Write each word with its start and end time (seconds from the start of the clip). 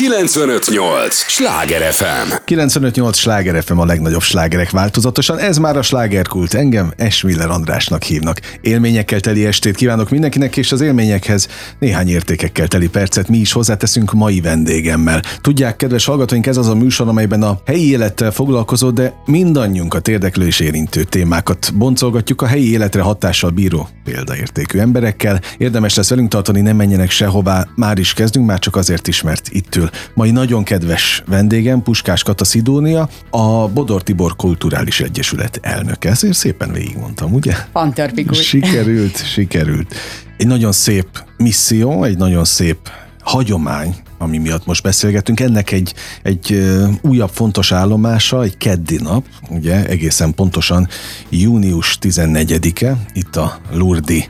958! 0.00 1.14
Sláger 1.14 1.92
FM! 1.92 2.32
958! 2.44 3.16
Sláger 3.16 3.62
FM 3.62 3.78
a 3.78 3.84
legnagyobb 3.84 4.22
slágerek 4.22 4.70
változatosan. 4.70 5.38
Ez 5.38 5.58
már 5.58 5.76
a 5.76 5.82
slágerkult. 5.82 6.54
Engem 6.54 6.92
Esmiller 6.96 7.50
Andrásnak 7.50 8.02
hívnak. 8.02 8.40
Élményekkel 8.60 9.20
teli 9.20 9.46
estét 9.46 9.76
kívánok 9.76 10.10
mindenkinek, 10.10 10.56
és 10.56 10.72
az 10.72 10.80
élményekhez 10.80 11.48
néhány 11.78 12.08
értékekkel 12.08 12.68
teli 12.68 12.88
percet 12.88 13.28
mi 13.28 13.36
is 13.36 13.52
hozzáteszünk 13.52 14.12
mai 14.12 14.40
vendégemmel. 14.40 15.22
Tudják, 15.40 15.76
kedves 15.76 16.04
hallgatóink, 16.04 16.46
ez 16.46 16.56
az 16.56 16.68
a 16.68 16.74
műsor, 16.74 17.08
amelyben 17.08 17.42
a 17.42 17.60
helyi 17.66 17.90
élettel 17.90 18.30
foglalkozó, 18.30 18.90
de 18.90 19.14
mindannyiunkat 19.26 20.08
érdeklő 20.08 20.46
és 20.46 20.60
érintő 20.60 21.02
témákat 21.02 21.72
boncolgatjuk 21.74 22.42
a 22.42 22.46
helyi 22.46 22.72
életre 22.72 23.02
hatással 23.02 23.50
bíró 23.50 23.88
példaértékű 24.04 24.78
emberekkel. 24.78 25.40
Érdemes 25.58 25.94
lesz 25.94 26.10
velünk 26.10 26.28
tartani, 26.28 26.60
nem 26.60 26.76
menjenek 26.76 27.10
sehová. 27.10 27.66
Már 27.76 27.98
is 27.98 28.12
kezdünk, 28.12 28.46
már 28.46 28.58
csak 28.58 28.76
azért 28.76 29.08
is, 29.08 29.22
mert 29.22 29.48
itt 29.50 29.76
ül 29.76 29.89
mai 30.14 30.30
nagyon 30.30 30.64
kedves 30.64 31.22
vendégem, 31.26 31.82
Puskás 31.82 32.22
Kata 32.22 32.44
Szidónia, 32.44 33.08
a 33.30 33.68
Bodor 33.68 34.02
Tibor 34.02 34.36
Kulturális 34.36 35.00
Egyesület 35.00 35.58
elnöke. 35.62 36.08
Ezért 36.10 36.36
szépen 36.36 36.72
végigmondtam, 36.72 37.32
ugye? 37.32 37.54
Fantörpikus. 37.72 38.40
Sikerült, 38.40 39.26
sikerült. 39.26 39.94
Egy 40.36 40.46
nagyon 40.46 40.72
szép 40.72 41.24
misszió, 41.36 42.04
egy 42.04 42.16
nagyon 42.16 42.44
szép 42.44 42.78
hagyomány, 43.22 43.94
ami 44.18 44.38
miatt 44.38 44.66
most 44.66 44.82
beszélgetünk, 44.82 45.40
ennek 45.40 45.72
egy, 45.72 45.94
egy 46.22 46.70
újabb 47.02 47.30
fontos 47.30 47.72
állomása, 47.72 48.42
egy 48.42 48.56
keddi 48.56 48.96
nap, 48.96 49.24
ugye 49.48 49.86
egészen 49.86 50.34
pontosan 50.34 50.88
június 51.28 51.98
14-e, 52.00 52.96
itt 53.12 53.36
a 53.36 53.58
Lurdi 53.72 54.28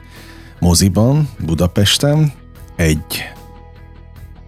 moziban, 0.59 1.29
Budapesten, 1.45 2.33
egy 2.77 3.05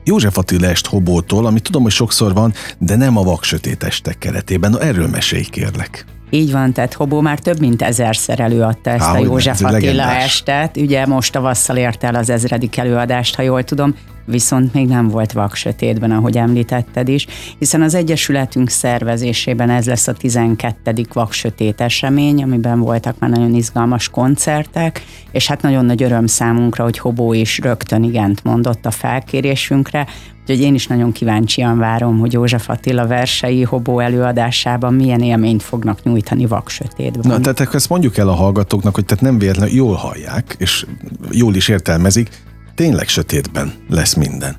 József 0.04 0.38
Attila 0.38 0.66
est 0.66 0.86
Hobótól, 0.86 1.46
ami 1.46 1.60
tudom, 1.60 1.82
hogy 1.82 1.92
sokszor 1.92 2.32
van, 2.34 2.52
de 2.78 2.96
nem 2.96 3.16
a 3.16 3.22
vaksötét 3.22 3.82
estek 3.82 4.18
keretében. 4.18 4.70
Na, 4.70 4.80
erről 4.80 5.08
mesélj 5.08 5.42
kérlek. 5.42 6.04
Így 6.34 6.52
van, 6.52 6.72
tehát 6.72 6.92
Hobó 6.92 7.20
már 7.20 7.38
több 7.38 7.60
mint 7.60 7.82
ezerszer 7.82 8.40
előadta 8.40 8.90
ezt 8.90 9.04
Há, 9.04 9.12
a 9.12 9.18
József 9.18 9.54
Attila 9.54 9.70
legendás. 9.70 10.24
estet. 10.24 10.76
Ugye 10.76 11.06
most 11.06 11.32
tavasszal 11.32 11.76
ért 11.76 12.04
el 12.04 12.14
az 12.14 12.30
ezredik 12.30 12.76
előadást, 12.76 13.34
ha 13.34 13.42
jól 13.42 13.64
tudom, 13.64 13.94
viszont 14.24 14.72
még 14.74 14.86
nem 14.88 15.08
volt 15.08 15.32
vak 15.32 15.54
sötétben, 15.54 16.10
ahogy 16.10 16.36
említetted 16.36 17.08
is, 17.08 17.26
hiszen 17.58 17.82
az 17.82 17.94
Egyesületünk 17.94 18.68
szervezésében 18.68 19.70
ez 19.70 19.86
lesz 19.86 20.08
a 20.08 20.12
12. 20.12 21.06
vak 21.12 21.32
sötét 21.32 21.80
esemény, 21.80 22.42
amiben 22.42 22.80
voltak 22.80 23.18
már 23.18 23.30
nagyon 23.30 23.54
izgalmas 23.54 24.08
koncertek, 24.08 25.04
és 25.30 25.46
hát 25.46 25.62
nagyon 25.62 25.84
nagy 25.84 26.02
öröm 26.02 26.26
számunkra, 26.26 26.84
hogy 26.84 26.98
Hobó 26.98 27.32
is 27.32 27.58
rögtön 27.58 28.02
igent 28.02 28.44
mondott 28.44 28.86
a 28.86 28.90
felkérésünkre, 28.90 30.06
Úgyhogy 30.42 30.60
én 30.60 30.74
is 30.74 30.86
nagyon 30.86 31.12
kíváncsian 31.12 31.78
várom, 31.78 32.18
hogy 32.18 32.32
József 32.32 32.68
Attila 32.68 33.06
versei 33.06 33.62
Hobó 33.62 34.00
előadásában 34.00 34.94
milyen 34.94 35.20
élményt 35.20 35.62
fognak 35.62 36.02
nyújtani 36.02 36.46
vaksötétben. 36.46 37.40
Na, 37.40 37.52
tehát 37.52 37.74
ezt 37.74 37.88
mondjuk 37.88 38.16
el 38.16 38.28
a 38.28 38.34
hallgatóknak, 38.34 38.94
hogy 38.94 39.04
tehát 39.04 39.24
nem 39.24 39.38
véletlenül 39.38 39.74
jól 39.74 39.94
hallják, 39.94 40.54
és 40.58 40.86
jól 41.30 41.54
is 41.54 41.68
értelmezik, 41.68 42.28
tényleg 42.74 43.08
sötétben 43.08 43.72
lesz 43.88 44.14
minden. 44.14 44.56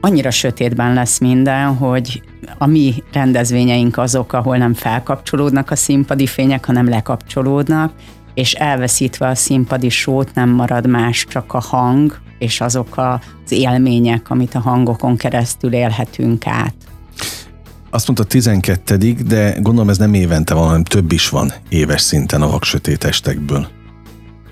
Annyira 0.00 0.30
sötétben 0.30 0.94
lesz 0.94 1.18
minden, 1.18 1.76
hogy 1.76 2.22
a 2.58 2.66
mi 2.66 3.02
rendezvényeink 3.12 3.98
azok, 3.98 4.32
ahol 4.32 4.56
nem 4.56 4.74
felkapcsolódnak 4.74 5.70
a 5.70 5.76
színpadi 5.76 6.26
fények, 6.26 6.64
hanem 6.64 6.88
lekapcsolódnak, 6.88 7.92
és 8.34 8.52
elveszítve 8.52 9.28
a 9.28 9.34
színpadi 9.34 9.88
sót 9.88 10.34
nem 10.34 10.48
marad 10.48 10.86
más, 10.86 11.26
csak 11.28 11.54
a 11.54 11.60
hang, 11.60 12.20
és 12.42 12.60
azok 12.60 12.96
az 12.96 13.52
élmények, 13.52 14.30
amit 14.30 14.54
a 14.54 14.60
hangokon 14.60 15.16
keresztül 15.16 15.72
élhetünk 15.72 16.46
át. 16.46 16.74
Azt 17.90 18.06
mondta 18.06 18.24
12 18.24 18.96
de 19.26 19.54
gondolom 19.60 19.88
ez 19.88 19.98
nem 19.98 20.14
évente 20.14 20.54
van, 20.54 20.66
hanem 20.66 20.84
több 20.84 21.12
is 21.12 21.28
van 21.28 21.52
éves 21.68 22.00
szinten 22.00 22.42
a 22.42 22.50
vaksötét 22.50 23.04
estekből. 23.04 23.68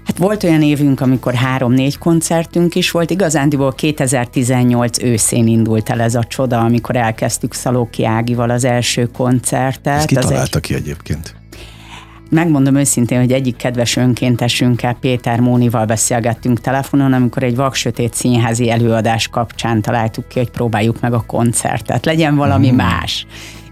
Hát 0.04 0.18
volt 0.18 0.42
olyan 0.42 0.62
évünk, 0.62 1.00
amikor 1.00 1.34
három-négy 1.34 1.98
koncertünk 1.98 2.74
is 2.74 2.90
volt. 2.90 3.10
Igazándiból 3.10 3.72
2018 3.72 5.02
őszén 5.02 5.46
indult 5.46 5.88
el 5.88 6.00
ez 6.00 6.14
a 6.14 6.24
csoda, 6.24 6.60
amikor 6.60 6.96
elkezdtük 6.96 7.54
Szalóki 7.54 8.04
Ágival 8.04 8.50
az 8.50 8.64
első 8.64 9.06
koncertet. 9.06 9.96
Ezt 9.96 10.06
ki 10.06 10.14
találta 10.14 10.56
egy... 10.56 10.62
ki 10.62 10.74
egyébként? 10.74 11.39
Megmondom 12.30 12.74
őszintén, 12.74 13.18
hogy 13.18 13.32
egyik 13.32 13.56
kedves 13.56 13.96
önkéntesünkkel, 13.96 14.94
Péter 15.00 15.40
Mónival 15.40 15.84
beszélgettünk 15.84 16.60
telefonon, 16.60 17.12
amikor 17.12 17.42
egy 17.42 17.56
vaksötét 17.56 18.14
színházi 18.14 18.70
előadás 18.70 19.28
kapcsán 19.28 19.82
találtuk 19.82 20.28
ki, 20.28 20.38
hogy 20.38 20.50
próbáljuk 20.50 21.00
meg 21.00 21.12
a 21.12 21.24
koncertet. 21.26 22.04
Legyen 22.04 22.36
valami 22.36 22.70
mm. 22.70 22.74
más 22.74 23.26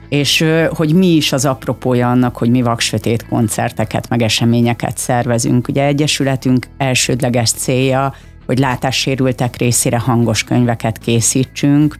és 0.09 0.45
hogy 0.71 0.95
mi 0.95 1.07
is 1.07 1.33
az 1.33 1.45
apropója 1.45 2.11
annak, 2.11 2.37
hogy 2.37 2.51
mi 2.51 2.63
vaksötét 2.63 3.27
koncerteket, 3.29 4.09
meg 4.09 4.23
eseményeket 4.23 4.99
szervezünk. 4.99 5.69
Ugye 5.69 5.85
Egyesületünk 5.85 6.67
elsődleges 6.77 7.51
célja, 7.51 8.15
hogy 8.47 8.59
látássérültek 8.59 9.57
részére 9.57 9.99
hangos 9.99 10.45
könyveket 10.45 10.99
készítsünk, 10.99 11.99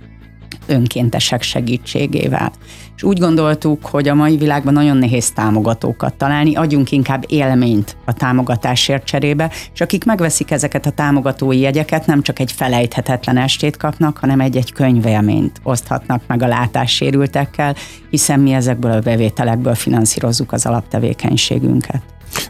önkéntesek 0.67 1.43
segítségével. 1.43 2.53
És 2.99 3.05
úgy 3.05 3.19
gondoltuk, 3.19 3.87
hogy 3.87 4.09
a 4.09 4.15
mai 4.15 4.37
világban 4.37 4.73
nagyon 4.73 4.97
nehéz 4.97 5.31
támogatókat 5.31 6.15
találni, 6.15 6.55
adjunk 6.55 6.91
inkább 6.91 7.25
élményt 7.27 7.97
a 8.05 8.13
támogatásért 8.13 9.05
cserébe, 9.05 9.51
és 9.75 9.81
akik 9.81 10.05
megveszik 10.05 10.51
ezeket 10.51 10.87
a 10.87 10.91
támogatói 10.91 11.59
jegyeket, 11.59 12.07
nem 12.07 12.23
csak 12.23 12.39
egy 12.39 12.53
felejthetetlen 12.53 13.37
estét 13.37 13.77
kapnak, 13.77 14.19
hanem 14.19 14.41
egy-egy 14.41 14.73
könyvélményt 14.73 15.61
oszthatnak 15.63 16.23
meg 16.27 16.43
a 16.43 16.47
látássérültekkel, 16.47 17.75
hiszen 18.11 18.41
mi 18.41 18.53
ezekből 18.53 18.91
a 18.91 19.01
bevételekből 19.01 19.75
finanszírozzuk 19.75 20.53
az 20.53 20.67
alaptevékenységünket. 20.67 22.03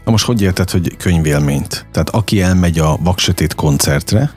Na 0.05 0.11
most 0.11 0.25
hogy 0.25 0.41
érted, 0.41 0.69
hogy 0.69 0.97
könyvélményt? 0.97 1.85
Tehát 1.91 2.09
aki 2.09 2.41
elmegy 2.41 2.79
a 2.79 2.97
Vaksötét 3.03 3.55
koncertre, 3.55 4.31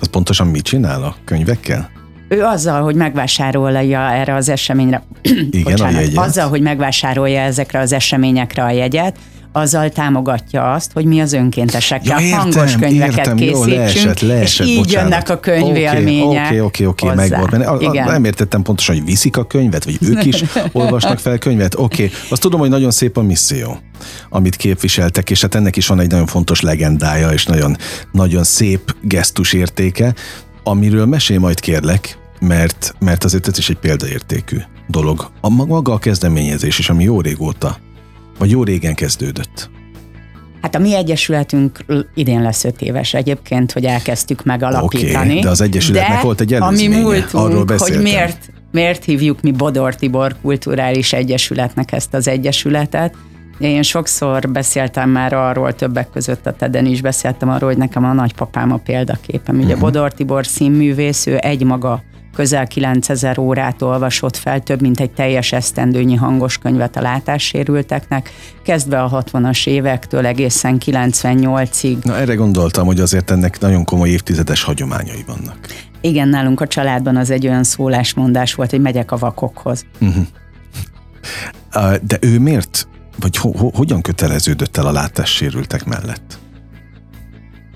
az 0.00 0.08
pontosan 0.08 0.46
mit 0.46 0.64
csinál 0.64 1.02
a 1.02 1.16
könyvekkel? 1.24 1.91
Ő 2.32 2.42
azzal, 2.42 2.82
hogy 2.82 2.94
megvásárolja 2.94 4.10
erre 4.10 4.34
az 4.34 4.48
eseményre, 4.48 5.02
Igen, 5.22 5.62
bocsánat, 5.62 5.94
a 5.94 6.00
jegyet. 6.00 6.24
azzal, 6.24 6.48
hogy 6.48 6.60
megvásárolja 6.60 7.40
ezekre 7.40 7.78
az 7.78 7.92
eseményekre 7.92 8.62
a 8.62 8.70
jegyet, 8.70 9.16
azzal 9.52 9.88
támogatja 9.88 10.72
azt, 10.72 10.92
hogy 10.92 11.04
mi 11.04 11.20
az 11.20 11.32
önkéntesekkel 11.32 12.20
ja, 12.20 12.26
értem, 12.26 12.40
hangos 12.40 12.76
könyveket 12.76 13.18
értem, 13.18 13.36
készítsünk, 13.36 13.66
jó, 13.66 13.74
leesett, 13.74 14.20
leesett, 14.20 14.66
és 14.66 14.72
így 14.72 14.78
bocsánat. 14.78 15.10
jönnek 15.10 15.28
a 15.28 15.40
könyvélmények. 15.40 16.46
Oké, 16.46 16.60
oké, 16.60 16.84
oké, 16.84 17.06
megvolt. 17.14 17.80
Nem 17.92 18.24
értettem 18.24 18.62
pontosan, 18.62 18.96
hogy 18.96 19.04
viszik 19.04 19.36
a 19.36 19.46
könyvet, 19.46 19.84
vagy 19.84 19.98
ők 20.00 20.24
is 20.24 20.42
olvasnak 20.72 21.18
fel 21.18 21.38
könyvet. 21.38 21.74
Oké, 21.74 22.04
okay. 22.04 22.16
azt 22.30 22.40
tudom, 22.40 22.60
hogy 22.60 22.70
nagyon 22.70 22.90
szép 22.90 23.16
a 23.16 23.22
misszió, 23.22 23.78
amit 24.28 24.56
képviseltek, 24.56 25.30
és 25.30 25.40
hát 25.40 25.54
ennek 25.54 25.76
is 25.76 25.86
van 25.86 26.00
egy 26.00 26.10
nagyon 26.10 26.26
fontos 26.26 26.60
legendája, 26.60 27.30
és 27.30 27.46
nagyon, 27.46 27.76
nagyon 28.12 28.44
szép 28.44 28.94
gesztus 29.00 29.52
értéke, 29.52 30.14
amiről 30.62 31.06
mesél 31.06 31.38
majd 31.38 31.60
kérlek, 31.60 32.20
mert, 32.42 32.94
mert 32.98 33.24
azért 33.24 33.48
ez 33.48 33.58
is 33.58 33.70
egy 33.70 33.78
példaértékű 33.78 34.56
dolog. 34.86 35.30
A 35.40 35.48
maga 35.48 35.92
a 35.92 35.98
kezdeményezés 35.98 36.78
is, 36.78 36.90
ami 36.90 37.04
jó 37.04 37.20
régóta, 37.20 37.76
vagy 38.38 38.50
jó 38.50 38.64
régen 38.64 38.94
kezdődött. 38.94 39.70
Hát 40.62 40.74
a 40.74 40.78
mi 40.78 40.94
egyesületünk 40.94 41.84
idén 42.14 42.42
lesz 42.42 42.64
öt 42.64 42.82
éves 42.82 43.14
egyébként, 43.14 43.72
hogy 43.72 43.84
elkezdtük 43.84 44.44
megalapítani. 44.44 45.28
Okay, 45.28 45.40
de 45.40 45.48
az 45.48 45.60
egyesületnek 45.60 46.16
de 46.16 46.22
volt 46.22 46.40
egy 46.40 46.54
előzménye, 46.54 46.94
ami 46.94 47.04
múltunk, 47.04 47.44
arról 47.44 47.64
beszéltem. 47.64 47.96
hogy 47.96 48.12
miért, 48.12 48.52
miért 48.70 49.04
hívjuk 49.04 49.40
mi 49.40 49.50
Bodor 49.50 49.94
Tibor 49.94 50.36
Kulturális 50.42 51.12
Egyesületnek 51.12 51.92
ezt 51.92 52.14
az 52.14 52.28
egyesületet. 52.28 53.14
Én 53.58 53.82
sokszor 53.82 54.50
beszéltem 54.50 55.10
már 55.10 55.32
arról, 55.32 55.74
többek 55.74 56.10
között 56.10 56.46
a 56.46 56.52
Teden 56.52 56.86
is 56.86 57.00
beszéltem 57.00 57.48
arról, 57.48 57.68
hogy 57.68 57.78
nekem 57.78 58.04
a 58.04 58.12
nagypapám 58.12 58.72
a 58.72 58.76
példaképem. 58.76 59.56
Ugye 59.56 59.64
uh-huh. 59.66 59.80
Bodor 59.80 60.12
Tibor 60.12 60.46
színművész, 60.46 61.26
ő 61.26 61.38
egymaga 61.40 62.02
közel 62.34 62.66
9000 62.66 63.38
órát 63.38 63.82
olvasott 63.82 64.36
fel, 64.36 64.60
több 64.60 64.80
mint 64.80 65.00
egy 65.00 65.10
teljes 65.10 65.52
esztendőnyi 65.52 66.14
hangos 66.14 66.58
könyvet 66.58 66.96
a 66.96 67.00
látássérülteknek, 67.00 68.30
kezdve 68.62 69.02
a 69.02 69.24
60-as 69.24 69.66
évektől 69.66 70.26
egészen 70.26 70.76
98-ig. 70.84 72.02
Na 72.02 72.16
erre 72.16 72.34
gondoltam, 72.34 72.86
hogy 72.86 73.00
azért 73.00 73.30
ennek 73.30 73.60
nagyon 73.60 73.84
komoly 73.84 74.08
évtizedes 74.08 74.62
hagyományai 74.62 75.24
vannak. 75.26 75.58
Igen, 76.00 76.28
nálunk 76.28 76.60
a 76.60 76.66
családban 76.66 77.16
az 77.16 77.30
egy 77.30 77.46
olyan 77.46 77.64
szólásmondás 77.64 78.54
volt, 78.54 78.70
hogy 78.70 78.80
megyek 78.80 79.12
a 79.12 79.16
vakokhoz. 79.16 79.84
Uh-huh. 80.00 80.26
De 82.02 82.18
ő 82.20 82.38
miért, 82.38 82.88
vagy 83.20 83.36
ho- 83.36 83.58
ho- 83.58 83.76
hogyan 83.76 84.00
köteleződött 84.00 84.76
el 84.76 84.86
a 84.86 84.92
látássérültek 84.92 85.84
mellett? 85.84 86.38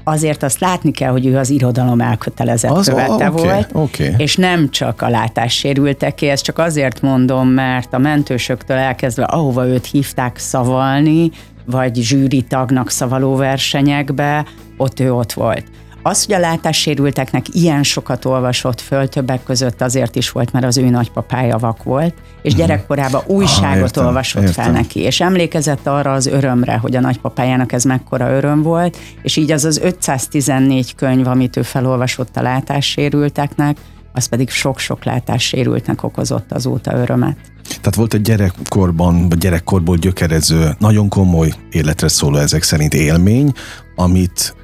Azért 0.08 0.42
azt 0.42 0.60
látni 0.60 0.90
kell, 0.90 1.10
hogy 1.10 1.26
ő 1.26 1.36
az 1.36 1.50
irodalom 1.50 2.00
elkötelezett 2.00 2.70
az, 2.70 2.88
követe 2.88 3.30
okay, 3.30 3.44
volt, 3.44 3.70
okay. 3.72 4.14
és 4.16 4.36
nem 4.36 4.70
csak 4.70 5.02
a 5.02 5.08
látássérülteké, 5.08 6.28
ezt 6.28 6.44
csak 6.44 6.58
azért 6.58 7.00
mondom, 7.00 7.48
mert 7.48 7.94
a 7.94 7.98
mentősöktől 7.98 8.76
elkezdve, 8.76 9.24
ahova 9.24 9.66
őt 9.66 9.86
hívták 9.86 10.38
szavalni, 10.38 11.30
vagy 11.64 11.94
zsűri 11.94 12.42
tagnak 12.42 12.90
szavaló 12.90 13.36
versenyekbe, 13.36 14.44
ott 14.76 15.00
ő 15.00 15.12
ott 15.12 15.32
volt. 15.32 15.64
Az, 16.08 16.24
hogy 16.24 16.34
a 16.34 16.38
látássérülteknek 16.38 17.46
ilyen 17.52 17.82
sokat 17.82 18.24
olvasott 18.24 18.80
föl, 18.80 19.08
többek 19.08 19.42
között 19.42 19.80
azért 19.80 20.16
is 20.16 20.30
volt, 20.30 20.52
mert 20.52 20.64
az 20.64 20.78
ő 20.78 20.88
nagypapája 20.88 21.58
vak 21.58 21.82
volt, 21.82 22.14
és 22.42 22.52
uh-huh. 22.52 22.66
gyerekkorában 22.66 23.22
újságot 23.26 23.76
ah, 23.76 23.78
értem, 23.78 24.06
olvasott 24.06 24.42
értem. 24.42 24.64
fel 24.64 24.72
neki, 24.72 25.00
és 25.00 25.20
emlékezett 25.20 25.86
arra 25.86 26.12
az 26.12 26.26
örömre, 26.26 26.76
hogy 26.76 26.96
a 26.96 27.00
nagypapájának 27.00 27.72
ez 27.72 27.84
mekkora 27.84 28.30
öröm 28.30 28.62
volt, 28.62 28.96
és 29.22 29.36
így 29.36 29.50
az 29.50 29.64
az 29.64 29.78
514 29.78 30.94
könyv, 30.94 31.26
amit 31.26 31.56
ő 31.56 31.62
felolvasott 31.62 32.36
a 32.36 32.42
látássérülteknek, 32.42 33.76
az 34.12 34.26
pedig 34.26 34.50
sok-sok 34.50 35.04
látássérültnek 35.04 36.02
okozott 36.02 36.52
azóta 36.52 36.96
örömet. 36.96 37.36
Tehát 37.68 37.94
volt 37.94 38.14
egy 38.14 38.22
gyerekkorban, 38.22 39.28
vagy 39.28 39.38
gyerekkorból 39.38 39.96
gyökerező, 39.96 40.76
nagyon 40.78 41.08
komoly 41.08 41.52
életre 41.70 42.08
szóló 42.08 42.36
ezek 42.36 42.62
szerint 42.62 42.94
élmény, 42.94 43.52
amit, 43.96 44.55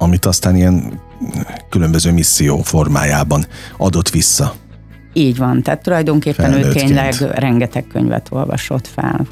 amit 0.00 0.24
aztán 0.24 0.56
ilyen 0.56 1.00
különböző 1.68 2.12
misszió 2.12 2.62
formájában 2.62 3.46
adott 3.76 4.08
vissza. 4.08 4.54
Így 5.12 5.36
van, 5.36 5.62
tehát 5.62 5.82
tulajdonképpen 5.82 6.52
ő 6.52 6.72
tényleg 6.72 7.14
rengeteg 7.34 7.86
könyvet 7.86 8.26
olvasott 8.30 8.86
fel. 8.86 9.26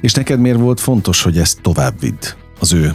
És 0.00 0.12
neked 0.12 0.40
miért 0.40 0.58
volt 0.58 0.80
fontos, 0.80 1.22
hogy 1.22 1.38
ezt 1.38 1.60
tovább 1.60 2.00
vidd? 2.00 2.24
Az 2.60 2.72
ő 2.72 2.94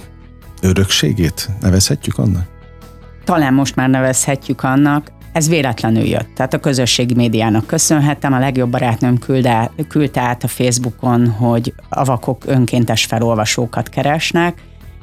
örökségét 0.62 1.50
nevezhetjük 1.62 2.18
annak? 2.18 2.46
Talán 3.24 3.54
most 3.54 3.76
már 3.76 3.90
nevezhetjük 3.90 4.64
annak. 4.64 5.12
Ez 5.34 5.50
véletlenül 5.50 6.04
jött. 6.04 6.30
Tehát 6.36 6.54
a 6.54 6.60
közösségi 6.60 7.14
médiának 7.14 7.68
köszönhetem. 7.68 8.34
A 8.34 8.40
legjobb 8.40 8.70
barátnőm 8.70 9.20
küldte, 9.20 9.72
küldte 9.88 10.22
át 10.22 10.44
a 10.44 10.48
Facebookon, 10.48 11.30
hogy 11.30 11.74
a 11.90 12.04
vakok 12.04 12.44
önkéntes 12.46 13.06
felolvasókat 13.06 13.90
keresnek, 13.90 14.62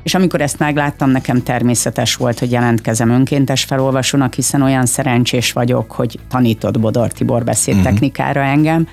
és 0.09 0.15
amikor 0.15 0.41
ezt 0.41 0.59
megláttam, 0.59 1.11
nekem 1.11 1.43
természetes 1.43 2.15
volt, 2.15 2.39
hogy 2.39 2.51
jelentkezem 2.51 3.11
önkéntes 3.11 3.65
felolvasónak, 3.65 4.35
hiszen 4.35 4.63
olyan 4.63 4.87
szerencsés 4.87 5.53
vagyok, 5.53 5.93
hogy 5.93 6.19
tanított 6.29 6.81
Bodor 6.81 7.13
Tibor 7.13 7.45
beszédtechnikára 7.45 8.41
uh-huh. 8.41 8.55
engem, 8.55 8.89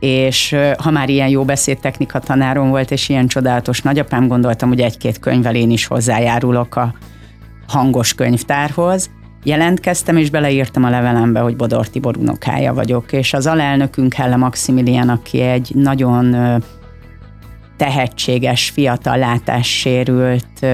és 0.00 0.56
ha 0.78 0.90
már 0.90 1.08
ilyen 1.08 1.28
jó 1.28 1.44
beszédtechnika 1.44 2.18
tanárom 2.18 2.68
volt, 2.68 2.90
és 2.90 3.08
ilyen 3.08 3.26
csodálatos 3.26 3.82
nagyapám, 3.82 4.28
gondoltam, 4.28 4.68
hogy 4.68 4.80
egy-két 4.80 5.18
könyvvel 5.18 5.54
én 5.54 5.70
is 5.70 5.86
hozzájárulok 5.86 6.76
a 6.76 6.94
hangos 7.66 8.14
könyvtárhoz, 8.14 9.10
jelentkeztem, 9.42 10.16
és 10.16 10.30
beleírtam 10.30 10.84
a 10.84 10.90
levelembe, 10.90 11.40
hogy 11.40 11.56
Bodor 11.56 11.88
Tibor 11.88 12.16
unokája 12.16 12.74
vagyok, 12.74 13.12
és 13.12 13.34
az 13.34 13.46
alelnökünk 13.46 14.14
Helle 14.14 14.36
Maximilian, 14.36 15.08
aki 15.08 15.40
egy 15.40 15.70
nagyon 15.74 16.34
tehetséges, 17.76 18.70
fiatal 18.70 19.18
látássérült, 19.18 20.66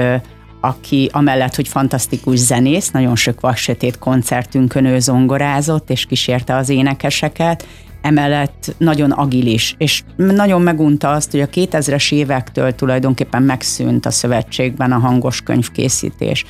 aki 0.61 1.11
amellett, 1.13 1.55
hogy 1.55 1.69
fantasztikus 1.69 2.39
zenész, 2.39 2.91
nagyon 2.91 3.17
sok 3.17 3.41
vaksötét 3.41 3.99
koncertünkön 3.99 4.85
ő 4.85 4.99
zongorázott, 4.99 5.91
és 5.91 6.07
kísérte 6.07 6.57
az 6.57 6.69
énekeseket, 6.69 7.67
emellett 8.03 8.75
nagyon 8.79 9.11
agilis, 9.11 9.75
és 9.79 10.03
nagyon 10.17 10.63
megunta 10.63 11.11
azt, 11.11 11.31
hogy 11.31 11.41
a 11.41 11.49
2000-es 11.49 12.13
évektől 12.13 12.75
tulajdonképpen 12.75 13.43
megszűnt 13.43 14.07
a 14.07 14.11
szövetségben 14.11 14.93
a 14.93 14.99
hangos 14.99 15.43
könyvkészítés. 15.43 16.45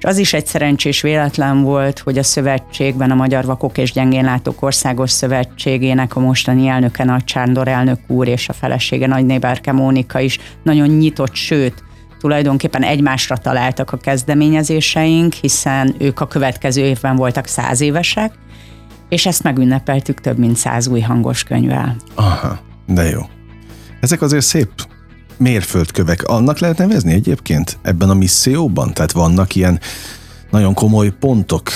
És 0.00 0.06
az 0.06 0.18
is 0.18 0.32
egy 0.32 0.46
szerencsés 0.46 1.00
véletlen 1.00 1.62
volt, 1.62 1.98
hogy 1.98 2.18
a 2.18 2.22
szövetségben 2.22 3.10
a 3.10 3.14
Magyar 3.14 3.44
Vakok 3.44 3.78
és 3.78 3.92
Gyengénlátók 3.92 4.62
Országos 4.62 5.10
Szövetségének 5.10 6.16
a 6.16 6.20
mostani 6.20 6.66
elnöke 6.66 7.04
Nagy 7.04 7.24
Csándor 7.24 7.68
elnök 7.68 7.98
úr 8.06 8.28
és 8.28 8.48
a 8.48 8.52
felesége 8.52 9.06
Nagy 9.06 9.26
Néberke 9.26 9.72
Mónika 9.72 10.20
is 10.20 10.38
nagyon 10.62 10.88
nyitott, 10.88 11.34
sőt, 11.34 11.84
tulajdonképpen 12.18 12.82
egymásra 12.82 13.36
találtak 13.36 13.92
a 13.92 13.96
kezdeményezéseink, 13.96 15.32
hiszen 15.32 15.94
ők 15.98 16.20
a 16.20 16.26
következő 16.26 16.82
évben 16.82 17.16
voltak 17.16 17.46
száz 17.46 17.80
évesek, 17.80 18.32
és 19.08 19.26
ezt 19.26 19.42
megünnepeltük 19.42 20.20
több 20.20 20.38
mint 20.38 20.56
száz 20.56 20.86
új 20.86 21.00
hangos 21.00 21.42
könyvvel. 21.42 21.96
Aha, 22.14 22.58
de 22.86 23.02
jó. 23.02 23.20
Ezek 24.00 24.22
azért 24.22 24.44
szép 24.44 24.70
mérföldkövek. 25.40 26.28
Annak 26.28 26.58
lehet 26.58 26.78
nevezni 26.78 27.12
egyébként 27.12 27.78
ebben 27.82 28.10
a 28.10 28.14
misszióban? 28.14 28.94
Tehát 28.94 29.12
vannak 29.12 29.54
ilyen 29.54 29.80
nagyon 30.50 30.74
komoly 30.74 31.10
pontok, 31.10 31.70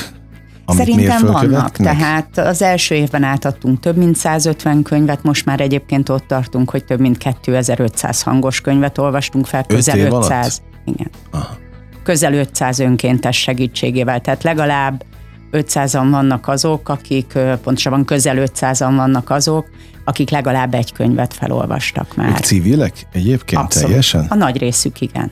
amit 0.67 0.87
Szerintem 0.87 1.27
vannak, 1.27 1.77
tehát 1.77 2.39
az 2.39 2.63
első 2.63 2.95
évben 2.95 3.23
átadtunk 3.23 3.81
több 3.81 3.97
mint 3.97 4.17
150 4.17 4.83
könyvet, 4.83 5.23
most 5.23 5.45
már 5.45 5.61
egyébként 5.61 6.09
ott 6.09 6.27
tartunk, 6.27 6.71
hogy 6.71 6.85
több 6.85 7.01
mint 7.01 7.19
2500 7.19 8.23
hangos 8.23 8.61
könyvet 8.61 8.99
olvastunk 8.99 9.47
fel, 9.47 9.65
közel 9.65 9.99
500. 9.99 10.13
Alatt? 10.13 10.63
Igen. 10.85 11.11
Aha. 11.31 11.57
Közel 12.03 12.33
500 12.35 12.79
önkéntes 12.79 13.37
segítségével, 13.37 14.21
tehát 14.21 14.43
legalább 14.43 15.05
500-an 15.55 16.07
vannak 16.11 16.49
azok, 16.49 16.89
akik, 16.89 17.39
pontosabban 17.63 18.05
közel 18.05 18.37
500-an 18.39 18.93
vannak 18.97 19.31
azok, 19.31 19.67
akik 20.05 20.31
legalább 20.31 20.75
egy 20.75 20.93
könyvet 20.93 21.35
felolvastak 21.35 22.17
már. 22.17 22.29
Ők 22.29 22.37
civilek 22.37 23.07
egyébként 23.13 23.63
Abszolút. 23.63 23.87
teljesen? 23.89 24.27
A 24.29 24.35
nagy 24.35 24.59
részük 24.59 25.01
igen. 25.01 25.31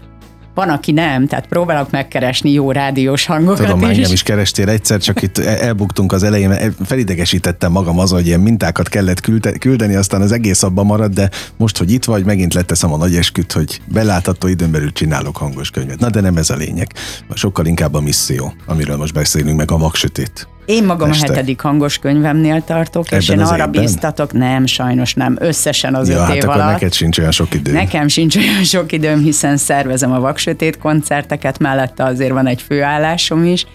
Van, 0.55 0.69
aki 0.69 0.93
nem, 0.93 1.27
tehát 1.27 1.47
próbálok 1.47 1.91
megkeresni 1.91 2.51
jó 2.51 2.71
rádiós 2.71 3.27
hangokat 3.27 3.67
Tudom, 3.67 3.81
is. 3.81 3.97
engem 3.97 4.13
is 4.13 4.23
kerestél 4.23 4.69
egyszer, 4.69 5.01
csak 5.01 5.23
itt 5.23 5.39
elbuktunk 5.39 6.13
az 6.13 6.23
elején, 6.23 6.75
felidegesítettem 6.85 7.73
magam 7.73 7.99
az, 7.99 8.11
hogy 8.11 8.27
ilyen 8.27 8.41
mintákat 8.41 8.89
kellett 8.89 9.21
küldeni, 9.59 9.95
aztán 9.95 10.21
az 10.21 10.33
egész 10.33 10.63
abban 10.63 10.87
marad, 10.87 11.13
de 11.13 11.31
most, 11.57 11.79
hogy 11.79 11.93
itt 11.93 12.05
vagy, 12.05 12.25
megint 12.25 12.55
leteszem 12.55 12.93
a 12.93 12.97
nagy 12.97 13.17
esküt, 13.17 13.53
hogy 13.53 13.81
belátható 13.93 14.49
időn 14.49 14.71
belül 14.71 14.93
csinálok 14.93 15.37
hangos 15.37 15.71
könyvet. 15.71 15.99
Na 15.99 16.11
de 16.11 16.21
nem 16.21 16.37
ez 16.37 16.51
a 16.51 16.57
lényeg. 16.57 16.93
Sokkal 17.35 17.67
inkább 17.67 17.95
a 17.95 18.01
misszió, 18.01 18.55
amiről 18.67 18.97
most 18.97 19.15
beszélünk, 19.15 19.57
meg 19.57 19.71
a 19.71 19.79
vaksötét. 19.79 20.49
Én 20.65 20.85
magam 20.85 21.11
este. 21.11 21.27
a 21.27 21.31
hetedik 21.31 21.61
hangos 21.61 21.99
könyvemnél 21.99 22.65
tartok, 22.65 23.07
Ebben 23.07 23.19
és 23.19 23.29
én 23.29 23.41
arra 23.41 23.65
évben? 23.65 23.83
biztatok, 23.83 24.33
nem, 24.33 24.67
sajnos 24.67 25.15
nem, 25.15 25.37
összesen 25.41 25.95
az 25.95 26.09
ja, 26.09 26.15
öt 26.15 26.21
hát 26.21 26.35
év 26.35 26.49
alatt. 26.49 26.71
neked 26.71 26.93
sincs 26.93 27.19
olyan 27.19 27.31
sok 27.31 27.55
idő. 27.55 27.73
Nekem 27.73 28.09
sincs 28.09 28.37
olyan 28.37 28.65
sok 28.65 28.93
időm, 28.93 29.23
hiszen 29.23 29.57
szervezem 29.57 30.13
a 30.13 30.21
vaksötét 30.21 30.79
koncerteket, 30.79 31.59
mellette 31.59 32.05
azért 32.05 32.33
van 32.33 32.47
egy 32.47 32.63
főállásom 32.63 33.45
is, 33.45 33.67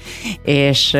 és, 0.44 0.98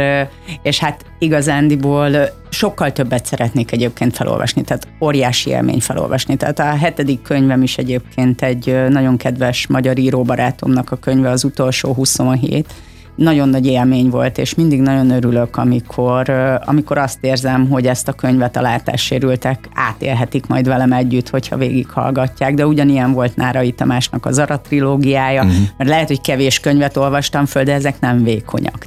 és 0.62 0.80
hát 0.80 1.06
igazándiból 1.20 2.30
sokkal 2.50 2.92
többet 2.92 3.26
szeretnék 3.26 3.72
egyébként 3.72 4.16
felolvasni, 4.16 4.62
tehát 4.62 4.88
óriási 5.02 5.50
élmény 5.50 5.80
felolvasni. 5.80 6.36
Tehát 6.36 6.60
a 6.60 6.64
hetedik 6.64 7.22
könyvem 7.22 7.64
is 7.64 7.78
egyébként 7.78 8.42
egy 8.42 8.84
nagyon 8.90 9.18
kedves 9.18 9.68
magyar 9.68 9.98
íróbarátomnak 9.98 10.92
a 10.92 10.96
könyve, 10.96 11.30
az 11.30 11.44
utolsó 11.44 11.94
27, 11.94 12.74
nagyon 13.18 13.50
nagy 13.50 13.66
élmény 13.66 14.10
volt, 14.10 14.38
és 14.38 14.56
mindig 14.56 14.82
nagyon 14.82 15.10
örülök, 15.10 15.58
amikor, 15.58 16.30
amikor 16.66 16.98
azt 16.98 17.18
érzem, 17.22 17.70
hogy 17.70 17.88
ezt 17.88 18.08
a 18.08 18.14
könyvet 18.14 18.56
a 18.56 18.62
látássérültek 18.62 19.70
átélhetik 19.74 20.48
majd 20.48 20.68
velem 20.68 20.92
együtt, 20.92 21.30
hogyha 21.30 21.58
végighallgatják, 21.58 22.54
de 22.54 22.66
ugyanilyen 22.66 23.12
volt 23.12 23.36
Nárai 23.36 23.72
Tamásnak 23.72 24.26
az 24.26 24.38
Ara 24.40 24.60
trilógiája, 24.60 25.44
uh-huh. 25.44 25.58
mert 25.78 25.90
lehet, 25.90 26.08
hogy 26.08 26.22
kevés 26.22 26.60
könyvet 26.60 26.98
olvastam 26.98 27.46
föl, 27.46 27.64
de 27.64 27.74
ezek 27.74 28.00
nem 28.00 28.24
vékonyak. 28.24 28.86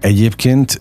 Egyébként 0.00 0.80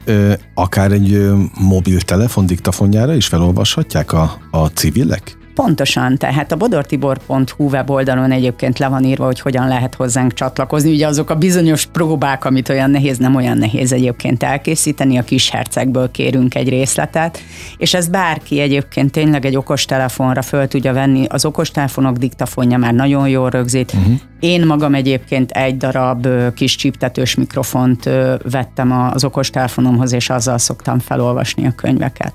akár 0.54 0.92
egy 0.92 1.32
mobiltelefon 1.60 2.46
diktafonjára 2.46 3.16
is 3.16 3.28
felolvashatják 3.28 4.14
a, 4.14 4.38
a 4.52 4.68
civilek? 4.68 5.38
Pontosan, 5.56 6.18
tehát 6.18 6.52
a 6.52 6.56
bodortibor.hu 6.56 7.70
weboldalon 7.70 8.32
egyébként 8.32 8.80
le 8.80 8.88
van 8.88 9.04
írva, 9.04 9.26
hogy 9.26 9.40
hogyan 9.40 9.68
lehet 9.68 9.96
hozzánk 9.96 10.34
csatlakozni. 10.34 10.92
Ugye 10.92 11.08
azok 11.08 11.30
a 11.30 11.36
bizonyos 11.36 11.86
próbák, 11.86 12.46
amit 12.46 12.70
olyan 12.70 12.90
nehéz, 12.90 13.18
nem 13.18 13.36
olyan 13.36 13.58
nehéz 13.58 13.92
egyébként 13.92 14.44
elkészíteni, 14.44 15.18
a 15.18 15.24
kis 15.24 15.50
hercegből 15.50 16.12
kérünk 16.12 16.56
egy 16.56 16.70
részletet, 16.70 17.40
és 17.78 17.94
ez 17.94 18.08
bárki 18.08 18.60
egyébként 18.60 19.12
tényleg 19.12 19.46
egy 19.46 19.56
okostelefonra 19.56 20.42
föl 20.42 20.68
tudja 20.68 20.94
venni. 20.94 21.26
Az 21.30 21.46
okostelefonok 21.46 22.18
diktafonja 22.18 22.78
már 22.78 22.94
nagyon 22.94 23.28
jól 23.30 23.50
rögzít. 23.50 23.94
Uh-huh. 23.94 24.14
Én 24.40 24.66
magam 24.66 24.94
egyébként 24.96 25.52
egy 25.52 25.78
darab 25.78 26.28
kis 26.56 26.76
csíptetős 26.76 27.36
mikrofont 27.36 28.10
vettem 28.52 28.92
az 29.14 29.24
okostelefonomhoz, 29.24 30.14
és 30.14 30.30
azzal 30.30 30.58
szoktam 30.58 31.00
felolvasni 31.00 31.66
a 31.68 31.72
könyveket. 31.76 32.34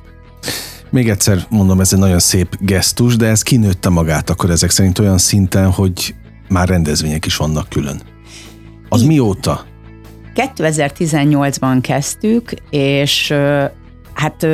Még 0.90 1.08
egyszer 1.08 1.38
mondom, 1.48 1.80
ez 1.80 1.92
egy 1.92 1.98
nagyon 1.98 2.18
szép 2.18 2.56
gesztus, 2.60 3.16
de 3.16 3.26
ez 3.26 3.42
kinőtte 3.42 3.88
magát 3.88 4.30
akkor 4.30 4.50
ezek 4.50 4.70
szerint 4.70 4.98
olyan 4.98 5.18
szinten, 5.18 5.70
hogy 5.70 6.14
már 6.48 6.68
rendezvények 6.68 7.26
is 7.26 7.36
vannak 7.36 7.68
külön. 7.68 8.00
Az 8.88 9.02
I- 9.02 9.06
mióta? 9.06 9.64
2018-ban 10.34 11.78
kezdtük, 11.80 12.50
és 12.70 13.34
hát 14.14 14.46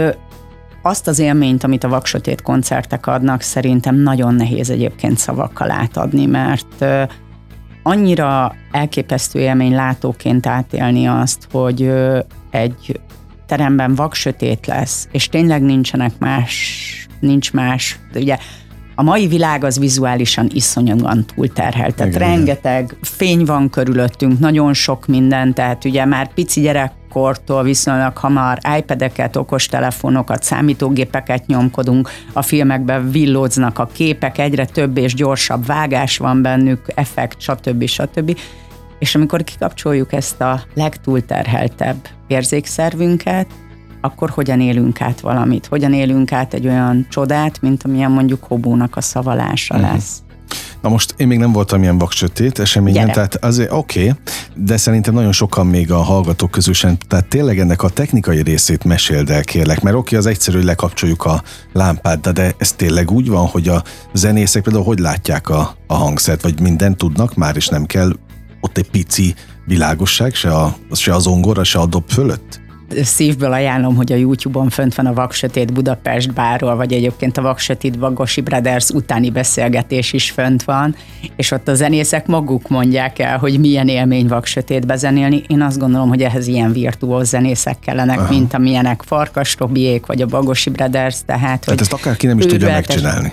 azt 0.83 1.09
az 1.09 1.19
élményt, 1.19 1.65
amit 1.65 1.85
a 1.85 1.89
vaksötét 1.89 2.43
koncertek 2.43 3.07
adnak, 3.07 3.41
szerintem 3.41 3.97
nagyon 3.97 4.35
nehéz 4.35 4.71
egyébként 4.71 5.19
szavakkal 5.19 5.71
átadni, 5.71 6.27
mert 6.27 6.85
annyira 7.83 8.55
elképesztő 8.71 9.41
élmény 9.41 9.75
látóként 9.75 10.47
átélni 10.47 11.07
azt, 11.07 11.49
hogy 11.51 11.93
egy 12.51 13.01
teremben 13.57 13.95
vaksötét 13.95 14.67
lesz, 14.67 15.09
és 15.13 15.29
tényleg 15.29 15.63
nincsenek 15.63 16.13
más, 16.19 17.07
nincs 17.21 17.53
más, 17.53 17.99
ugye 18.15 18.37
a 18.95 19.03
mai 19.03 19.27
világ 19.27 19.65
az 19.65 19.79
vizuálisan 19.79 20.51
iszonyúan 20.53 21.25
túlterhelt. 21.35 21.95
Tehát 21.95 22.15
Igen, 22.15 22.29
rengeteg 22.29 22.97
fény 23.03 23.45
van 23.45 23.71
körülöttünk, 23.71 24.39
nagyon 24.39 24.73
sok 24.73 25.07
minden, 25.07 25.55
tehát 25.55 25.85
ugye 25.85 26.05
már 26.05 26.33
pici 26.35 26.61
gyerekkortól 26.61 27.63
viszonylag 27.63 28.17
hamar 28.17 28.59
iPad-eket, 28.79 29.37
okostelefonokat, 29.37 30.43
számítógépeket 30.43 31.47
nyomkodunk, 31.47 32.11
a 32.33 32.43
filmekben 32.43 33.11
villódznak 33.11 33.79
a 33.79 33.89
képek, 33.93 34.39
egyre 34.39 34.65
több 34.65 34.97
és 34.97 35.15
gyorsabb 35.15 35.67
vágás 35.67 36.17
van 36.17 36.43
bennük, 36.43 36.81
effekt, 36.95 37.41
stb. 37.41 37.87
stb. 37.87 38.39
És 39.05 39.15
amikor 39.15 39.45
kikapcsoljuk 39.45 40.13
ezt 40.13 40.41
a 40.41 40.63
legtúlterheltebb 40.75 42.09
érzékszervünket, 42.27 43.47
akkor 44.01 44.31
hogyan 44.31 44.61
élünk 44.61 45.01
át 45.01 45.21
valamit, 45.21 45.67
hogyan 45.67 45.93
élünk 45.93 46.33
át 46.33 46.55
egy 46.55 46.67
olyan 46.67 47.07
csodát, 47.11 47.61
mint 47.61 47.83
amilyen 47.83 48.11
mondjuk 48.11 48.45
hobónak 48.45 48.97
a 48.97 49.01
szavalása 49.01 49.75
uh-huh. 49.75 49.91
lesz. 49.93 50.23
Na 50.83 50.89
most 50.89 51.15
én 51.17 51.27
még 51.27 51.39
nem 51.39 51.53
voltam 51.53 51.83
ilyen 51.83 51.99
vaksötét 51.99 52.59
eseményen, 52.59 53.01
Gyere. 53.01 53.13
tehát 53.13 53.45
azért 53.45 53.73
oké, 53.73 54.01
okay, 54.01 54.15
de 54.55 54.77
szerintem 54.77 55.15
nagyon 55.15 55.33
sokan 55.33 55.67
még 55.67 55.93
a 55.93 56.03
hallgatók 56.03 56.51
közül 56.51 56.75
sem, 56.75 56.97
tehát 57.09 57.27
tényleg 57.29 57.59
ennek 57.59 57.83
a 57.83 57.89
technikai 57.89 58.43
részét 58.43 58.85
meséld 58.85 59.31
el 59.31 59.43
kérlek, 59.43 59.81
mert 59.81 59.97
oké, 59.97 60.07
okay, 60.07 60.19
az 60.19 60.27
egyszerű, 60.27 60.57
hogy 60.57 60.67
lekapcsoljuk 60.67 61.25
a 61.25 61.43
lámpát, 61.73 62.21
de, 62.21 62.33
de 62.33 62.55
ez 62.59 62.73
tényleg 62.73 63.11
úgy 63.11 63.29
van, 63.29 63.47
hogy 63.47 63.69
a 63.69 63.83
zenészek 64.13 64.63
például 64.63 64.85
hogy 64.85 64.99
látják 64.99 65.49
a, 65.49 65.77
a 65.87 65.95
hangszert, 65.95 66.43
vagy 66.43 66.61
mindent 66.61 66.97
tudnak 66.97 67.35
már, 67.35 67.57
és 67.57 67.69
nem 67.69 67.87
kell 67.87 68.13
ott 68.65 68.79
egy 68.79 68.91
pici 68.91 69.35
világosság, 69.67 70.35
se, 70.35 70.51
a, 70.51 70.77
se 70.93 71.15
az 71.15 71.27
ongora, 71.27 71.65
se 71.65 71.79
a 71.79 71.87
dob 71.87 72.11
fölött? 72.11 72.63
szívből 73.03 73.53
ajánlom, 73.53 73.97
hogy 73.97 74.13
a 74.13 74.17
YouTube-on 74.17 74.69
fönt 74.69 74.95
van 74.95 75.07
a 75.07 75.13
Vaksötét 75.13 75.73
Budapest 75.73 76.33
bárról, 76.33 76.77
vagy 76.77 76.93
egyébként 76.93 77.37
a 77.37 77.43
Vaksötét 77.43 77.97
Vagosi 77.97 78.41
Brothers 78.41 78.89
utáni 78.91 79.31
beszélgetés 79.31 80.13
is 80.13 80.31
fönt 80.31 80.63
van, 80.63 80.97
és 81.37 81.51
ott 81.51 81.69
a 81.69 81.75
zenészek 81.75 82.27
maguk 82.27 82.69
mondják 82.69 83.19
el, 83.19 83.39
hogy 83.39 83.61
milyen 83.61 83.89
élmény 83.89 84.27
Vaksötétbe 84.27 84.97
zenélni. 84.97 85.43
Én 85.47 85.63
azt 85.63 85.79
gondolom, 85.79 86.09
hogy 86.09 86.23
ehhez 86.23 86.47
ilyen 86.47 86.73
virtuóz 86.73 87.29
zenészek 87.29 87.79
kellenek, 87.79 88.19
Aha. 88.19 88.33
mint 88.33 88.55
amilyenek 88.55 89.03
Farkas 89.07 89.57
Robiék, 89.59 90.07
vagy 90.07 90.23
a 90.23 90.27
Vagosi 90.27 90.71
Brothers, 90.71 91.17
tehát, 91.27 91.41
tehát 91.41 91.65
hogy 91.65 91.81
ezt 91.81 91.93
akárki 91.93 92.27
nem 92.27 92.39
is 92.39 92.47
tudja 92.47 92.69
megcsinálni 92.69 93.33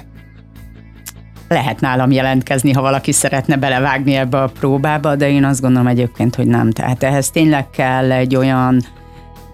lehet 1.51 1.79
nálam 1.79 2.11
jelentkezni, 2.11 2.71
ha 2.71 2.81
valaki 2.81 3.11
szeretne 3.11 3.55
belevágni 3.55 4.15
ebbe 4.15 4.41
a 4.41 4.51
próbába, 4.59 5.15
de 5.15 5.29
én 5.29 5.45
azt 5.45 5.61
gondolom 5.61 5.87
egyébként, 5.87 6.35
hogy 6.35 6.47
nem. 6.47 6.71
Tehát 6.71 7.03
ehhez 7.03 7.29
tényleg 7.29 7.69
kell 7.69 8.11
egy 8.11 8.35
olyan 8.35 8.81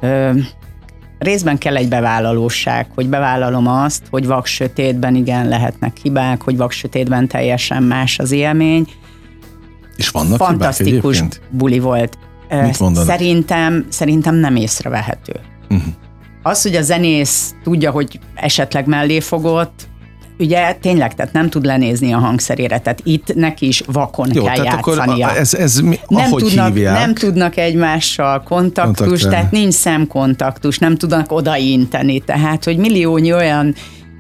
ö, 0.02 0.32
részben 1.20 1.58
kell 1.58 1.76
egy 1.76 1.88
bevállalóság, 1.88 2.88
hogy 2.96 3.10
bevállalom 3.10 3.68
azt, 3.68 4.04
hogy 4.10 4.26
vaksötétben 4.26 5.16
igen 5.16 5.48
lehetnek 5.48 5.98
hibák, 6.02 6.42
hogy 6.42 6.58
vaksötétben 6.58 7.28
teljesen 7.28 7.84
más 7.84 8.20
az 8.20 8.32
élmény. 8.32 8.88
És 9.96 10.10
vannak 10.10 10.38
Fantasztikus 10.38 11.18
hibák 11.18 11.42
buli 11.50 11.80
volt. 11.80 12.18
Mit 12.50 12.80
mondanak? 12.80 13.10
Szerintem, 13.10 13.86
szerintem 13.90 14.36
nem 14.36 14.56
észrevehető. 14.56 15.34
Uh-huh. 15.70 15.94
Az, 16.44 16.62
hogy 16.62 16.76
a 16.76 16.82
zenész 16.82 17.56
tudja, 17.64 17.92
hogy 17.92 18.20
esetleg 18.36 18.88
mellé 18.88 19.20
fogott, 19.20 19.88
ugye 20.40 20.74
tényleg, 20.82 21.16
tehát 21.16 21.34
nem 21.34 21.50
tud 21.50 21.66
lenézni 21.66 22.14
a 22.14 22.18
hangszerére, 22.18 22.80
tehát 22.80 23.02
itt 23.04 23.36
neki 23.36 23.68
is 23.68 23.84
vakon 23.86 24.30
Jó, 24.34 24.44
kell 24.44 24.56
tehát 24.56 24.86
játszania. 24.86 25.28
Akkor 25.28 25.38
ez, 25.38 25.54
ez 25.54 25.80
mi, 25.80 26.00
nem, 26.08 26.30
tudnak, 26.32 26.68
hívják? 26.68 27.00
nem 27.00 27.14
tudnak 27.14 27.58
egymással 27.58 28.44
kontaktus, 28.44 28.98
Kontaktel. 28.98 29.30
tehát 29.30 29.52
nincs 29.52 29.74
szemkontaktus, 29.74 30.78
nem 30.80 30.96
tudnak 30.96 31.32
odainteni, 31.32 32.20
tehát 32.20 32.64
hogy 32.64 32.78
milliónyi 32.78 33.34
olyan 33.34 33.76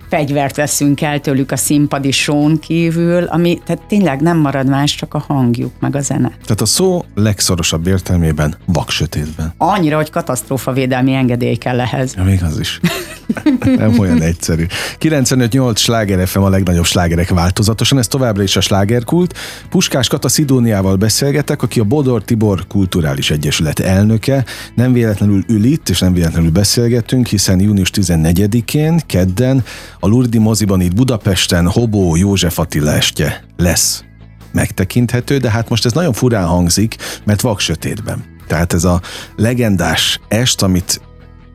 fegyvert 0.10 0.56
veszünk 0.56 1.02
el 1.02 1.20
tőlük 1.20 1.52
a 1.52 1.58
színpadi 1.58 2.12
són 2.12 2.60
kívül, 2.60 3.24
ami 3.24 3.62
tehát 3.66 3.82
tényleg 3.88 4.22
nem 4.22 4.38
marad 4.38 4.68
más, 4.68 4.96
csak 4.96 5.14
a 5.14 5.24
hangjuk, 5.28 5.72
meg 5.80 5.96
a 5.96 6.02
zene. 6.02 6.30
Tehát 6.30 6.62
a 6.62 6.66
szó 6.66 7.06
legszorosabb 7.16 7.88
értelmében 7.88 8.56
vaksötétben. 8.66 9.54
Annyira, 9.58 9.96
hogy 9.96 10.10
katasztrófavédelmi 10.10 11.14
engedély 11.14 11.56
kell 11.56 11.80
ehhez. 11.80 12.14
Ja, 12.16 12.24
még 12.24 12.44
az 12.44 12.60
is. 12.60 12.80
nem 13.78 14.00
olyan 14.00 14.22
egyszerű. 14.22 14.66
95-8 15.00 15.78
sláger 15.78 16.28
FM 16.28 16.40
a 16.40 16.50
legnagyobb 16.50 16.86
slágerek 16.86 17.30
változatosan, 17.30 17.98
ez 17.98 18.08
továbbra 18.08 18.44
is 18.44 18.56
a 18.56 18.62
slágerkult. 18.62 19.38
Puskás 19.70 20.08
Kata 20.08 20.30
Szidóniával 20.30 20.96
beszélgetek, 20.96 21.62
aki 21.62 21.80
a 21.80 21.84
Bodor 21.84 22.24
Tibor 22.24 22.68
Kulturális 22.68 23.32
Egyesület 23.32 23.80
elnöke. 23.80 24.46
Nem 24.76 24.94
véletlenül 24.94 25.44
ül 25.48 25.64
itt, 25.64 25.90
és 25.90 26.00
nem 26.00 26.14
véletlenül 26.14 26.52
beszélgetünk, 26.52 27.28
hiszen 27.28 27.60
június 27.60 27.92
14-én, 27.94 29.02
kedden 29.06 29.64
a 30.00 30.08
Lurdi 30.08 30.38
moziban 30.38 30.82
itt 30.82 30.96
Budapesten 30.96 31.70
Hobó 31.70 32.16
József 32.16 32.60
Attila 32.60 32.92
estje 32.92 33.44
lesz 33.58 34.04
megtekinthető, 34.52 35.38
de 35.38 35.52
hát 35.52 35.70
most 35.70 35.86
ez 35.86 35.92
nagyon 35.92 36.14
furán 36.14 36.46
hangzik, 36.46 36.96
mert 37.24 37.42
vak 37.42 37.60
sötétben. 37.60 38.24
Tehát 38.48 38.74
ez 38.74 38.84
a 38.84 39.02
legendás 39.36 40.20
est, 40.28 40.62
amit 40.62 41.02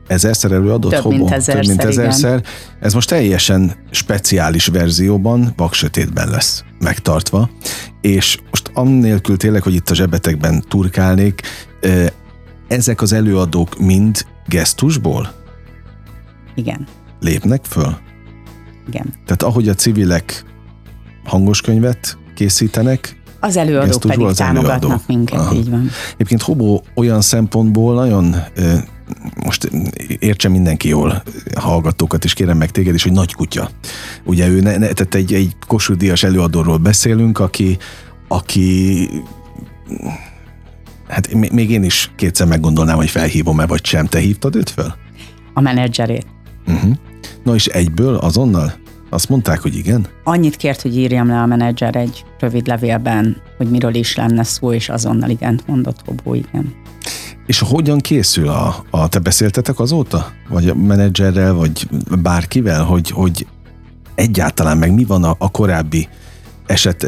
ezerszer 0.07 0.51
előadott 0.51 0.91
több 0.91 1.01
Hobó, 1.01 1.15
mint 1.15 1.31
ezerszer, 1.31 1.55
több 1.55 1.67
mint 1.67 1.83
ezerszer. 1.83 2.37
Igen. 2.37 2.51
Ez 2.79 2.93
most 2.93 3.09
teljesen 3.09 3.75
speciális 3.91 4.65
verzióban, 4.65 5.53
vaksötétben 5.55 6.29
lesz 6.29 6.63
megtartva, 6.79 7.49
és 8.01 8.37
most 8.49 8.71
annélkül 8.73 9.37
tényleg, 9.37 9.61
hogy 9.61 9.73
itt 9.73 9.89
a 9.89 9.95
zsebetekben 9.95 10.63
turkálnék, 10.67 11.41
ezek 12.67 13.01
az 13.01 13.13
előadók 13.13 13.79
mind 13.79 14.25
gesztusból? 14.47 15.33
Igen. 16.55 16.87
Lépnek 17.19 17.65
föl? 17.65 17.97
Igen. 18.87 19.13
Tehát 19.25 19.43
ahogy 19.43 19.69
a 19.69 19.73
civilek 19.73 20.45
hangos 21.23 21.61
könyvet 21.61 22.17
készítenek, 22.35 23.21
az 23.39 23.57
előadók 23.57 24.01
pedig 24.01 24.25
az 24.25 24.35
támogatnak 24.35 24.83
előadó. 24.83 25.01
minket, 25.07 25.39
Aha. 25.39 25.55
így 25.55 25.69
van. 25.69 25.89
Egyébként 26.13 26.41
Hobó 26.41 26.83
olyan 26.95 27.21
szempontból 27.21 27.95
nagyon 27.95 28.35
most 29.43 29.69
értse 30.19 30.49
mindenki 30.49 30.87
jól 30.87 31.23
hallgatókat, 31.55 32.23
és 32.23 32.33
kérem 32.33 32.57
meg 32.57 32.71
téged 32.71 32.93
is, 32.93 33.03
hogy 33.03 33.11
nagy 33.11 33.33
kutya. 33.33 33.69
Ugye 34.23 34.47
ő, 34.47 34.59
ne, 34.59 34.77
ne, 34.77 34.87
tehát 34.87 35.15
egy, 35.15 35.33
egy 35.33 35.55
Kossuth 35.67 35.99
Díjas 35.99 36.23
előadóról 36.23 36.77
beszélünk, 36.77 37.39
aki, 37.39 37.77
aki 38.27 39.09
hát 41.07 41.51
még 41.51 41.69
én 41.69 41.83
is 41.83 42.11
kétszer 42.15 42.47
meggondolnám, 42.47 42.95
hogy 42.95 43.09
felhívom-e 43.09 43.65
vagy 43.65 43.85
sem. 43.85 44.05
Te 44.05 44.19
hívtad 44.19 44.55
őt 44.55 44.69
fel? 44.69 44.97
A 45.53 45.61
menedzserét. 45.61 46.25
Uh-huh. 46.67 46.93
Na 47.43 47.55
és 47.55 47.65
egyből, 47.65 48.15
azonnal? 48.15 48.73
Azt 49.09 49.29
mondták, 49.29 49.59
hogy 49.59 49.75
igen? 49.75 50.07
Annyit 50.23 50.55
kért, 50.55 50.81
hogy 50.81 50.97
írjam 50.97 51.27
le 51.27 51.41
a 51.41 51.45
menedzser 51.45 51.95
egy 51.95 52.25
rövid 52.39 52.67
levélben, 52.67 53.37
hogy 53.57 53.69
miről 53.69 53.95
is 53.95 54.15
lenne 54.15 54.43
szó, 54.43 54.73
és 54.73 54.89
azonnal 54.89 55.29
igent 55.29 55.67
mondott 55.67 55.99
Hobó, 56.05 56.33
igen. 56.33 56.73
És 57.45 57.59
hogyan 57.59 57.99
készül 57.99 58.47
a, 58.47 58.85
a 58.89 59.07
te 59.07 59.19
beszéltetek 59.19 59.79
azóta? 59.79 60.31
Vagy 60.49 60.69
a 60.69 60.75
menedzserrel, 60.75 61.53
vagy 61.53 61.87
bárkivel, 62.21 62.83
hogy, 62.83 63.09
hogy 63.09 63.47
egyáltalán 64.15 64.77
meg 64.77 64.93
mi 64.93 65.03
van 65.03 65.23
a, 65.23 65.35
a 65.37 65.51
korábbi 65.51 66.07
eset, 66.65 67.03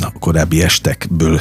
a 0.00 0.12
korábbi 0.18 0.62
estekből 0.62 1.40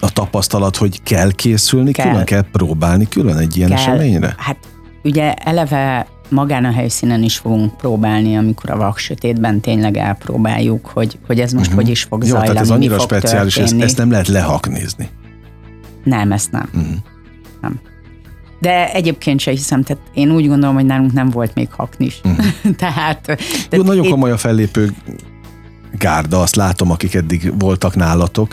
a 0.00 0.12
tapasztalat, 0.12 0.76
hogy 0.76 1.02
kell 1.02 1.32
készülni 1.32 1.92
kell. 1.92 2.08
külön, 2.08 2.24
kell 2.24 2.44
próbálni 2.52 3.08
külön 3.08 3.36
egy 3.36 3.56
ilyen 3.56 3.68
kell. 3.68 3.78
eseményre? 3.78 4.34
Hát 4.38 4.56
ugye 5.02 5.34
eleve 5.34 6.06
magán 6.32 6.64
a 6.64 6.72
helyszínen 6.72 7.22
is 7.22 7.38
fogunk 7.38 7.76
próbálni, 7.76 8.36
amikor 8.36 8.70
a 8.70 8.76
vak 8.76 8.98
sötétben 8.98 9.60
tényleg 9.60 9.96
elpróbáljuk, 9.96 10.86
hogy, 10.86 11.18
hogy 11.26 11.40
ez 11.40 11.52
most 11.52 11.66
uh-huh. 11.66 11.82
hogy 11.82 11.90
is 11.90 12.02
fog 12.02 12.22
Jó, 12.22 12.28
zajlani, 12.28 12.48
tehát 12.48 12.62
ez 12.62 12.70
annyira 12.70 12.98
speciális, 12.98 13.56
ezt, 13.56 13.80
ezt 13.80 13.96
nem 13.96 14.10
lehet 14.10 14.28
lehaknézni. 14.28 15.08
Nem, 16.04 16.32
ezt 16.32 16.50
nem. 16.50 16.68
Uh-huh. 16.74 16.94
Nem. 17.60 17.80
De 18.60 18.92
egyébként 18.92 19.40
se 19.40 19.50
hiszem, 19.50 19.82
tehát 19.82 20.02
én 20.14 20.30
úgy 20.30 20.48
gondolom, 20.48 20.74
hogy 20.74 20.86
nálunk 20.86 21.12
nem 21.12 21.30
volt 21.30 21.54
még 21.54 21.68
haknis. 21.70 22.20
Uh-huh. 22.24 22.46
tehát, 22.76 23.20
tehát... 23.20 23.42
Jó, 23.70 23.82
nagyon 23.82 24.10
komoly 24.10 24.30
a 24.30 24.36
fellépő 24.36 24.92
gárda, 25.98 26.40
azt 26.40 26.56
látom, 26.56 26.90
akik 26.90 27.14
eddig 27.14 27.52
voltak 27.58 27.94
nálatok, 27.94 28.52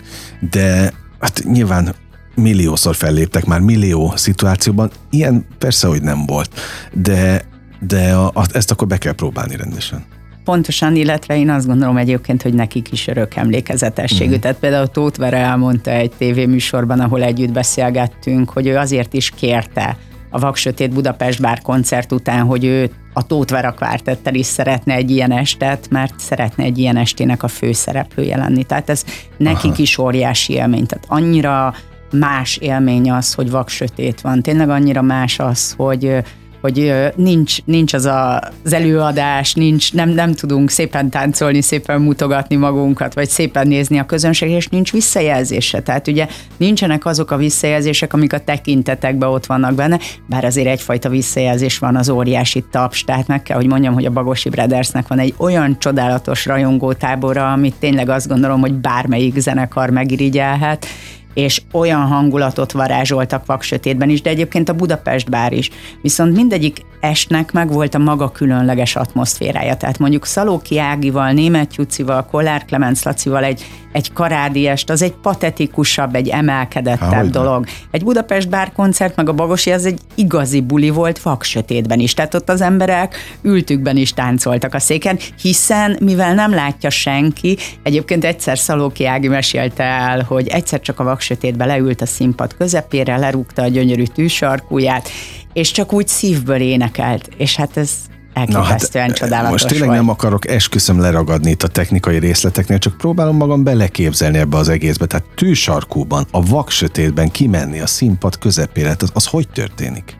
de 0.50 0.92
hát 1.20 1.42
nyilván 1.44 1.94
milliószor 2.34 2.96
felléptek 2.96 3.44
már 3.44 3.60
millió 3.60 4.12
szituációban. 4.16 4.90
Ilyen 5.10 5.46
persze, 5.58 5.86
hogy 5.86 6.02
nem 6.02 6.26
volt, 6.26 6.60
de 6.92 7.48
de 7.80 8.12
a, 8.14 8.26
a, 8.26 8.44
ezt 8.52 8.70
akkor 8.70 8.86
be 8.86 8.98
kell 8.98 9.12
próbálni 9.12 9.56
rendesen. 9.56 10.04
Pontosan, 10.44 10.96
illetve 10.96 11.36
én 11.36 11.50
azt 11.50 11.66
gondolom 11.66 11.96
egyébként, 11.96 12.42
hogy 12.42 12.54
nekik 12.54 12.92
is 12.92 13.06
örök 13.06 13.36
emlékezetességű. 13.36 14.36
Mm. 14.36 14.38
Tehát 14.38 14.58
például 14.58 14.86
Tóth 14.86 15.18
Vere 15.18 15.36
elmondta 15.36 15.90
egy 15.90 16.12
tévéműsorban, 16.18 17.00
ahol 17.00 17.22
együtt 17.22 17.52
beszélgettünk, 17.52 18.50
hogy 18.50 18.66
ő 18.66 18.76
azért 18.76 19.12
is 19.12 19.30
kérte 19.30 19.96
a 20.30 20.38
Vaksötét 20.38 20.94
Budapest 20.94 21.40
Bár 21.40 21.60
koncert 21.60 22.12
után, 22.12 22.46
hogy 22.46 22.64
ő 22.64 22.90
a 23.12 23.26
Tóth 23.26 23.52
Vera 23.52 23.72
kvártettel 23.72 24.34
is 24.34 24.46
szeretne 24.46 24.94
egy 24.94 25.10
ilyen 25.10 25.32
estet, 25.32 25.86
mert 25.90 26.14
szeretne 26.16 26.64
egy 26.64 26.78
ilyen 26.78 26.96
estének 26.96 27.42
a 27.42 27.48
főszereplője 27.48 28.36
lenni. 28.36 28.64
Tehát 28.64 28.90
ez 28.90 29.04
nekik 29.36 29.70
Aha. 29.70 29.82
is 29.82 29.98
óriási 29.98 30.52
élmény. 30.52 30.86
Tehát 30.86 31.04
annyira 31.08 31.74
más 32.12 32.56
élmény 32.56 33.10
az, 33.10 33.34
hogy 33.34 33.50
vaksötét 33.50 34.20
van. 34.20 34.42
Tényleg 34.42 34.68
annyira 34.68 35.02
más 35.02 35.38
az, 35.38 35.74
hogy 35.76 36.22
hogy 36.60 36.94
nincs, 37.16 37.64
nincs 37.64 37.92
az 37.92 38.04
a, 38.04 38.42
az 38.64 38.72
előadás, 38.72 39.54
nincs, 39.54 39.92
nem, 39.92 40.08
nem 40.08 40.32
tudunk 40.32 40.70
szépen 40.70 41.10
táncolni, 41.10 41.60
szépen 41.60 42.00
mutogatni 42.00 42.56
magunkat, 42.56 43.14
vagy 43.14 43.28
szépen 43.28 43.66
nézni 43.66 43.98
a 43.98 44.06
közönség, 44.06 44.50
és 44.50 44.66
nincs 44.66 44.92
visszajelzése. 44.92 45.80
Tehát 45.82 46.08
ugye 46.08 46.26
nincsenek 46.56 47.06
azok 47.06 47.30
a 47.30 47.36
visszajelzések, 47.36 48.12
amik 48.12 48.32
a 48.32 48.38
tekintetekben 48.38 49.28
ott 49.28 49.46
vannak 49.46 49.74
benne, 49.74 49.98
bár 50.26 50.44
azért 50.44 50.68
egyfajta 50.68 51.08
visszajelzés 51.08 51.78
van 51.78 51.96
az 51.96 52.08
óriási 52.08 52.64
taps, 52.70 53.04
tehát 53.04 53.26
meg 53.26 53.42
kell, 53.42 53.56
hogy 53.56 53.66
mondjam, 53.66 53.94
hogy 53.94 54.04
a 54.04 54.10
Bagosi 54.10 54.48
Brothersnek 54.48 55.08
van 55.08 55.18
egy 55.18 55.34
olyan 55.36 55.78
csodálatos 55.78 56.46
rajongótábora, 56.46 57.52
amit 57.52 57.74
tényleg 57.78 58.08
azt 58.08 58.28
gondolom, 58.28 58.60
hogy 58.60 58.74
bármelyik 58.74 59.38
zenekar 59.38 59.90
megirigyelhet, 59.90 60.86
és 61.34 61.62
olyan 61.72 62.00
hangulatot 62.00 62.72
varázsoltak 62.72 63.46
vaksötétben 63.46 64.10
is, 64.10 64.22
de 64.22 64.30
egyébként 64.30 64.68
a 64.68 64.72
Budapest 64.72 65.30
bár 65.30 65.52
is. 65.52 65.70
Viszont 66.02 66.36
mindegyik 66.36 66.84
estnek 67.00 67.52
meg 67.52 67.72
volt 67.72 67.94
a 67.94 67.98
maga 67.98 68.30
különleges 68.30 68.96
atmoszférája. 68.96 69.76
Tehát 69.76 69.98
mondjuk 69.98 70.26
Szalóki 70.26 70.78
Ágival, 70.78 71.32
Német 71.32 71.74
Jucival, 71.74 72.24
Kollár 72.24 72.64
Klemenc 72.64 73.02
Lacival 73.02 73.44
egy 73.44 73.64
egy 73.92 74.12
karádi 74.12 74.66
est, 74.66 74.90
az 74.90 75.02
egy 75.02 75.12
patetikusabb, 75.12 76.14
egy 76.14 76.28
emelkedettebb 76.28 77.10
Há, 77.10 77.22
dolog. 77.22 77.66
Egy 77.90 78.04
Budapest 78.04 78.48
bár 78.48 78.72
koncert, 78.72 79.16
meg 79.16 79.28
a 79.28 79.32
Bagosi, 79.32 79.72
az 79.72 79.86
egy 79.86 79.98
igazi 80.14 80.60
buli 80.60 80.90
volt 80.90 81.22
vaksötétben 81.22 82.00
is. 82.00 82.14
Tehát 82.14 82.34
ott 82.34 82.48
az 82.48 82.60
emberek 82.60 83.16
ültükben 83.42 83.96
is 83.96 84.12
táncoltak 84.12 84.74
a 84.74 84.78
széken, 84.78 85.18
hiszen 85.42 85.96
mivel 86.00 86.34
nem 86.34 86.54
látja 86.54 86.90
senki, 86.90 87.56
egyébként 87.82 88.24
egyszer 88.24 88.58
Szalóki 88.58 89.06
Ági 89.06 89.28
mesélte 89.28 89.82
el, 89.84 90.22
hogy 90.22 90.48
egyszer 90.48 90.80
csak 90.80 91.00
a 91.00 91.04
vaksötétbe 91.30 91.64
leült 91.64 92.00
a 92.00 92.06
színpad 92.06 92.56
közepére, 92.56 93.16
lerúgta 93.16 93.62
a 93.62 93.68
gyönyörű 93.68 94.04
tűsarkúját, 94.04 95.08
és 95.52 95.70
csak 95.70 95.92
úgy 95.92 96.08
szívből 96.08 96.60
énekelt. 96.60 97.28
És 97.36 97.56
hát 97.56 97.76
ez 97.76 97.90
elképesztően 98.32 99.08
hát, 99.08 99.16
csodálatos 99.16 99.50
Most 99.50 99.66
tényleg 99.66 99.88
vagy. 99.88 99.96
nem 99.96 100.08
akarok 100.08 100.48
esküszöm 100.48 101.00
leragadni 101.00 101.50
itt 101.50 101.62
a 101.62 101.68
technikai 101.68 102.18
részleteknél, 102.18 102.78
csak 102.78 102.96
próbálom 102.96 103.36
magam 103.36 103.64
beleképzelni 103.64 104.38
ebbe 104.38 104.56
az 104.56 104.68
egészbe. 104.68 105.06
Tehát 105.06 105.26
tűsarkúban, 105.34 106.26
a 106.30 106.46
vaksötétben 106.46 107.30
kimenni 107.30 107.80
a 107.80 107.86
színpad 107.86 108.38
közepére, 108.38 108.96
az, 108.98 109.10
az 109.12 109.26
hogy 109.26 109.48
történik? 109.48 110.19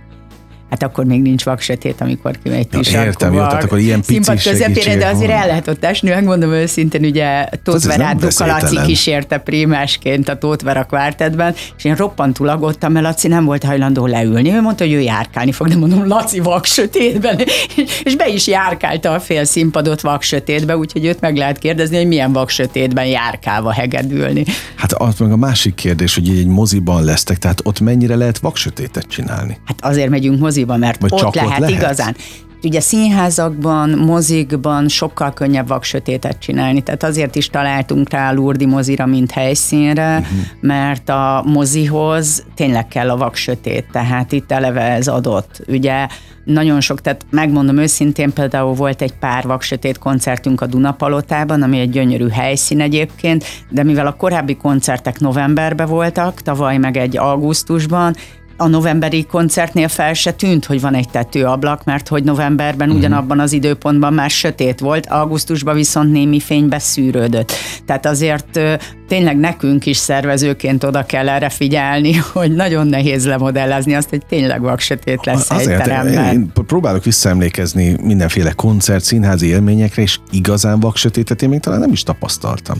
Hát 0.70 0.82
akkor 0.82 1.04
még 1.04 1.22
nincs 1.22 1.44
vaksötét, 1.44 2.00
amikor 2.00 2.38
kimegy 2.42 2.66
ja, 2.70 3.04
Értem, 3.04 3.32
jó, 3.32 3.38
tehát 3.38 3.64
akkor 3.64 3.78
ilyen 3.78 4.02
pici 4.06 4.32
közepére, 4.50 4.96
de 4.96 5.06
azért 5.06 5.30
el 5.30 5.46
lehet 5.46 5.68
ott 5.68 5.84
esni, 5.84 6.10
megmondom 6.10 6.52
őszintén, 6.52 7.04
ugye 7.04 7.48
Tóth 7.62 7.86
Verát 7.86 8.38
Laci 8.38 8.78
kísérte 8.86 9.38
prímásként 9.38 10.28
a 10.28 10.38
Tóth 10.38 10.64
Vera 10.64 10.84
kvártetben, 10.84 11.54
és 11.76 11.84
én 11.84 11.94
roppantul 11.94 12.48
aggódtam, 12.48 12.92
mert 12.92 13.04
Laci 13.04 13.28
nem 13.28 13.44
volt 13.44 13.64
hajlandó 13.64 14.06
leülni. 14.06 14.52
Ő 14.52 14.60
mondta, 14.60 14.84
hogy 14.84 14.92
ő 14.92 15.00
járkálni 15.00 15.52
fog, 15.52 15.68
de 15.68 15.76
mondom, 15.76 16.06
Laci 16.06 16.40
vaksötétben, 16.40 17.40
és 18.04 18.16
be 18.16 18.28
is 18.28 18.46
járkálta 18.46 19.12
a 19.12 19.20
fél 19.20 19.44
színpadot 19.44 20.00
vaksötétbe, 20.00 20.76
úgyhogy 20.76 21.04
őt 21.04 21.20
meg 21.20 21.36
lehet 21.36 21.58
kérdezni, 21.58 21.96
hogy 21.96 22.06
milyen 22.06 22.32
vaksötétben 22.32 23.06
járkálva 23.06 23.72
hegedülni. 23.72 24.44
Hát 24.76 24.92
az 24.92 25.18
meg 25.18 25.32
a 25.32 25.36
másik 25.36 25.74
kérdés, 25.74 26.14
hogy 26.14 26.28
egy 26.28 26.46
moziban 26.46 27.04
lesztek, 27.04 27.38
tehát 27.38 27.60
ott 27.64 27.80
mennyire 27.80 28.16
lehet 28.16 28.38
vaksötétet 28.38 29.06
csinálni? 29.08 29.58
Hát 29.64 29.76
azért 29.80 30.08
megyünk 30.08 30.38
moziba, 30.40 30.59
moziba, 30.60 30.76
mert 30.76 31.00
Vagy 31.00 31.12
ott 31.12 31.34
lehet, 31.34 31.58
lehet 31.58 31.74
igazán. 31.74 32.16
Ugye 32.62 32.80
színházakban, 32.80 33.90
mozikban 33.90 34.88
sokkal 34.88 35.32
könnyebb 35.32 35.68
vaksötétet 35.68 36.38
csinálni, 36.38 36.82
tehát 36.82 37.02
azért 37.02 37.34
is 37.34 37.48
találtunk 37.48 38.10
rá 38.10 38.30
a 38.30 38.32
Lurdi 38.32 38.66
mozira, 38.66 39.06
mint 39.06 39.30
helyszínre, 39.30 40.18
uh-huh. 40.18 40.38
mert 40.60 41.08
a 41.08 41.44
mozihoz 41.46 42.44
tényleg 42.54 42.88
kell 42.88 43.10
a 43.10 43.16
vaksötét, 43.16 43.86
tehát 43.92 44.32
itt 44.32 44.52
eleve 44.52 44.80
ez 44.80 45.08
adott. 45.08 45.60
Ugye 45.68 46.06
nagyon 46.44 46.80
sok, 46.80 47.00
tehát 47.00 47.26
megmondom 47.30 47.76
őszintén, 47.76 48.32
például 48.32 48.74
volt 48.74 49.02
egy 49.02 49.12
pár 49.18 49.44
vaksötét 49.44 49.98
koncertünk 49.98 50.60
a 50.60 50.66
Dunapalotában, 50.66 51.62
ami 51.62 51.78
egy 51.78 51.90
gyönyörű 51.90 52.28
helyszín 52.28 52.80
egyébként, 52.80 53.44
de 53.70 53.82
mivel 53.82 54.06
a 54.06 54.16
korábbi 54.16 54.56
koncertek 54.56 55.18
novemberben 55.18 55.88
voltak, 55.88 56.40
tavaly 56.40 56.76
meg 56.76 56.96
egy 56.96 57.16
augusztusban, 57.16 58.14
a 58.60 58.68
novemberi 58.68 59.26
koncertnél 59.26 59.88
fel 59.88 60.12
se 60.12 60.32
tűnt, 60.32 60.64
hogy 60.64 60.80
van 60.80 60.94
egy 60.94 61.08
tetőablak, 61.08 61.84
mert 61.84 62.08
hogy 62.08 62.24
novemberben 62.24 62.88
uh-huh. 62.88 63.02
ugyanabban 63.02 63.40
az 63.40 63.52
időpontban 63.52 64.12
már 64.12 64.30
sötét 64.30 64.80
volt, 64.80 65.06
augusztusban 65.06 65.74
viszont 65.74 66.12
némi 66.12 66.40
fénybe 66.40 66.78
szűrődött. 66.78 67.52
Tehát 67.86 68.06
azért 68.06 68.60
tényleg 69.08 69.36
nekünk 69.36 69.86
is 69.86 69.96
szervezőként 69.96 70.84
oda 70.84 71.04
kell 71.04 71.28
erre 71.28 71.48
figyelni, 71.48 72.14
hogy 72.32 72.54
nagyon 72.54 72.86
nehéz 72.86 73.26
lemodellezni 73.26 73.94
azt, 73.94 74.08
hogy 74.08 74.26
tényleg 74.26 74.60
vaksötét 74.60 75.24
lesz 75.24 75.50
Azért, 75.50 75.80
egy 75.80 75.86
teremben. 75.86 76.32
Én 76.32 76.52
próbálok 76.66 77.04
visszaemlékezni 77.04 77.96
mindenféle 78.02 78.52
koncert, 78.52 79.04
színházi 79.04 79.46
élményekre, 79.46 80.02
és 80.02 80.18
igazán 80.30 80.80
vaksötétet 80.80 81.42
én 81.42 81.48
még 81.48 81.60
talán 81.60 81.80
nem 81.80 81.92
is 81.92 82.02
tapasztaltam. 82.02 82.76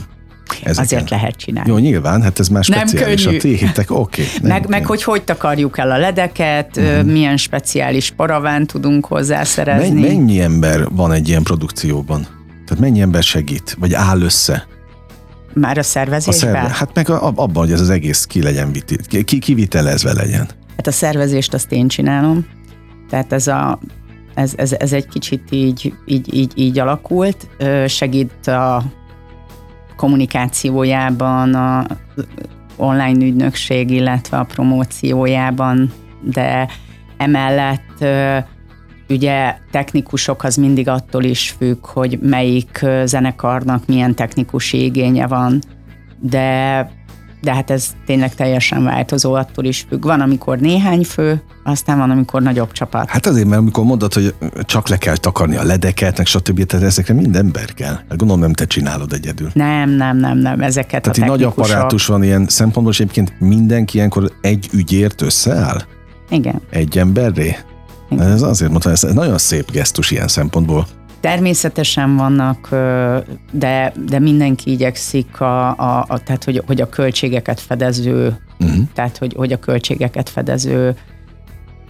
Ezeken. 0.63 0.83
Azért 0.83 1.09
lehet 1.09 1.35
csinálni. 1.35 1.69
Jó, 1.69 1.77
nyilván, 1.77 2.21
hát 2.21 2.39
ez 2.39 2.47
már 2.47 2.63
speciális. 2.63 3.23
Nem 3.23 3.31
könnyű. 3.31 3.37
A 3.37 3.41
téhitek, 3.41 3.91
oké. 4.03 4.23
Okay, 4.23 4.49
meg, 4.49 4.67
meg 4.67 4.85
hogy 4.85 5.03
hogy 5.03 5.23
takarjuk 5.23 5.77
el 5.77 5.91
a 5.91 5.97
ledeket, 5.97 6.77
uh-huh. 6.77 7.03
milyen 7.03 7.37
speciális 7.37 8.11
paraván 8.11 8.67
tudunk 8.67 9.05
hozzászerezni. 9.05 10.01
Mennyi, 10.01 10.07
mennyi 10.07 10.41
ember 10.41 10.89
van 10.89 11.11
egy 11.11 11.27
ilyen 11.27 11.43
produkcióban? 11.43 12.21
Tehát 12.65 12.79
mennyi 12.83 13.01
ember 13.01 13.23
segít, 13.23 13.75
vagy 13.79 13.93
áll 13.93 14.21
össze? 14.21 14.67
Már 15.53 15.77
a 15.77 15.83
szervezésben? 15.83 16.49
A 16.49 16.53
szerve, 16.53 16.75
hát 16.75 16.89
meg 16.93 17.09
a, 17.09 17.27
abban, 17.27 17.63
hogy 17.63 17.71
ez 17.71 17.81
az 17.81 17.89
egész 17.89 18.25
ki 18.25 18.43
legyen, 18.43 18.71
ki, 19.25 19.39
kivitelezve 19.39 20.13
legyen. 20.13 20.49
Hát 20.77 20.87
a 20.87 20.91
szervezést 20.91 21.53
azt 21.53 21.71
én 21.71 21.87
csinálom. 21.87 22.45
Tehát 23.09 23.33
ez 23.33 23.47
a 23.47 23.79
ez, 24.33 24.53
ez, 24.55 24.75
ez 24.79 24.93
egy 24.93 25.07
kicsit 25.07 25.43
így, 25.49 25.93
így, 26.05 26.33
így, 26.33 26.51
így 26.55 26.79
alakult. 26.79 27.47
Segít 27.87 28.47
a 28.47 28.83
kommunikációjában, 29.95 31.53
a 31.53 31.85
online 32.75 33.25
ügynökség, 33.25 33.89
illetve 33.89 34.37
a 34.37 34.43
promóciójában, 34.43 35.91
de 36.21 36.67
emellett 37.17 38.05
ugye 39.09 39.55
technikusok 39.71 40.43
az 40.43 40.55
mindig 40.55 40.87
attól 40.87 41.23
is 41.23 41.49
függ, 41.49 41.85
hogy 41.85 42.19
melyik 42.21 42.85
zenekarnak 43.03 43.85
milyen 43.85 44.15
technikusi 44.15 44.83
igénye 44.83 45.27
van, 45.27 45.61
de 46.19 46.89
de 47.41 47.53
hát 47.53 47.69
ez 47.69 47.87
tényleg 48.05 48.35
teljesen 48.35 48.83
változó, 48.83 49.33
attól 49.33 49.65
is 49.65 49.85
függ. 49.89 50.03
Van, 50.03 50.21
amikor 50.21 50.59
néhány 50.59 51.03
fő, 51.03 51.41
aztán 51.63 51.97
van, 51.97 52.09
amikor 52.09 52.41
nagyobb 52.41 52.71
csapat. 52.71 53.09
Hát 53.09 53.25
azért, 53.25 53.47
mert 53.47 53.61
amikor 53.61 53.83
mondod, 53.83 54.13
hogy 54.13 54.33
csak 54.65 54.87
le 54.87 54.97
kell 54.97 55.17
takarni 55.17 55.55
a 55.55 55.63
ledeket, 55.63 56.17
meg 56.17 56.25
stb., 56.25 56.63
tehát 56.65 56.85
ezekre 56.85 57.13
minden 57.13 57.51
ember 57.51 57.73
kell. 57.73 57.93
Hát 57.93 58.17
gondolom 58.17 58.41
nem 58.41 58.53
te 58.53 58.65
csinálod 58.65 59.13
egyedül. 59.13 59.49
Nem, 59.53 59.89
nem, 59.89 60.17
nem, 60.17 60.37
nem, 60.37 60.61
ezeket 60.61 61.01
tehát 61.01 61.17
a 61.17 61.25
nagy 61.25 61.43
apparátus 61.43 62.05
van 62.05 62.23
ilyen 62.23 62.45
szempontból, 62.47 62.93
és 62.93 62.99
egyébként 62.99 63.39
mindenki 63.39 63.97
ilyenkor 63.97 64.31
egy 64.41 64.69
ügyért 64.73 65.21
összeáll? 65.21 65.81
Igen. 66.29 66.61
Egy 66.69 66.97
emberré? 66.97 67.55
Igen. 68.09 68.27
Ez 68.27 68.41
azért 68.41 68.71
mondtam, 68.71 68.91
ez 68.91 69.01
nagyon 69.01 69.37
szép 69.37 69.71
gesztus 69.71 70.11
ilyen 70.11 70.27
szempontból. 70.27 70.87
Természetesen 71.21 72.15
vannak, 72.15 72.69
de, 73.51 73.93
de 74.07 74.19
mindenki 74.19 74.71
igyekszik, 74.71 75.41
a, 75.41 75.69
a, 75.69 76.05
a, 76.07 76.19
tehát 76.19 76.43
hogy, 76.43 76.61
hogy 76.65 76.81
a 76.81 76.89
költségeket 76.89 77.59
fedező, 77.59 78.37
uh-huh. 78.59 78.83
tehát 78.93 79.17
hogy, 79.17 79.33
hogy 79.37 79.51
a 79.51 79.59
költségeket 79.59 80.29
fedező 80.29 80.95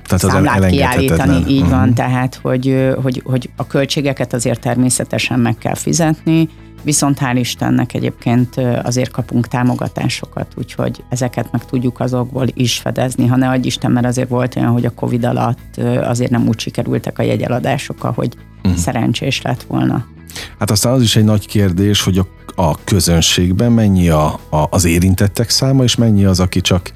tehát 0.03 0.23
az 0.23 0.31
számlát 0.31 0.65
kiállítani, 0.65 1.43
így 1.47 1.61
uh-huh. 1.61 1.77
van, 1.77 1.93
tehát 1.93 2.39
hogy, 2.41 2.93
hogy, 3.01 3.21
hogy 3.25 3.49
a 3.55 3.67
költségeket 3.67 4.33
azért 4.33 4.59
természetesen 4.59 5.39
meg 5.39 5.57
kell 5.57 5.75
fizetni, 5.75 6.49
viszont 6.83 7.17
hál' 7.21 7.37
Istennek 7.39 7.93
egyébként 7.93 8.55
azért 8.83 9.11
kapunk 9.11 9.47
támogatásokat, 9.47 10.47
úgyhogy 10.55 11.03
ezeket 11.09 11.51
meg 11.51 11.65
tudjuk 11.65 11.99
azokból 11.99 12.47
is 12.53 12.77
fedezni, 12.77 13.27
ha 13.27 13.35
ne 13.35 13.49
adj 13.49 13.67
Isten, 13.67 13.91
mert 13.91 14.05
azért 14.05 14.29
volt 14.29 14.55
olyan, 14.55 14.71
hogy 14.71 14.85
a 14.85 14.93
Covid 14.93 15.25
alatt 15.25 15.77
azért 16.03 16.31
nem 16.31 16.47
úgy 16.47 16.59
sikerültek 16.59 17.19
a 17.19 17.23
jegyeladások, 17.23 18.03
ahogy 18.03 18.35
uh-huh. 18.63 18.79
szerencsés 18.79 19.41
lett 19.41 19.63
volna. 19.63 20.05
Hát 20.59 20.71
aztán 20.71 20.93
az 20.93 21.01
is 21.01 21.15
egy 21.15 21.23
nagy 21.23 21.47
kérdés, 21.47 22.03
hogy 22.03 22.17
a, 22.17 22.27
a 22.55 22.83
közönségben 22.83 23.71
mennyi 23.71 24.09
a, 24.09 24.25
a, 24.49 24.67
az 24.69 24.85
érintettek 24.85 25.49
száma, 25.49 25.83
és 25.83 25.95
mennyi 25.95 26.25
az, 26.25 26.39
aki 26.39 26.61
csak 26.61 26.91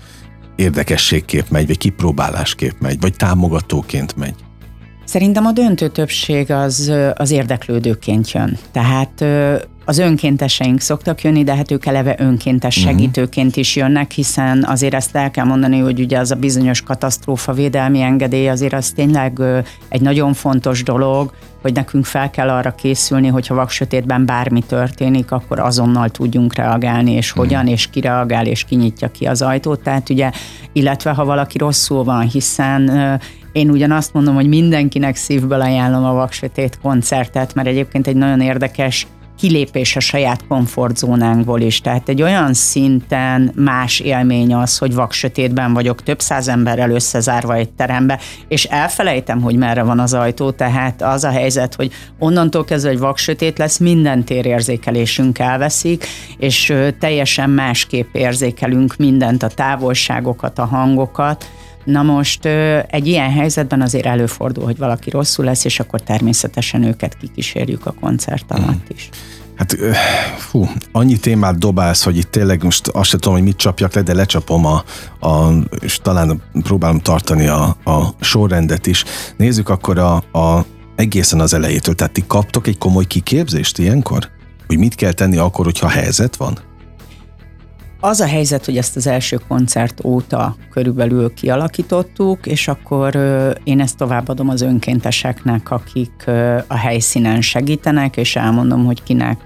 érdekességképp 0.55 1.49
megy, 1.49 1.67
vagy 1.67 1.77
kipróbálásképp 1.77 2.79
megy, 2.79 2.99
vagy 2.99 3.15
támogatóként 3.15 4.15
megy. 4.15 4.35
Szerintem 5.05 5.45
a 5.45 5.51
döntő 5.51 5.87
többség 5.87 6.51
az, 6.51 6.91
az 7.15 7.31
érdeklődőként 7.31 8.31
jön. 8.31 8.57
Tehát 8.71 9.25
az 9.85 9.97
önkénteseink 9.97 10.79
szoktak 10.79 11.21
jönni, 11.21 11.43
de 11.43 11.55
hát 11.55 11.71
ők 11.71 11.85
eleve 11.85 12.15
önkéntes 12.17 12.77
mhm. 12.77 12.87
segítőként 12.87 13.55
is 13.55 13.75
jönnek, 13.75 14.11
hiszen 14.11 14.63
azért 14.67 14.93
ezt 14.93 15.15
el 15.15 15.31
kell 15.31 15.45
mondani, 15.45 15.79
hogy 15.79 15.99
ugye 15.99 16.19
az 16.19 16.31
a 16.31 16.35
bizonyos 16.35 16.81
katasztrófa 16.81 17.53
védelmi 17.53 18.01
engedély 18.01 18.49
azért 18.49 18.73
az 18.73 18.89
tényleg 18.89 19.41
egy 19.89 20.01
nagyon 20.01 20.33
fontos 20.33 20.83
dolog, 20.83 21.33
hogy 21.61 21.73
nekünk 21.73 22.05
fel 22.05 22.29
kell 22.29 22.49
arra 22.49 22.75
készülni, 22.75 23.27
hogyha 23.27 23.55
vaksötétben 23.55 24.25
bármi 24.25 24.61
történik, 24.61 25.31
akkor 25.31 25.59
azonnal 25.59 26.09
tudjunk 26.09 26.55
reagálni, 26.55 27.11
és 27.11 27.31
mhm. 27.31 27.39
hogyan, 27.39 27.67
és 27.67 27.87
ki 27.87 27.99
reagál, 27.99 28.45
és 28.45 28.63
kinyitja 28.63 29.11
ki 29.11 29.25
az 29.25 29.41
ajtót. 29.41 29.81
Tehát 29.81 30.09
ugye, 30.09 30.31
illetve 30.73 31.11
ha 31.11 31.25
valaki 31.25 31.57
rosszul 31.57 32.03
van, 32.03 32.21
hiszen 32.21 33.19
én 33.55 33.69
ugyanazt 33.69 34.13
mondom, 34.13 34.35
hogy 34.35 34.47
mindenkinek 34.47 35.15
szívből 35.15 35.61
ajánlom 35.61 36.03
a 36.03 36.13
Vaksötét 36.13 36.79
koncertet, 36.81 37.53
mert 37.53 37.67
egyébként 37.67 38.07
egy 38.07 38.15
nagyon 38.15 38.41
érdekes 38.41 39.07
kilépés 39.45 39.95
a 39.95 39.99
saját 39.99 40.47
komfortzónánkból 40.47 41.61
is. 41.61 41.81
Tehát 41.81 42.09
egy 42.09 42.21
olyan 42.21 42.53
szinten 42.53 43.51
más 43.55 43.99
élmény 43.99 44.53
az, 44.53 44.77
hogy 44.77 44.93
vaksötétben 44.93 45.73
vagyok, 45.73 46.03
több 46.03 46.21
száz 46.21 46.47
emberrel 46.47 46.91
összezárva 46.91 47.55
egy 47.55 47.69
terembe, 47.69 48.19
és 48.47 48.63
elfelejtem, 48.63 49.41
hogy 49.41 49.55
merre 49.55 49.83
van 49.83 49.99
az 49.99 50.13
ajtó, 50.13 50.51
tehát 50.51 51.01
az 51.01 51.23
a 51.23 51.29
helyzet, 51.29 51.75
hogy 51.75 51.91
onnantól 52.19 52.65
kezdve, 52.65 52.89
hogy 52.89 52.99
vaksötét 52.99 53.57
lesz, 53.57 53.77
minden 53.77 54.23
térérzékelésünk 54.23 55.39
elveszik, 55.39 56.05
és 56.37 56.73
teljesen 56.99 57.49
másképp 57.49 58.13
érzékelünk 58.15 58.95
mindent, 58.95 59.43
a 59.43 59.47
távolságokat, 59.47 60.59
a 60.59 60.65
hangokat, 60.65 61.45
Na 61.85 62.01
most 62.01 62.45
egy 62.87 63.07
ilyen 63.07 63.31
helyzetben 63.31 63.81
azért 63.81 64.05
előfordul, 64.05 64.63
hogy 64.63 64.77
valaki 64.77 65.09
rosszul 65.09 65.45
lesz, 65.45 65.65
és 65.65 65.79
akkor 65.79 66.01
természetesen 66.01 66.83
őket 66.83 67.17
kikísérjük 67.17 67.85
a 67.85 67.93
koncert 67.99 68.51
alatt 68.51 68.67
hmm. 68.67 68.81
is. 68.87 69.09
Hát, 69.55 69.77
fú, 70.37 70.67
annyi 70.91 71.17
témát 71.17 71.57
dobálsz, 71.57 72.03
hogy 72.03 72.17
itt 72.17 72.31
tényleg 72.31 72.63
most 72.63 72.87
azt 72.87 73.09
sem 73.09 73.19
tudom, 73.19 73.37
hogy 73.37 73.47
mit 73.47 73.57
csapjak 73.57 73.93
le, 73.93 74.01
de 74.01 74.13
lecsapom 74.13 74.65
a, 74.65 74.83
a 75.27 75.53
és 75.79 75.97
talán 75.97 76.41
próbálom 76.63 76.99
tartani 76.99 77.47
a, 77.47 77.63
a 77.83 78.15
sorrendet 78.19 78.87
is. 78.87 79.03
Nézzük 79.37 79.69
akkor 79.69 79.97
a, 79.97 80.15
a 80.15 80.65
egészen 80.95 81.39
az 81.39 81.53
elejétől. 81.53 81.95
Tehát 81.95 82.13
ti 82.13 82.23
kaptok 82.27 82.67
egy 82.67 82.77
komoly 82.77 83.05
kiképzést 83.05 83.77
ilyenkor? 83.77 84.29
Hogy 84.67 84.77
mit 84.77 84.95
kell 84.95 85.11
tenni 85.11 85.37
akkor, 85.37 85.65
hogyha 85.65 85.87
helyzet 85.87 86.35
van? 86.35 86.59
Az 88.05 88.19
a 88.19 88.27
helyzet, 88.27 88.65
hogy 88.65 88.77
ezt 88.77 88.95
az 88.95 89.07
első 89.07 89.39
koncert 89.47 90.03
óta 90.03 90.55
körülbelül 90.71 91.33
kialakítottuk, 91.33 92.45
és 92.45 92.67
akkor 92.67 93.15
én 93.63 93.79
ezt 93.79 93.97
továbbadom 93.97 94.49
az 94.49 94.61
önkénteseknek, 94.61 95.71
akik 95.71 96.27
a 96.67 96.75
helyszínen 96.75 97.41
segítenek, 97.41 98.17
és 98.17 98.35
elmondom, 98.35 98.85
hogy 98.85 99.03
kinek 99.03 99.39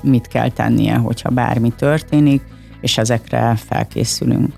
mit 0.00 0.28
kell 0.28 0.50
tennie, 0.50 0.94
hogyha 0.94 1.30
bármi 1.30 1.72
történik, 1.76 2.42
és 2.80 2.98
ezekre 2.98 3.58
felkészülünk. 3.68 4.54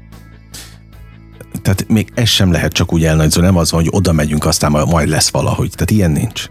Tehát 1.62 1.88
még 1.88 2.10
ez 2.14 2.28
sem 2.28 2.52
lehet 2.52 2.72
csak 2.72 2.92
úgy 2.92 3.04
elnagyzó, 3.04 3.40
nem 3.40 3.56
az 3.56 3.70
van, 3.70 3.80
hogy 3.80 3.90
oda 3.92 4.12
megyünk, 4.12 4.46
aztán 4.46 4.70
majd 4.70 5.08
lesz 5.08 5.30
valahogy. 5.30 5.70
Tehát 5.70 5.90
ilyen 5.90 6.10
nincs. 6.10 6.48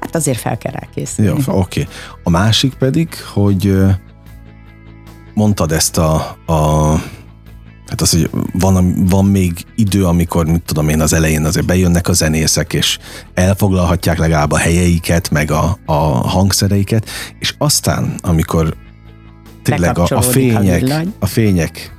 Hát 0.00 0.14
azért 0.14 0.38
fel 0.38 0.58
kell 0.58 0.72
rá 0.72 0.86
készülni. 0.94 1.42
Jó, 1.46 1.54
oké. 1.54 1.80
Okay. 1.80 1.94
A 2.22 2.30
másik 2.30 2.74
pedig, 2.74 3.08
hogy 3.32 3.74
mondtad 5.34 5.72
ezt 5.72 5.98
a, 5.98 6.36
a 6.46 6.94
Hát 7.92 8.00
az, 8.00 8.10
hogy 8.10 8.30
van, 8.52 9.04
van 9.04 9.24
még 9.24 9.64
idő, 9.76 10.04
amikor, 10.06 10.46
mit 10.46 10.62
tudom 10.62 10.88
én, 10.88 11.00
az 11.00 11.12
elején 11.12 11.44
azért 11.44 11.66
bejönnek 11.66 12.08
a 12.08 12.12
zenészek, 12.12 12.72
és 12.72 12.98
elfoglalhatják 13.34 14.18
legalább 14.18 14.50
a 14.50 14.56
helyeiket, 14.56 15.30
meg 15.30 15.50
a, 15.50 15.78
a 15.84 15.94
hangszereiket, 16.28 17.08
és 17.38 17.54
aztán, 17.58 18.14
amikor 18.22 18.76
tényleg 19.62 19.98
a, 19.98 20.06
a 20.08 20.20
fények, 20.20 20.82
a, 20.82 21.02
a 21.18 21.26
fények 21.26 21.92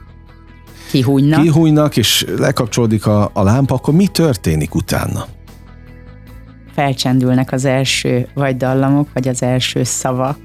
kihújnak. 0.91 1.41
kihújnak, 1.41 1.97
és 1.97 2.25
lekapcsolódik 2.37 3.05
a, 3.05 3.29
a 3.33 3.43
lámpa, 3.43 3.75
akkor 3.75 3.93
mi 3.93 4.07
történik 4.07 4.75
utána? 4.75 5.25
Felcsendülnek 6.75 7.51
az 7.51 7.65
első 7.65 8.27
vagy 8.33 8.57
dallamok, 8.57 9.07
vagy 9.13 9.27
az 9.27 9.41
első 9.41 9.83
szavak, 9.83 10.37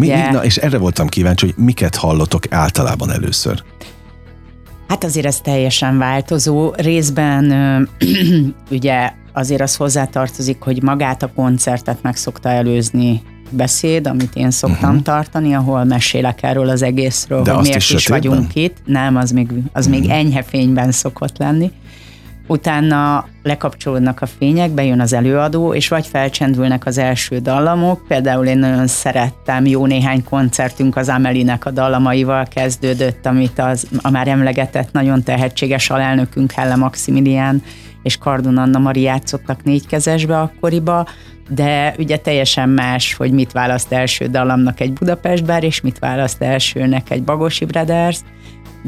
Ugye, 0.00 0.26
mi, 0.26 0.32
na, 0.32 0.44
és 0.44 0.56
erre 0.56 0.78
voltam 0.78 1.08
kíváncsi, 1.08 1.46
hogy 1.46 1.64
miket 1.64 1.96
hallotok 1.96 2.42
általában 2.50 3.10
először? 3.10 3.62
Hát 4.88 5.04
azért 5.04 5.26
ez 5.26 5.40
teljesen 5.40 5.98
változó. 5.98 6.72
Részben 6.76 7.88
ugye 8.70 9.12
azért 9.32 9.60
az 9.60 9.76
hozzátartozik, 9.76 10.60
hogy 10.60 10.82
magát 10.82 11.22
a 11.22 11.32
koncertet 11.34 12.02
meg 12.02 12.16
szokta 12.16 12.48
előzni 12.48 13.22
beszéd, 13.50 14.06
amit 14.06 14.34
én 14.34 14.50
szoktam 14.50 14.88
uh-huh. 14.88 15.04
tartani, 15.04 15.54
ahol 15.54 15.84
mesélek 15.84 16.42
erről 16.42 16.68
az 16.68 16.82
egészről, 16.82 17.42
De 17.42 17.52
hogy 17.52 17.62
miért 17.62 17.76
is, 17.76 17.90
is 17.90 18.06
vagyunk 18.06 18.54
itt. 18.54 18.76
Nem, 18.84 19.16
az 19.16 19.30
még, 19.30 19.48
az 19.72 19.86
uh-huh. 19.86 20.00
még 20.00 20.08
mhm. 20.08 20.18
enyhe 20.18 20.42
fényben 20.42 20.92
szokott 20.92 21.38
lenni 21.38 21.70
utána 22.52 23.26
lekapcsolódnak 23.42 24.20
a 24.20 24.26
fények, 24.26 24.70
bejön 24.70 25.00
az 25.00 25.12
előadó, 25.12 25.74
és 25.74 25.88
vagy 25.88 26.06
felcsendülnek 26.06 26.86
az 26.86 26.98
első 26.98 27.38
dallamok, 27.38 28.06
például 28.08 28.46
én 28.46 28.58
nagyon 28.58 28.86
szerettem, 28.86 29.66
jó 29.66 29.86
néhány 29.86 30.24
koncertünk 30.24 30.96
az 30.96 31.08
Amelinek 31.08 31.64
a 31.64 31.70
dallamaival 31.70 32.46
kezdődött, 32.54 33.26
amit 33.26 33.58
az, 33.58 33.86
a 34.02 34.10
már 34.10 34.28
emlegetett 34.28 34.92
nagyon 34.92 35.22
tehetséges 35.22 35.90
alelnökünk 35.90 36.52
Helle 36.52 36.76
Maximilián 36.76 37.62
és 38.02 38.16
Kardon 38.16 38.56
Anna 38.56 38.78
Mari 38.78 39.00
játszottak 39.00 39.64
négykezesbe 39.64 40.40
akkoriba, 40.40 41.06
de 41.48 41.94
ugye 41.98 42.16
teljesen 42.16 42.68
más, 42.68 43.14
hogy 43.14 43.32
mit 43.32 43.52
választ 43.52 43.92
első 43.92 44.26
dallamnak 44.26 44.80
egy 44.80 44.92
Budapest 44.92 45.44
bár, 45.44 45.64
és 45.64 45.80
mit 45.80 45.98
választ 45.98 46.42
elsőnek 46.42 47.10
egy 47.10 47.22
Bagosi 47.22 47.64
Brothers, 47.64 48.20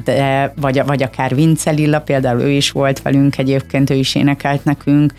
de, 0.04 0.52
vagy, 0.60 0.82
vagy 0.86 1.02
akár 1.02 1.34
Vince 1.34 1.70
Lilla, 1.70 2.00
például 2.00 2.40
ő 2.40 2.50
is 2.50 2.70
volt 2.70 3.02
velünk 3.02 3.38
egyébként, 3.38 3.90
ő 3.90 3.94
is 3.94 4.14
énekelt 4.14 4.64
nekünk, 4.64 5.12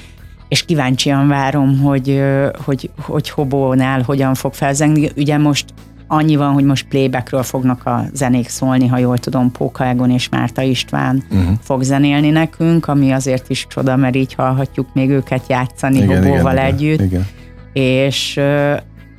és 0.47 0.65
kíváncsian 0.65 1.27
várom, 1.27 1.79
hogy, 1.79 2.23
hogy, 2.65 2.89
hogy 3.01 3.29
Hobónál 3.29 4.01
hogyan 4.01 4.33
fog 4.33 4.53
felzengni. 4.53 5.09
Ugye 5.15 5.37
most 5.37 5.65
annyi 6.07 6.35
van, 6.35 6.53
hogy 6.53 6.63
most 6.63 6.87
playbackről 6.87 7.43
fognak 7.43 7.85
a 7.85 8.05
zenék 8.13 8.49
szólni, 8.49 8.87
ha 8.87 8.97
jól 8.97 9.17
tudom, 9.17 9.51
Póka 9.51 9.85
Egon 9.85 10.11
és 10.11 10.29
Márta 10.29 10.61
István 10.61 11.23
uh-huh. 11.31 11.57
fog 11.61 11.81
zenélni 11.81 12.29
nekünk, 12.29 12.87
ami 12.87 13.11
azért 13.11 13.49
is 13.49 13.67
csoda, 13.69 13.95
mert 13.95 14.15
így 14.15 14.33
hallhatjuk 14.33 14.93
még 14.93 15.09
őket 15.09 15.43
játszani 15.47 15.97
igen, 16.01 16.23
Hobóval 16.23 16.53
igen, 16.53 16.65
együtt. 16.65 17.01
Igen. 17.01 17.27
És 17.73 18.39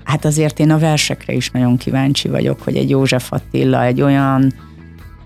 hát 0.04 0.24
azért 0.24 0.58
én 0.58 0.70
a 0.70 0.78
versekre 0.78 1.32
is 1.32 1.50
nagyon 1.50 1.76
kíváncsi 1.76 2.28
vagyok, 2.28 2.62
hogy 2.62 2.76
egy 2.76 2.90
József 2.90 3.32
Attila 3.32 3.84
egy 3.84 4.00
olyan 4.00 4.52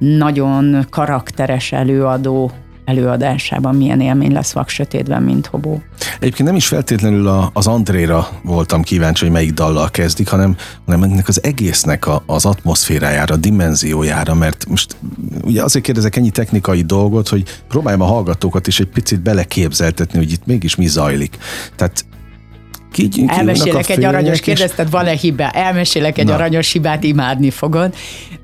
nagyon 0.00 0.86
karakteres 0.90 1.72
előadó 1.72 2.50
előadásában 2.84 3.74
milyen 3.74 4.00
élmény 4.00 4.32
lesz 4.32 4.52
vak 4.52 4.68
sötétben, 4.68 5.22
mint 5.22 5.46
Hobó. 5.46 5.82
Egyébként 6.20 6.48
nem 6.48 6.56
is 6.56 6.66
feltétlenül 6.66 7.28
a, 7.28 7.50
az 7.52 7.66
Andréra 7.66 8.28
voltam 8.42 8.82
kíváncsi, 8.82 9.24
hogy 9.24 9.32
melyik 9.32 9.52
dallal 9.52 9.90
kezdik, 9.90 10.28
hanem, 10.28 10.56
hanem 10.84 11.02
ennek 11.02 11.28
az 11.28 11.42
egésznek 11.42 12.06
a, 12.06 12.22
az 12.26 12.44
atmoszférájára, 12.44 13.34
a 13.34 13.38
dimenziójára, 13.38 14.34
mert 14.34 14.68
most 14.68 14.96
ugye 15.44 15.62
azért 15.62 15.84
kérdezek 15.84 16.16
ennyi 16.16 16.30
technikai 16.30 16.82
dolgot, 16.82 17.28
hogy 17.28 17.42
próbáljam 17.68 18.00
a 18.00 18.06
hallgatókat 18.06 18.66
is 18.66 18.80
egy 18.80 18.88
picit 18.88 19.20
beleképzeltetni, 19.20 20.18
hogy 20.18 20.32
itt 20.32 20.46
mégis 20.46 20.76
mi 20.76 20.86
zajlik. 20.86 21.38
Tehát 21.76 22.04
Elmesélek 23.26 23.88
egy 23.88 24.04
aranyos, 24.04 24.40
kérdezted, 24.40 24.90
van-e 24.90 25.10
hiba? 25.10 25.50
Elmesélek 25.50 26.18
egy 26.18 26.26
Na. 26.26 26.34
aranyos 26.34 26.72
hibát, 26.72 27.04
imádni 27.04 27.50
fogod. 27.50 27.94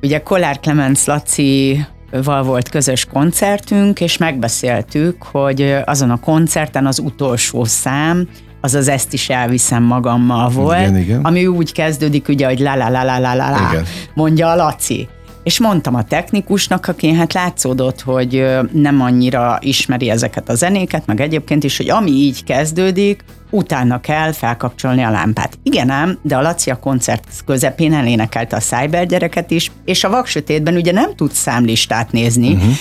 Ugye 0.02 0.22
Kollár 0.22 0.60
Clemens 0.60 1.04
Laci 1.04 1.84
val 2.10 2.42
volt 2.42 2.68
közös 2.68 3.04
koncertünk, 3.04 4.00
és 4.00 4.16
megbeszéltük, 4.16 5.22
hogy 5.22 5.76
azon 5.84 6.10
a 6.10 6.20
koncerten 6.20 6.86
az 6.86 6.98
utolsó 6.98 7.64
szám, 7.64 8.28
az 8.60 8.74
az 8.74 8.88
ezt 8.88 9.12
is 9.12 9.28
elviszem 9.28 9.82
magammal 9.82 10.48
volt, 10.48 10.80
igen, 10.80 10.96
igen. 10.96 11.24
ami 11.24 11.46
úgy 11.46 11.72
kezdődik, 11.72 12.28
ugye, 12.28 12.46
hogy 12.46 12.58
la 12.58 12.74
la 12.74 12.88
la 12.88 13.02
la 13.04 13.18
la 13.18 13.34
la, 13.34 13.70
mondja 14.14 14.48
a 14.48 14.54
Laci. 14.54 15.08
És 15.46 15.58
mondtam 15.58 15.94
a 15.94 16.04
technikusnak, 16.04 16.88
aki 16.88 17.12
hát 17.12 17.32
látszódott, 17.32 18.00
hogy 18.00 18.44
nem 18.72 19.00
annyira 19.00 19.58
ismeri 19.60 20.10
ezeket 20.10 20.48
a 20.48 20.54
zenéket, 20.54 21.06
meg 21.06 21.20
egyébként 21.20 21.64
is, 21.64 21.76
hogy 21.76 21.90
ami 21.90 22.10
így 22.10 22.44
kezdődik, 22.44 23.24
utána 23.50 24.00
kell 24.00 24.32
felkapcsolni 24.32 25.02
a 25.02 25.10
lámpát. 25.10 25.58
Igen 25.62 25.90
ám, 25.90 26.18
de 26.22 26.36
a 26.36 26.42
Laci 26.42 26.70
a 26.70 26.78
koncert 26.78 27.24
közepén 27.44 27.92
elénekelte 27.92 28.56
a 28.56 28.60
Cyber 28.60 29.06
gyereket 29.06 29.50
is, 29.50 29.70
és 29.84 30.04
a 30.04 30.10
vaksötétben 30.10 30.74
ugye 30.74 30.92
nem 30.92 31.14
tud 31.14 31.32
számlistát 31.32 32.12
nézni, 32.12 32.52
uh-huh 32.52 32.74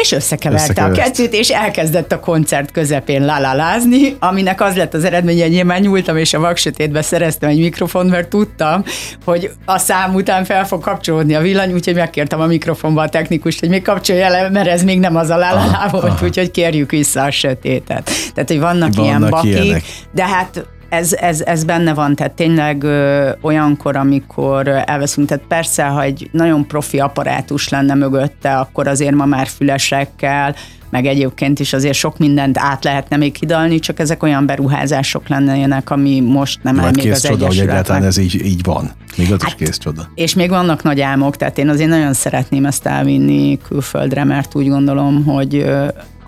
és 0.00 0.12
összekeverte 0.12 0.62
Összekevert. 0.62 0.98
a 0.98 1.02
kettőt, 1.02 1.32
és 1.32 1.48
elkezdett 1.48 2.12
a 2.12 2.20
koncert 2.20 2.70
közepén 2.70 3.24
lalalázni, 3.24 4.16
aminek 4.18 4.60
az 4.60 4.76
lett 4.76 4.94
az 4.94 5.04
eredménye, 5.04 5.42
hogy 5.42 5.52
nyilván 5.52 5.80
nyúltam, 5.80 6.16
és 6.16 6.34
a 6.34 6.40
vaksötétbe 6.40 7.02
szereztem 7.02 7.48
egy 7.48 7.58
mikrofon, 7.58 8.06
mert 8.06 8.28
tudtam, 8.28 8.84
hogy 9.24 9.50
a 9.64 9.78
szám 9.78 10.14
után 10.14 10.44
fel 10.44 10.66
fog 10.66 10.80
kapcsolódni 10.80 11.34
a 11.34 11.40
villany, 11.40 11.72
úgyhogy 11.72 11.94
megkértem 11.94 12.40
a 12.40 12.46
mikrofonba 12.46 13.02
a 13.02 13.08
technikust, 13.08 13.60
hogy 13.60 13.68
még 13.68 13.82
kapcsolja 13.82 14.28
le, 14.28 14.50
mert 14.50 14.68
ez 14.68 14.82
még 14.82 14.98
nem 14.98 15.16
az 15.16 15.28
a 15.30 15.36
lalalá 15.36 15.88
volt, 15.90 16.22
úgyhogy 16.22 16.50
kérjük 16.50 16.90
vissza 16.90 17.22
a 17.22 17.30
sötétet. 17.30 18.10
Tehát, 18.34 18.48
hogy 18.48 18.60
vannak, 18.60 18.94
vannak 18.94 19.06
ilyen 19.06 19.30
bakik, 19.30 19.64
ilyenek. 19.64 19.82
de 20.12 20.26
hát 20.26 20.66
ez, 20.90 21.12
ez, 21.12 21.40
ez 21.40 21.64
benne 21.64 21.94
van, 21.94 22.14
tehát 22.14 22.32
tényleg 22.32 22.82
ö, 22.82 23.30
olyankor, 23.40 23.96
amikor 23.96 24.68
elveszünk, 24.68 25.28
tehát 25.28 25.44
persze, 25.48 25.84
ha 25.84 26.02
egy 26.02 26.28
nagyon 26.32 26.66
profi 26.66 26.98
apparátus 26.98 27.68
lenne 27.68 27.94
mögötte, 27.94 28.56
akkor 28.56 28.88
azért 28.88 29.14
ma 29.14 29.24
már 29.24 29.46
fülesekkel, 29.46 30.54
meg 30.90 31.06
egyébként 31.06 31.58
is 31.58 31.72
azért 31.72 31.94
sok 31.94 32.18
mindent 32.18 32.58
át 32.58 32.84
lehetne 32.84 33.16
még 33.16 33.36
hidalni, 33.36 33.78
csak 33.78 33.98
ezek 33.98 34.22
olyan 34.22 34.46
beruházások 34.46 35.28
lennének, 35.28 35.90
ami 35.90 36.20
most 36.20 36.62
nem 36.62 36.76
áll 36.76 36.82
Majd 36.82 36.96
még 36.96 37.04
kész 37.04 37.14
az 37.14 37.22
csoda, 37.22 37.46
hogy 37.46 37.58
egyáltalán 37.58 38.04
ez 38.04 38.16
így, 38.16 38.44
így 38.44 38.64
van. 38.64 38.90
Még 39.16 39.32
az 39.32 39.38
is 39.42 39.48
Hát, 39.48 39.54
kész 39.54 39.78
csoda. 39.78 40.10
És 40.14 40.34
még 40.34 40.48
vannak 40.48 40.82
nagy 40.82 41.00
álmok, 41.00 41.36
tehát 41.36 41.58
én 41.58 41.68
azért 41.68 41.88
nagyon 41.88 42.12
szeretném 42.12 42.64
ezt 42.66 42.86
elvinni 42.86 43.58
külföldre, 43.68 44.24
mert 44.24 44.54
úgy 44.54 44.68
gondolom, 44.68 45.24
hogy 45.24 45.66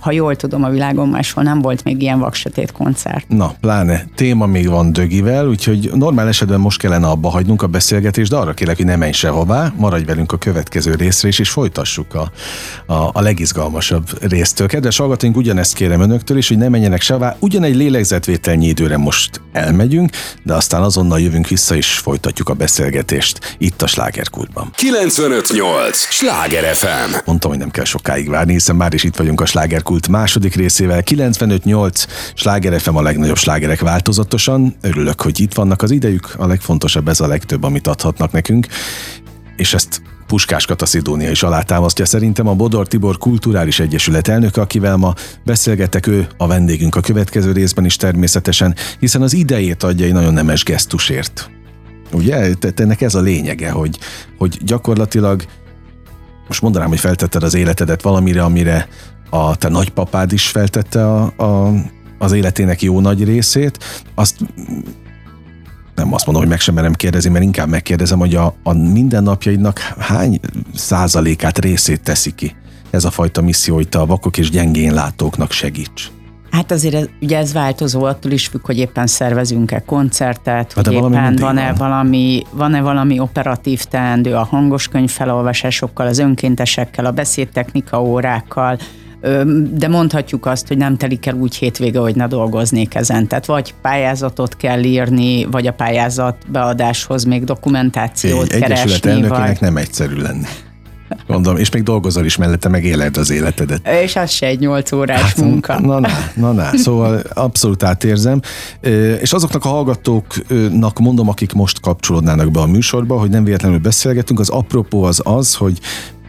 ha 0.03 0.12
jól 0.12 0.37
tudom, 0.37 0.65
a 0.65 0.71
világon 0.71 1.09
máshol 1.09 1.45
nem 1.45 1.61
volt 1.61 1.85
még 1.85 2.03
ilyen 2.03 2.19
vaksötét 2.19 2.73
koncert. 2.73 3.29
Na, 3.29 3.55
pláne 3.61 4.05
téma 4.15 4.47
még 4.47 4.69
van 4.69 4.93
Dögivel, 4.93 5.49
úgyhogy 5.49 5.91
normál 5.95 6.29
esetben 6.29 6.61
most 6.61 6.79
kellene 6.79 7.07
abba 7.07 7.29
hagynunk 7.29 7.62
a 7.62 7.67
beszélgetést, 7.67 8.31
de 8.31 8.37
arra 8.37 8.53
kérlek, 8.53 8.77
hogy 8.77 8.87
ne 8.87 8.97
menj 8.97 9.12
sehová, 9.12 9.73
maradj 9.77 10.05
velünk 10.05 10.33
a 10.33 10.37
következő 10.37 10.95
részre 10.95 11.29
is, 11.29 11.38
és 11.38 11.49
folytassuk 11.49 12.15
a, 12.15 12.31
a, 12.93 13.11
a 13.12 13.21
legizgalmasabb 13.21 14.09
résztől. 14.29 14.67
Kedves 14.67 14.97
hallgatóink, 14.97 15.37
ugyanezt 15.37 15.75
kérem 15.75 16.01
önöktől 16.01 16.37
is, 16.37 16.49
hogy 16.49 16.59
ne 16.59 16.69
menjenek 16.69 17.01
sehová, 17.01 17.37
ugyan 17.38 17.62
egy 17.62 17.77
lélegzetvételnyi 17.77 18.67
időre 18.67 18.97
most 18.97 19.41
elmegyünk, 19.53 20.11
de 20.43 20.55
aztán 20.55 20.83
azonnal 20.83 21.21
jövünk 21.21 21.49
vissza, 21.49 21.75
és 21.75 21.99
folytatjuk 21.99 22.49
a 22.49 22.55
beszélgetést 22.55 23.57
itt 23.59 23.83
a 23.83 23.87
Slágerkultban. 23.87 24.71
958! 24.75 25.99
Sláger 25.99 26.75
FM! 26.75 27.15
Mondtam, 27.25 27.51
hogy 27.51 27.59
nem 27.59 27.71
kell 27.71 27.85
sokáig 27.85 28.29
várni, 28.29 28.53
hiszen 28.53 28.77
már 28.77 28.95
is 28.95 29.05
itt 29.05 29.17
vagyunk 29.17 29.41
a 29.41 29.47
slágerkult 29.92 30.09
második 30.09 30.55
részével. 30.55 31.02
95-8 31.05 32.07
sláger 32.35 32.81
a 32.85 33.02
legnagyobb 33.02 33.37
slágerek 33.37 33.81
változatosan. 33.81 34.74
Örülök, 34.81 35.20
hogy 35.20 35.40
itt 35.40 35.55
vannak 35.55 35.83
az 35.83 35.90
idejük. 35.90 36.35
A 36.37 36.46
legfontosabb 36.46 37.09
ez 37.09 37.20
a 37.20 37.26
legtöbb, 37.26 37.62
amit 37.62 37.87
adhatnak 37.87 38.33
nekünk. 38.33 38.66
És 39.57 39.74
ezt 39.74 40.02
Puskás 40.26 40.66
Kata 40.66 40.87
Szidónia 40.87 41.31
is 41.31 41.42
alátámasztja 41.42 42.05
szerintem 42.05 42.46
a 42.46 42.55
Bodor 42.55 42.88
Tibor 42.88 43.18
Kulturális 43.18 43.81
Egyesület 43.81 44.28
elnöke, 44.28 44.61
akivel 44.61 44.96
ma 44.96 45.14
beszélgetek, 45.44 46.07
ő 46.07 46.26
a 46.37 46.46
vendégünk 46.46 46.94
a 46.94 47.00
következő 47.00 47.52
részben 47.52 47.85
is 47.85 47.96
természetesen, 47.96 48.74
hiszen 48.98 49.22
az 49.22 49.33
idejét 49.33 49.83
adja 49.83 50.07
egy 50.07 50.12
nagyon 50.12 50.33
nemes 50.33 50.64
gesztusért. 50.64 51.50
Ugye? 52.12 52.55
Tehát 52.55 52.81
ennek 52.81 53.00
ez 53.00 53.14
a 53.14 53.20
lényege, 53.20 53.70
hogy, 53.70 53.98
hogy 54.38 54.59
gyakorlatilag 54.64 55.44
most 56.52 56.62
mondanám, 56.62 56.88
hogy 56.88 57.00
feltetted 57.00 57.42
az 57.42 57.55
életedet 57.55 58.02
valamire, 58.02 58.42
amire 58.42 58.88
a 59.35 59.57
te 59.57 59.68
nagypapád 59.68 60.33
is 60.33 60.47
feltette 60.47 61.07
a, 61.07 61.33
a, 61.37 61.73
az 62.18 62.33
életének 62.33 62.83
jó 62.83 63.01
nagy 63.01 63.25
részét, 63.25 64.05
azt 64.14 64.37
nem 65.95 66.14
azt 66.14 66.25
mondom, 66.27 66.42
hogy 66.42 66.53
meg 66.53 66.61
sem 66.61 66.75
merem 66.75 66.92
kérdezni, 66.92 67.31
mert 67.31 67.45
inkább 67.45 67.68
megkérdezem, 67.68 68.18
hogy 68.18 68.35
a, 68.35 68.55
a 68.62 68.73
mindennapjaidnak 68.73 69.79
hány 69.99 70.40
százalékát 70.75 71.59
részét 71.59 72.03
teszi 72.03 72.35
ki 72.35 72.55
ez 72.90 73.05
a 73.05 73.11
fajta 73.11 73.42
misszió, 73.42 73.75
hogy 73.75 73.88
te 73.88 73.99
a 73.99 74.07
vakok 74.07 74.38
és 74.38 74.51
gyengén 74.51 74.95
látóknak 74.95 75.53
segíts. 75.53 76.11
Hát 76.51 76.71
azért 76.71 76.95
ez, 76.95 77.09
ugye 77.21 77.38
ez 77.38 77.53
változó, 77.53 78.05
attól 78.05 78.33
is 78.33 78.47
függ, 78.47 78.66
hogy 78.66 78.79
éppen 78.79 79.07
szervezünk-e 79.07 79.81
koncertet, 79.81 80.73
Hát 80.73 80.87
hogy 80.87 80.95
éppen 80.95 81.37
van-e 81.37 81.66
van. 81.66 81.75
valami, 81.75 82.42
van-e 82.51 82.81
valami 82.81 83.18
operatív 83.18 83.85
teendő 83.85 84.35
a 84.35 84.45
hangos 84.45 84.88
könyv 84.88 85.11
felolvasásokkal, 85.11 86.07
az 86.07 86.18
önkéntesekkel, 86.18 87.05
a 87.05 87.11
beszédtechnika 87.11 88.03
órákkal, 88.03 88.79
de 89.73 89.89
mondhatjuk 89.89 90.47
azt, 90.47 90.69
hogy 90.69 90.77
nem 90.77 90.97
telik 90.97 91.27
el 91.27 91.35
úgy 91.35 91.55
hétvége, 91.55 91.99
hogy 91.99 92.17
ne 92.17 92.27
dolgoznék 92.27 92.95
ezen. 92.95 93.27
Tehát 93.27 93.47
vagy 93.47 93.75
pályázatot 93.83 94.57
kell 94.57 94.83
írni, 94.83 95.45
vagy 95.45 95.67
a 95.67 95.73
pályázat 95.73 96.37
beadáshoz 96.49 97.25
még 97.25 97.45
dokumentációt 97.45 98.53
Egy 98.53 98.63
egyesület 98.63 99.01
keresni, 99.01 99.11
elnökének 99.11 99.47
vagy... 99.47 99.61
nem 99.61 99.77
egyszerű 99.77 100.17
lenni. 100.17 100.47
Gondolom, 101.27 101.59
és 101.59 101.71
még 101.71 101.83
dolgozol 101.83 102.25
is 102.25 102.37
mellette, 102.37 102.69
meg 102.69 102.85
éled 102.85 103.17
az 103.17 103.31
életedet. 103.31 103.89
És 103.89 104.17
az 104.17 104.31
se 104.31 104.47
egy 104.47 104.59
8 104.59 104.93
órás 104.93 105.21
hát, 105.21 105.37
munka. 105.37 105.81
Na, 105.81 106.01
na, 106.01 106.09
na, 106.35 106.53
na, 106.53 106.77
szóval 106.77 107.23
abszolút 107.35 107.83
átérzem. 107.83 108.41
És 109.21 109.33
azoknak 109.33 109.65
a 109.65 109.69
hallgatóknak 109.69 110.99
mondom, 110.99 111.29
akik 111.29 111.53
most 111.53 111.81
kapcsolódnának 111.81 112.51
be 112.51 112.61
a 112.61 112.67
műsorba, 112.67 113.19
hogy 113.19 113.31
nem 113.31 113.45
véletlenül 113.45 113.79
beszélgetünk, 113.79 114.41
az 114.41 114.49
apropó 114.49 115.03
az 115.03 115.21
az, 115.25 115.55
hogy 115.55 115.79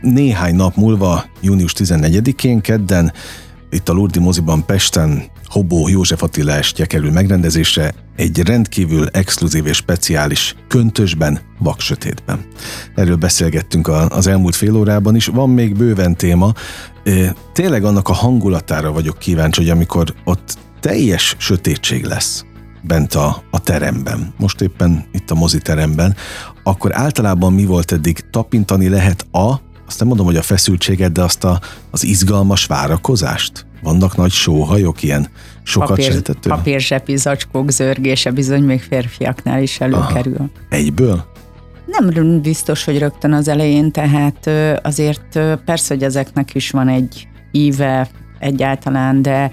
néhány 0.04 0.56
nap 0.56 0.76
múlva, 0.76 1.26
június 1.42 1.74
14-én, 1.78 2.62
kedden, 2.62 3.13
itt 3.70 3.89
a 3.89 3.94
Lurdi 3.94 4.20
moziban 4.20 4.66
Pesten 4.66 5.24
Hobó 5.46 5.88
József 5.88 6.24
Attila 6.24 6.52
estje 6.52 6.86
kerül 6.86 7.12
megrendezésre 7.12 7.94
egy 8.16 8.39
rendkívül 8.39 9.08
exkluzív 9.08 9.66
és 9.66 9.78
speciális 9.78 10.56
köntösben, 10.68 11.39
vaksötétben. 11.60 12.46
Erről 12.96 13.16
beszélgettünk 13.16 13.88
az 13.88 14.28
elmúlt 14.28 14.56
fél 14.56 14.76
órában 14.76 15.16
is. 15.16 15.26
Van 15.26 15.50
még 15.50 15.78
bőven 15.78 16.16
téma. 16.16 16.54
Tényleg 17.54 17.84
annak 17.84 18.10
a 18.10 18.13
hangulatára 18.13 18.92
vagyok 18.92 19.18
kíváncsi, 19.18 19.62
hogy 19.62 19.70
amikor 19.70 20.13
ott 20.24 20.58
teljes 20.80 21.36
sötétség 21.39 22.04
lesz 22.04 22.46
bent 22.82 23.13
a, 23.13 23.44
a 23.52 23.60
teremben, 23.60 24.34
most 24.38 24.62
éppen 24.62 25.06
itt 25.12 25.32
a 25.32 25.36
moziteremben, 25.36 26.16
akkor 26.63 26.98
általában 26.98 27.54
mi 27.54 27.66
volt 27.66 27.92
eddig? 27.92 28.20
Tapintani 28.30 28.89
lehet 28.89 29.26
a, 29.32 29.54
azt 29.88 30.00
nem 30.00 30.08
mondom, 30.08 30.26
hogy 30.26 30.36
a 30.36 30.41
feszültséget, 30.41 31.12
de 31.12 31.24
azt 31.24 31.43
a, 31.43 31.60
az 31.91 32.04
izgalmas 32.04 32.65
várakozást? 32.65 33.65
Vannak 33.84 34.17
nagy 34.17 34.32
sóhajok, 34.32 35.04
ilyen 35.04 35.28
sokat 35.63 35.89
Papír, 35.89 36.06
sejtető? 36.06 36.50
papírzsepi 36.50 37.17
zacskók 37.17 37.72
zörgése 37.72 38.32
bizony 38.32 38.63
még 38.63 38.82
férfiaknál 38.82 39.62
is 39.62 39.80
előkerül. 39.80 40.36
Aha. 40.36 40.50
Egyből? 40.69 41.26
Nem 41.86 42.41
biztos, 42.41 42.84
hogy 42.84 43.00
rögtön 43.00 43.34
az 43.34 43.48
elején, 43.48 43.91
tehát 43.91 44.50
azért 44.84 45.39
persze, 45.65 45.93
hogy 45.93 46.04
ezeknek 46.04 46.56
is 46.56 46.72
van 46.72 46.88
egy 46.88 47.28
íve 47.52 48.10
egyáltalán, 48.39 49.22
de 49.22 49.52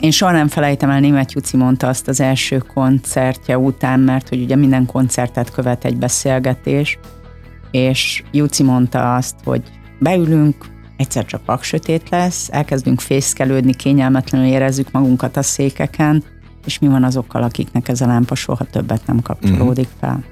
én 0.00 0.10
soha 0.10 0.32
nem 0.32 0.48
felejtem 0.48 0.90
el, 0.90 1.00
német 1.00 1.32
Juci 1.32 1.56
mondta 1.56 1.88
azt 1.88 2.08
az 2.08 2.20
első 2.20 2.58
koncertje 2.58 3.58
után, 3.58 4.00
mert 4.00 4.28
hogy 4.28 4.42
ugye 4.42 4.56
minden 4.56 4.86
koncertet 4.86 5.50
követ 5.50 5.84
egy 5.84 5.96
beszélgetés, 5.96 6.98
és 7.72 8.22
Juci 8.30 8.62
mondta 8.62 9.14
azt, 9.14 9.34
hogy 9.44 9.62
beülünk, 9.98 10.54
egyszer 10.96 11.24
csak 11.24 11.40
vaksötét 11.46 12.08
lesz, 12.08 12.48
elkezdünk 12.50 13.00
fészkelődni, 13.00 13.74
kényelmetlenül 13.74 14.46
érezzük 14.46 14.90
magunkat 14.90 15.36
a 15.36 15.42
székeken, 15.42 16.24
és 16.66 16.78
mi 16.78 16.86
van 16.86 17.04
azokkal, 17.04 17.42
akiknek 17.42 17.88
ez 17.88 18.00
a 18.00 18.06
lámpa 18.06 18.34
soha 18.34 18.64
többet 18.64 19.06
nem 19.06 19.20
kapcsolódik 19.20 19.88
fel. 20.00 20.24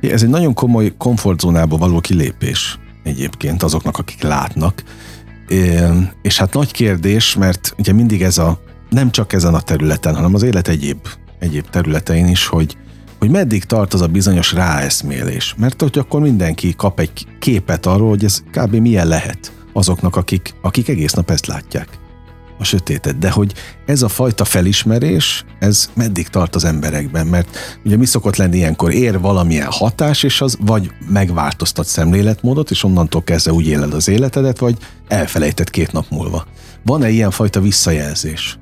Ez 0.00 0.22
egy 0.22 0.28
nagyon 0.28 0.54
komoly 0.54 0.94
komfortzónába 0.98 1.76
való 1.76 2.00
kilépés 2.00 2.78
egyébként 3.02 3.62
azoknak, 3.62 3.98
akik 3.98 4.22
látnak. 4.22 4.82
É, 5.48 5.78
És 6.22 6.38
hát 6.38 6.54
nagy 6.54 6.72
kérdés, 6.72 7.34
mert 7.34 7.74
ugye 7.78 7.92
mindig 7.92 8.22
ez 8.22 8.38
a, 8.38 8.60
nem 8.90 9.10
csak 9.10 9.32
ezen 9.32 9.54
a 9.54 9.60
területen, 9.60 10.14
hanem 10.14 10.34
az 10.34 10.42
élet 10.42 10.68
egyéb, 10.68 11.06
egyéb 11.38 11.70
területein 11.70 12.26
is, 12.26 12.46
hogy, 12.46 12.76
hogy 13.18 13.30
meddig 13.30 13.64
tart 13.64 13.94
az 13.94 14.00
a 14.00 14.06
bizonyos 14.06 14.52
ráeszmélés. 14.52 15.54
Mert 15.58 15.80
hogy 15.80 15.98
akkor 15.98 16.20
mindenki 16.20 16.74
kap 16.74 17.00
egy 17.00 17.26
képet 17.38 17.86
arról, 17.86 18.08
hogy 18.08 18.24
ez 18.24 18.42
kb. 18.52 18.74
milyen 18.74 19.08
lehet 19.08 19.52
azoknak, 19.72 20.16
akik, 20.16 20.54
akik 20.62 20.88
egész 20.88 21.12
nap 21.12 21.30
ezt 21.30 21.46
látják 21.46 21.88
a 22.58 22.64
sötétet, 22.64 23.18
de 23.18 23.30
hogy 23.30 23.54
ez 23.86 24.02
a 24.02 24.08
fajta 24.08 24.44
felismerés, 24.44 25.44
ez 25.58 25.90
meddig 25.94 26.28
tart 26.28 26.54
az 26.54 26.64
emberekben, 26.64 27.26
mert 27.26 27.78
ugye 27.84 27.96
mi 27.96 28.04
szokott 28.04 28.36
lenni 28.36 28.56
ilyenkor, 28.56 28.92
ér 28.92 29.20
valamilyen 29.20 29.70
hatás, 29.70 30.22
és 30.22 30.40
az 30.40 30.56
vagy 30.60 30.90
megváltoztat 31.08 31.86
szemléletmódot, 31.86 32.70
és 32.70 32.84
onnantól 32.84 33.22
kezdve 33.22 33.52
úgy 33.52 33.66
éled 33.66 33.94
az 33.94 34.08
életedet, 34.08 34.58
vagy 34.58 34.76
elfelejtett 35.08 35.70
két 35.70 35.92
nap 35.92 36.06
múlva. 36.10 36.46
Van-e 36.84 37.10
ilyen 37.10 37.30
fajta 37.30 37.60
visszajelzés? 37.60 38.58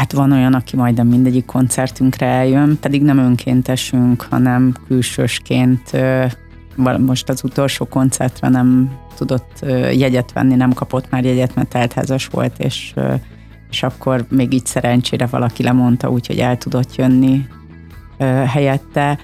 Hát 0.00 0.12
van 0.12 0.32
olyan, 0.32 0.54
aki 0.54 0.76
majdnem 0.76 1.06
mindegyik 1.06 1.44
koncertünkre 1.44 2.26
eljön, 2.26 2.78
pedig 2.80 3.02
nem 3.02 3.18
önkéntesünk, 3.18 4.26
hanem 4.30 4.74
külsősként. 4.86 5.90
Most 6.98 7.28
az 7.28 7.44
utolsó 7.44 7.84
koncertre 7.84 8.48
nem 8.48 8.90
tudott 9.16 9.64
jegyet 9.92 10.32
venni, 10.32 10.54
nem 10.54 10.72
kapott 10.72 11.10
már 11.10 11.24
jegyet, 11.24 11.54
mert 11.54 11.68
teltházas 11.68 12.26
volt, 12.26 12.58
és, 12.58 12.94
és 13.70 13.82
akkor 13.82 14.26
még 14.28 14.52
így 14.52 14.66
szerencsére 14.66 15.26
valaki 15.26 15.62
lemondta, 15.62 16.10
úgyhogy 16.10 16.38
el 16.38 16.56
tudott 16.56 16.96
jönni 16.96 17.46
helyette. 18.46 19.18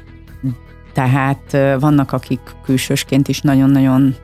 Tehát 0.92 1.56
vannak, 1.80 2.12
akik 2.12 2.40
külsősként 2.62 3.28
is 3.28 3.40
nagyon-nagyon 3.40 4.14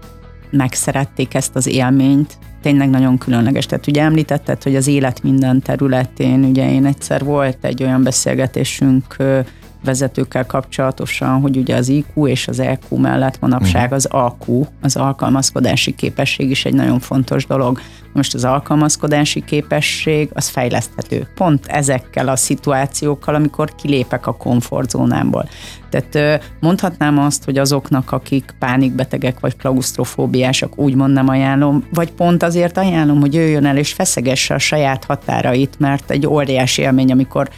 megszerették 0.51 1.35
ezt 1.35 1.57
az 1.57 1.67
élményt, 1.67 2.39
tényleg 2.63 2.91
nagyon 2.91 3.19
különleges. 3.19 3.67
Tehát 3.67 3.87
ugye 3.87 4.03
említetted, 4.03 4.63
hogy 4.63 4.77
az 4.77 4.87
élet 4.87 5.23
minden 5.23 5.63
területén, 5.63 6.45
ugye 6.45 6.73
én 6.73 6.87
egyszer 6.87 7.25
volt 7.25 7.59
egy 7.61 7.83
olyan 7.83 8.03
beszélgetésünk 8.03 9.17
vezetőkkel 9.85 10.47
kapcsolatosan, 10.47 11.41
hogy 11.41 11.57
ugye 11.57 11.77
az 11.77 11.89
IQ 11.89 12.27
és 12.27 12.49
az 12.49 12.59
EQ 12.59 12.97
mellett 12.97 13.41
manapság 13.41 13.85
mhm. 13.85 13.95
az 13.95 14.05
AQ, 14.05 14.65
az 14.83 14.97
alkalmazkodási 14.97 15.95
képesség 15.95 16.51
is 16.51 16.65
egy 16.65 16.75
nagyon 16.75 17.01
fontos 17.01 17.47
dolog. 17.47 17.81
Most 18.13 18.35
az 18.35 18.45
alkalmazkodási 18.45 19.45
képesség 19.45 20.31
az 20.33 20.49
fejleszthető. 20.49 21.29
Pont 21.35 21.67
ezekkel 21.67 22.29
a 22.29 22.37
szituációkkal, 22.37 23.35
amikor 23.35 23.75
kilépek 23.75 24.27
a 24.27 24.37
komfortzónámból. 24.37 25.49
Tehát 25.91 26.43
mondhatnám 26.61 27.19
azt, 27.19 27.45
hogy 27.45 27.59
azoknak, 27.59 28.13
akik 28.13 28.55
pánikbetegek 28.59 29.41
vagy 29.41 29.57
klaustrofóbiások, 29.57 30.79
úgymond 30.79 31.13
nem 31.13 31.29
ajánlom, 31.29 31.85
vagy 31.93 32.13
pont 32.13 32.43
azért 32.43 32.79
ajánlom, 32.79 33.21
hogy 33.21 33.35
jöjjön 33.35 33.65
el 33.65 33.77
és 33.77 33.93
feszegesse 33.93 34.55
a 34.55 34.59
saját 34.59 35.05
határait, 35.05 35.79
mert 35.79 36.11
egy 36.11 36.27
óriási 36.27 36.83
élmény, 36.83 37.13
amikor 37.13 37.51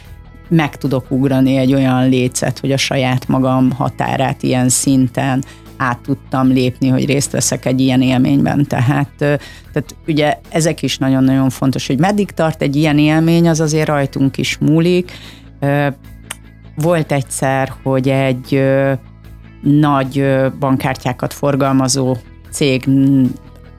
meg 0.47 0.77
tudok 0.77 1.11
ugrani 1.11 1.55
egy 1.55 1.73
olyan 1.73 2.09
lécet, 2.09 2.59
hogy 2.59 2.71
a 2.71 2.77
saját 2.77 3.27
magam 3.27 3.71
határát 3.71 4.43
ilyen 4.43 4.69
szinten 4.69 5.43
át 5.77 5.99
tudtam 5.99 6.47
lépni, 6.47 6.87
hogy 6.87 7.05
részt 7.05 7.31
veszek 7.31 7.65
egy 7.65 7.79
ilyen 7.81 8.01
élményben. 8.01 8.65
Tehát, 8.67 9.09
tehát 9.17 9.95
ugye 10.07 10.39
ezek 10.49 10.81
is 10.81 10.97
nagyon-nagyon 10.97 11.49
fontos, 11.49 11.87
hogy 11.87 11.99
meddig 11.99 12.31
tart 12.31 12.61
egy 12.61 12.75
ilyen 12.75 12.99
élmény, 12.99 13.49
az 13.49 13.59
azért 13.59 13.87
rajtunk 13.87 14.37
is 14.37 14.57
múlik. 14.57 15.11
Volt 16.75 17.11
egyszer, 17.11 17.73
hogy 17.83 18.09
egy 18.09 18.63
nagy 19.61 20.25
bankkártyákat 20.59 21.33
forgalmazó 21.33 22.17
cég 22.51 22.89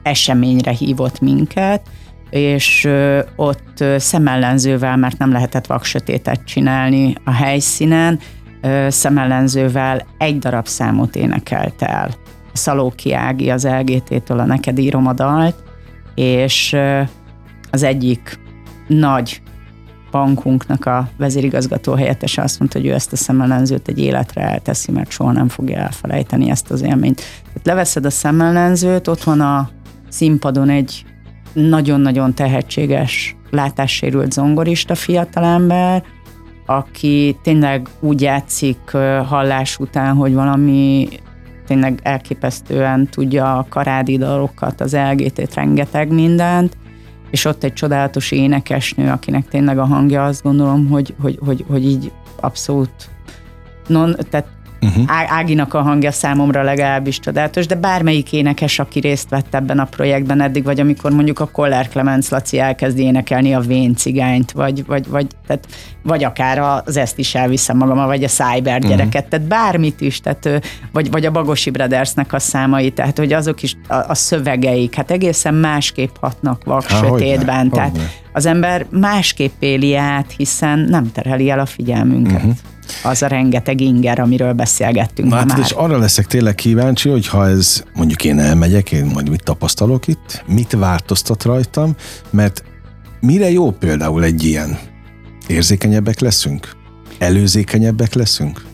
eseményre 0.03 0.71
hívott 0.71 1.19
minket, 1.19 1.81
és 2.29 2.89
ott 3.35 3.83
szemellenzővel, 3.97 4.97
mert 4.97 5.17
nem 5.17 5.31
lehetett 5.31 5.65
vaksötétet 5.65 6.43
csinálni 6.45 7.15
a 7.23 7.31
helyszínen, 7.31 8.19
szemellenzővel 8.87 10.05
egy 10.17 10.39
darab 10.39 10.67
számot 10.67 11.15
énekelt 11.15 11.81
el. 11.81 12.09
Szalóki 12.53 13.13
Ági 13.13 13.49
az 13.49 13.67
LGT-től 13.67 14.39
a 14.39 14.45
Neked 14.45 14.77
írom 14.79 15.07
a 15.07 15.13
dalt, 15.13 15.55
és 16.15 16.75
az 17.71 17.83
egyik 17.83 18.39
nagy 18.87 19.41
bankunknak 20.11 20.85
a 20.85 21.09
vezérigazgató 21.17 21.93
helyettese 21.93 22.41
azt 22.41 22.59
mondta, 22.59 22.79
hogy 22.79 22.87
ő 22.87 22.93
ezt 22.93 23.11
a 23.11 23.15
szemellenzőt 23.15 23.87
egy 23.87 23.99
életre 23.99 24.41
elteszi, 24.41 24.91
mert 24.91 25.11
soha 25.11 25.31
nem 25.31 25.47
fogja 25.47 25.77
elfelejteni 25.77 26.49
ezt 26.49 26.71
az 26.71 26.81
élményt. 26.81 27.15
Tehát 27.43 27.61
leveszed 27.63 28.05
a 28.05 28.09
szemellenzőt, 28.09 29.07
ott 29.07 29.23
van 29.23 29.41
a 29.41 29.69
színpadon 30.09 30.69
egy 30.69 31.05
nagyon-nagyon 31.57 32.33
tehetséges, 32.33 33.35
látássérült 33.49 34.31
zongorista 34.31 34.95
fiatalember, 34.95 36.03
aki 36.65 37.37
tényleg 37.43 37.87
úgy 37.99 38.21
játszik 38.21 38.91
hallás 39.25 39.79
után, 39.79 40.15
hogy 40.15 40.33
valami 40.33 41.07
tényleg 41.67 41.99
elképesztően 42.03 43.07
tudja 43.07 43.57
a 43.57 43.65
karádi 43.69 44.17
dalokat, 44.17 44.81
az 44.81 44.95
LGT-t, 45.11 45.53
rengeteg 45.53 46.13
mindent, 46.13 46.77
és 47.31 47.45
ott 47.45 47.63
egy 47.63 47.73
csodálatos 47.73 48.31
énekesnő, 48.31 49.09
akinek 49.09 49.47
tényleg 49.47 49.77
a 49.77 49.85
hangja 49.85 50.25
azt 50.25 50.43
gondolom, 50.43 50.87
hogy, 50.87 51.13
hogy, 51.21 51.39
hogy, 51.45 51.65
hogy 51.67 51.85
így 51.85 52.11
abszolút 52.39 53.09
non, 53.87 54.15
tehát 54.29 54.47
Uh-huh. 54.81 55.03
Áginak 55.27 55.73
a 55.73 55.81
hangja 55.81 56.11
számomra 56.11 56.63
legalábbis 56.63 57.19
csodálatos, 57.19 57.65
de 57.65 57.75
bármelyik 57.75 58.33
énekes, 58.33 58.79
aki 58.79 58.99
részt 58.99 59.29
vett 59.29 59.55
ebben 59.55 59.79
a 59.79 59.85
projektben 59.85 60.41
eddig, 60.41 60.63
vagy 60.63 60.79
amikor 60.79 61.11
mondjuk 61.11 61.39
a 61.39 61.45
Koller 61.45 61.87
Clemens 61.87 62.29
Laci 62.29 62.59
elkezdi 62.59 63.03
énekelni 63.03 63.53
a 63.53 63.59
Vén 63.59 63.95
cigányt, 63.95 64.51
vagy, 64.51 64.85
vagy, 64.85 65.07
vagy, 65.07 65.27
tehát, 65.47 65.67
vagy 66.03 66.23
akár 66.23 66.81
az 66.85 66.97
Ezt 66.97 67.17
is 67.17 67.35
elviszem 67.35 67.77
magam, 67.77 68.05
vagy 68.05 68.23
a 68.23 68.27
Cyber 68.27 68.79
mhm. 68.79 68.89
gyereket, 68.89 69.25
uh-huh. 69.25 69.29
tehát 69.29 69.47
bármit 69.47 70.01
is, 70.01 70.19
tehát, 70.19 70.61
vagy, 70.91 71.11
vagy 71.11 71.25
a 71.25 71.31
Bagosi 71.31 71.69
Brothersnek 71.69 72.33
a 72.33 72.39
számai, 72.39 72.91
tehát 72.91 73.17
hogy 73.17 73.33
azok 73.33 73.63
is 73.63 73.75
a, 73.87 73.95
a 73.95 74.15
szövegeik, 74.15 74.95
hát 74.95 75.11
egészen 75.11 75.53
másképp 75.53 76.15
hatnak 76.19 76.63
vak 76.63 76.83
Há, 76.83 76.97
sötétben, 76.97 77.55
hogyne, 77.55 77.69
tehát 77.69 77.91
hogyne. 77.91 78.09
Az 78.37 78.45
ember 78.45 78.85
másképp 78.89 79.51
éli 79.59 79.95
át, 79.95 80.33
hiszen 80.37 80.79
nem 80.79 81.11
terheli 81.11 81.49
el 81.49 81.59
a 81.59 81.65
figyelmünket. 81.65 82.35
Uh-huh 82.35 82.55
az 83.03 83.21
a 83.21 83.27
rengeteg 83.27 83.81
inger, 83.81 84.19
amiről 84.19 84.53
beszélgettünk 84.53 85.33
hát 85.33 85.47
már. 85.47 85.59
És 85.59 85.71
arra 85.71 85.97
leszek 85.97 86.25
tényleg 86.25 86.55
kíváncsi, 86.55 87.09
hogy 87.09 87.27
ha 87.27 87.47
ez 87.47 87.83
mondjuk 87.95 88.23
én 88.23 88.39
elmegyek, 88.39 88.91
én 88.91 89.05
majd 89.05 89.29
mit 89.29 89.43
tapasztalok 89.43 90.07
itt, 90.07 90.43
mit 90.47 90.71
változtat 90.71 91.43
rajtam, 91.43 91.95
mert 92.29 92.63
mire 93.19 93.51
jó 93.51 93.71
például 93.71 94.23
egy 94.23 94.43
ilyen? 94.43 94.77
Érzékenyebbek 95.47 96.19
leszünk? 96.19 96.71
Előzékenyebbek 97.17 98.13
leszünk? 98.13 98.65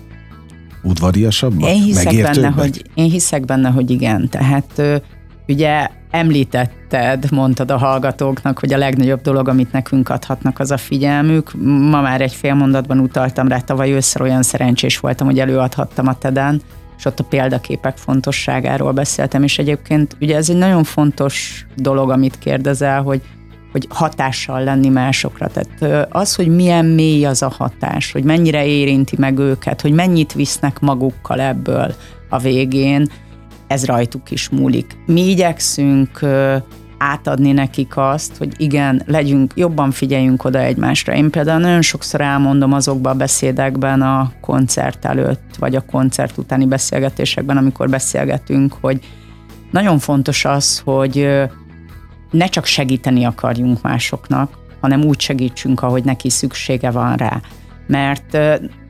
Udvariasabbak? 0.83 1.69
Én 1.69 1.81
hiszek, 1.81 2.21
benne, 2.21 2.47
hogy, 2.47 2.83
én 2.93 3.09
hiszek 3.09 3.45
benne, 3.45 3.69
hogy 3.69 3.91
igen. 3.91 4.29
Tehát 4.29 4.81
ugye 5.47 5.87
említetted, 6.11 7.31
mondtad 7.31 7.71
a 7.71 7.77
hallgatóknak, 7.77 8.59
hogy 8.59 8.73
a 8.73 8.77
legnagyobb 8.77 9.21
dolog, 9.21 9.47
amit 9.47 9.71
nekünk 9.71 10.09
adhatnak, 10.09 10.59
az 10.59 10.71
a 10.71 10.77
figyelmük. 10.77 11.51
Ma 11.63 12.01
már 12.01 12.21
egy 12.21 12.33
fél 12.33 12.53
mondatban 12.53 12.99
utaltam 12.99 13.47
rá, 13.47 13.59
tavaly 13.59 13.91
ősszel 13.91 14.21
olyan 14.21 14.43
szerencsés 14.43 14.99
voltam, 14.99 15.27
hogy 15.27 15.39
előadhattam 15.39 16.07
a 16.07 16.17
TED-en, 16.17 16.61
és 16.97 17.05
ott 17.05 17.19
a 17.19 17.23
példaképek 17.23 17.97
fontosságáról 17.97 18.91
beszéltem, 18.91 19.43
és 19.43 19.59
egyébként 19.59 20.15
ugye 20.21 20.35
ez 20.35 20.49
egy 20.49 20.57
nagyon 20.57 20.83
fontos 20.83 21.65
dolog, 21.75 22.09
amit 22.09 22.39
kérdezel, 22.39 23.01
hogy 23.01 23.21
hogy 23.73 23.87
hatással 23.89 24.63
lenni 24.63 24.89
másokra. 24.89 25.47
Tehát 25.47 26.07
az, 26.11 26.35
hogy 26.35 26.47
milyen 26.47 26.85
mély 26.85 27.25
az 27.25 27.41
a 27.41 27.53
hatás, 27.57 28.11
hogy 28.11 28.23
mennyire 28.23 28.65
érinti 28.65 29.15
meg 29.19 29.37
őket, 29.37 29.81
hogy 29.81 29.91
mennyit 29.91 30.33
visznek 30.33 30.79
magukkal 30.79 31.39
ebből 31.39 31.93
a 32.29 32.37
végén, 32.37 33.09
ez 33.73 33.85
rajtuk 33.85 34.31
is 34.31 34.49
múlik. 34.49 34.97
Mi 35.05 35.29
igyekszünk 35.29 36.19
átadni 36.97 37.51
nekik 37.51 37.97
azt, 37.97 38.37
hogy 38.37 38.53
igen, 38.57 39.01
legyünk, 39.05 39.53
jobban 39.55 39.91
figyeljünk 39.91 40.43
oda 40.43 40.59
egymásra. 40.59 41.13
Én 41.13 41.29
például 41.29 41.59
nagyon 41.59 41.81
sokszor 41.81 42.21
elmondom 42.21 42.73
azokban 42.73 43.13
a 43.13 43.17
beszédekben 43.17 44.01
a 44.01 44.31
koncert 44.41 45.05
előtt, 45.05 45.55
vagy 45.59 45.75
a 45.75 45.85
koncert 45.91 46.37
utáni 46.37 46.65
beszélgetésekben, 46.65 47.57
amikor 47.57 47.89
beszélgetünk, 47.89 48.73
hogy 48.81 48.99
nagyon 49.71 49.99
fontos 49.99 50.45
az, 50.45 50.79
hogy 50.79 51.29
ne 52.31 52.45
csak 52.45 52.65
segíteni 52.65 53.25
akarjunk 53.25 53.81
másoknak, 53.81 54.57
hanem 54.81 55.03
úgy 55.03 55.19
segítsünk, 55.19 55.81
ahogy 55.81 56.03
neki 56.03 56.29
szüksége 56.29 56.91
van 56.91 57.15
rá. 57.15 57.41
Mert 57.87 58.37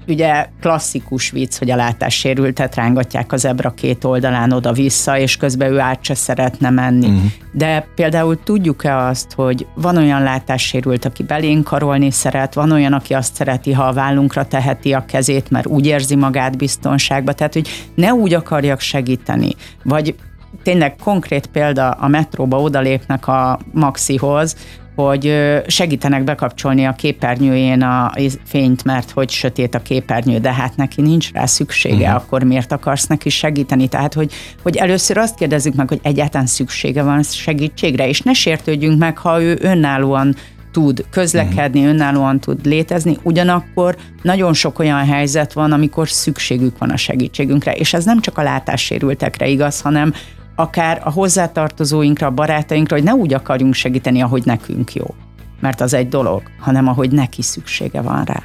ugye 0.08 0.48
klasszikus 0.62 1.30
vicc, 1.30 1.58
hogy 1.58 1.72
a 1.72 1.76
látássérültet 1.76 2.76
rángatják 2.76 3.32
az 3.32 3.46
ebra 3.46 3.70
két 3.70 4.04
oldalán 4.04 4.52
oda-vissza, 4.52 5.18
és 5.18 5.38
közben 5.38 5.72
ő 5.72 5.80
át 5.80 6.04
se 6.04 6.14
szeretne 6.14 6.70
menni. 6.70 7.08
Uh-huh. 7.08 7.32
De 7.52 7.88
például 7.96 8.44
tudjuk-e 8.44 8.98
azt, 8.98 9.34
hogy 9.34 9.68
van 9.76 9.98
olyan 9.98 10.24
látássérült, 10.24 11.06
aki 11.06 11.24
belénk 11.24 11.64
karolni 11.64 12.12
szeret, 12.12 12.54
van 12.54 12.72
olyan, 12.72 12.94
aki 12.94 13.14
azt 13.14 13.36
szereti, 13.36 13.72
ha 13.72 13.84
a 13.84 13.94
vállunkra 13.94 14.46
teheti 14.46 14.94
a 14.94 15.06
kezét, 15.06 15.50
mert 15.50 15.68
úgy 15.68 15.86
érzi 15.86 16.16
magát 16.16 16.58
biztonságba, 16.58 17.34
tehát 17.34 17.54
hogy 17.54 17.68
ne 17.96 18.14
úgy 18.14 18.34
akarjak 18.34 18.80
segíteni, 18.80 19.56
vagy 19.84 20.16
tényleg 20.64 20.96
konkrét 20.96 21.48
példa, 21.48 21.90
a 21.90 22.08
metróba 22.08 22.62
odalépnek 22.62 23.28
a 23.28 23.60
Maxihoz, 23.72 24.56
hogy 24.96 25.34
segítenek 25.68 26.24
bekapcsolni 26.24 26.86
a 26.86 26.92
képernyőjén 26.92 27.82
a 27.82 28.12
fényt, 28.46 28.84
mert 28.84 29.12
hogy 29.12 29.30
sötét 29.30 29.76
a 29.76 29.82
képernyő, 29.82 30.38
de 30.38 30.54
hát 30.54 30.76
neki 30.76 31.02
nincs 31.02 31.32
rá 31.32 31.46
szüksége, 31.46 31.96
uh-huh. 32.08 32.16
akkor 32.16 32.44
miért 32.44 32.72
akarsz 32.72 33.08
neki 33.08 33.30
segíteni? 33.30 33.88
Tehát, 33.88 34.14
hogy, 34.14 34.32
hogy 34.62 34.76
először 34.76 35.18
azt 35.18 35.36
kérdezzük 35.36 35.76
meg, 35.76 35.88
hogy 35.88 36.00
egyáltalán 36.04 36.48
szüksége 36.48 37.04
van 37.04 37.24
segítségre, 37.24 38.08
és 38.08 38.22
ne 38.22 38.34
sértődjünk 38.34 39.00
meg, 39.00 39.18
ha 39.18 39.42
ő 39.42 39.58
önállóan 39.62 40.36
tud 40.72 41.06
közlekedni, 41.10 41.80
uh-huh. 41.80 41.94
önállóan 41.94 42.40
tud 42.40 42.66
létezni, 42.66 43.18
ugyanakkor 43.24 43.96
nagyon 44.22 44.54
sok 44.54 44.80
olyan 44.80 45.06
helyzet 45.06 45.54
van, 45.54 45.72
amikor 45.72 46.10
szükségük 46.10 46.78
van 46.78 46.90
a 46.90 46.98
segítségünkre, 46.98 47.72
és 47.74 47.94
ez 47.94 48.06
nem 48.06 48.20
csak 48.20 48.38
a 48.38 48.44
látássérültekre 48.44 49.48
igaz, 49.48 49.82
hanem 49.82 50.14
akár 50.56 51.02
a 51.04 51.12
hozzátartozóinkra, 51.12 52.28
a 52.28 52.32
barátainkra, 52.32 52.96
hogy 52.96 53.06
ne 53.06 53.14
úgy 53.14 53.34
akarjunk 53.34 53.74
segíteni, 53.74 54.22
ahogy 54.22 54.46
nekünk 54.46 54.94
jó. 54.94 55.16
Mert 55.60 55.82
az 55.82 55.94
egy 55.94 56.08
dolog, 56.08 56.42
hanem 56.60 56.88
ahogy 56.88 57.12
neki 57.12 57.42
szüksége 57.42 58.02
van 58.02 58.24
rá. 58.24 58.44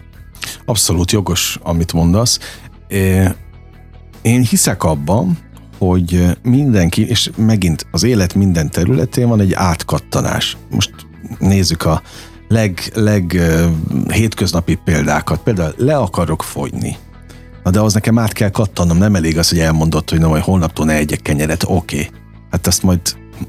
Abszolút 0.65 1.11
jogos, 1.11 1.59
amit 1.63 1.93
mondasz. 1.93 2.39
Én 4.23 4.43
hiszek 4.43 4.85
abban, 4.85 5.39
hogy 5.79 6.37
mindenki, 6.43 7.09
és 7.09 7.31
megint 7.37 7.87
az 7.91 8.03
élet 8.03 8.35
minden 8.35 8.71
területén 8.71 9.29
van 9.29 9.41
egy 9.41 9.53
átkattanás. 9.53 10.57
Most 10.71 10.93
nézzük 11.39 11.85
a 11.85 12.03
leg, 12.49 12.81
leg 12.95 13.41
hétköznapi 14.13 14.79
példákat. 14.85 15.41
Például 15.43 15.75
le 15.77 15.97
akarok 15.97 16.43
fogyni 16.43 16.97
Na 17.69 17.75
de 17.75 17.81
az 17.81 17.95
nekem 17.95 18.19
át 18.19 18.33
kell 18.33 18.51
kattanom, 18.51 18.99
nem 18.99 19.15
elég 19.15 19.39
az, 19.39 19.49
hogy 19.49 19.59
elmondott, 19.59 20.11
hogy 20.11 20.19
na 20.19 20.29
majd 20.29 20.43
holnaptól 20.43 20.87
ne 20.87 20.95
egyek 20.95 21.23
kenyeret, 21.23 21.63
oké. 21.63 21.97
Okay. 21.97 22.11
Hát 22.51 22.67
azt 22.67 22.83
majd 22.83 23.01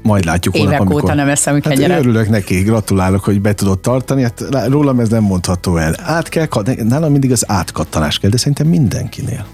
majd 0.02 0.24
látjuk 0.24 0.54
Évek 0.54 0.68
holnap, 0.68 0.86
amikor... 0.86 1.04
óta 1.04 1.14
nem 1.14 1.28
eszem 1.28 1.54
hát 1.54 1.62
kenyeret. 1.62 1.98
örülök 1.98 2.28
neki, 2.28 2.60
gratulálok, 2.60 3.24
hogy 3.24 3.40
be 3.40 3.54
tudod 3.54 3.80
tartani. 3.80 4.22
Hát 4.22 4.44
rólam 4.68 5.00
ez 5.00 5.08
nem 5.08 5.22
mondható 5.22 5.76
el. 5.76 5.94
Át 6.02 6.28
kell, 6.28 6.46
nálam 6.76 7.10
mindig 7.10 7.32
az 7.32 7.44
átkattanás 7.50 8.18
kell, 8.18 8.30
de 8.30 8.36
szerintem 8.36 8.66
mindenkinél. 8.66 9.46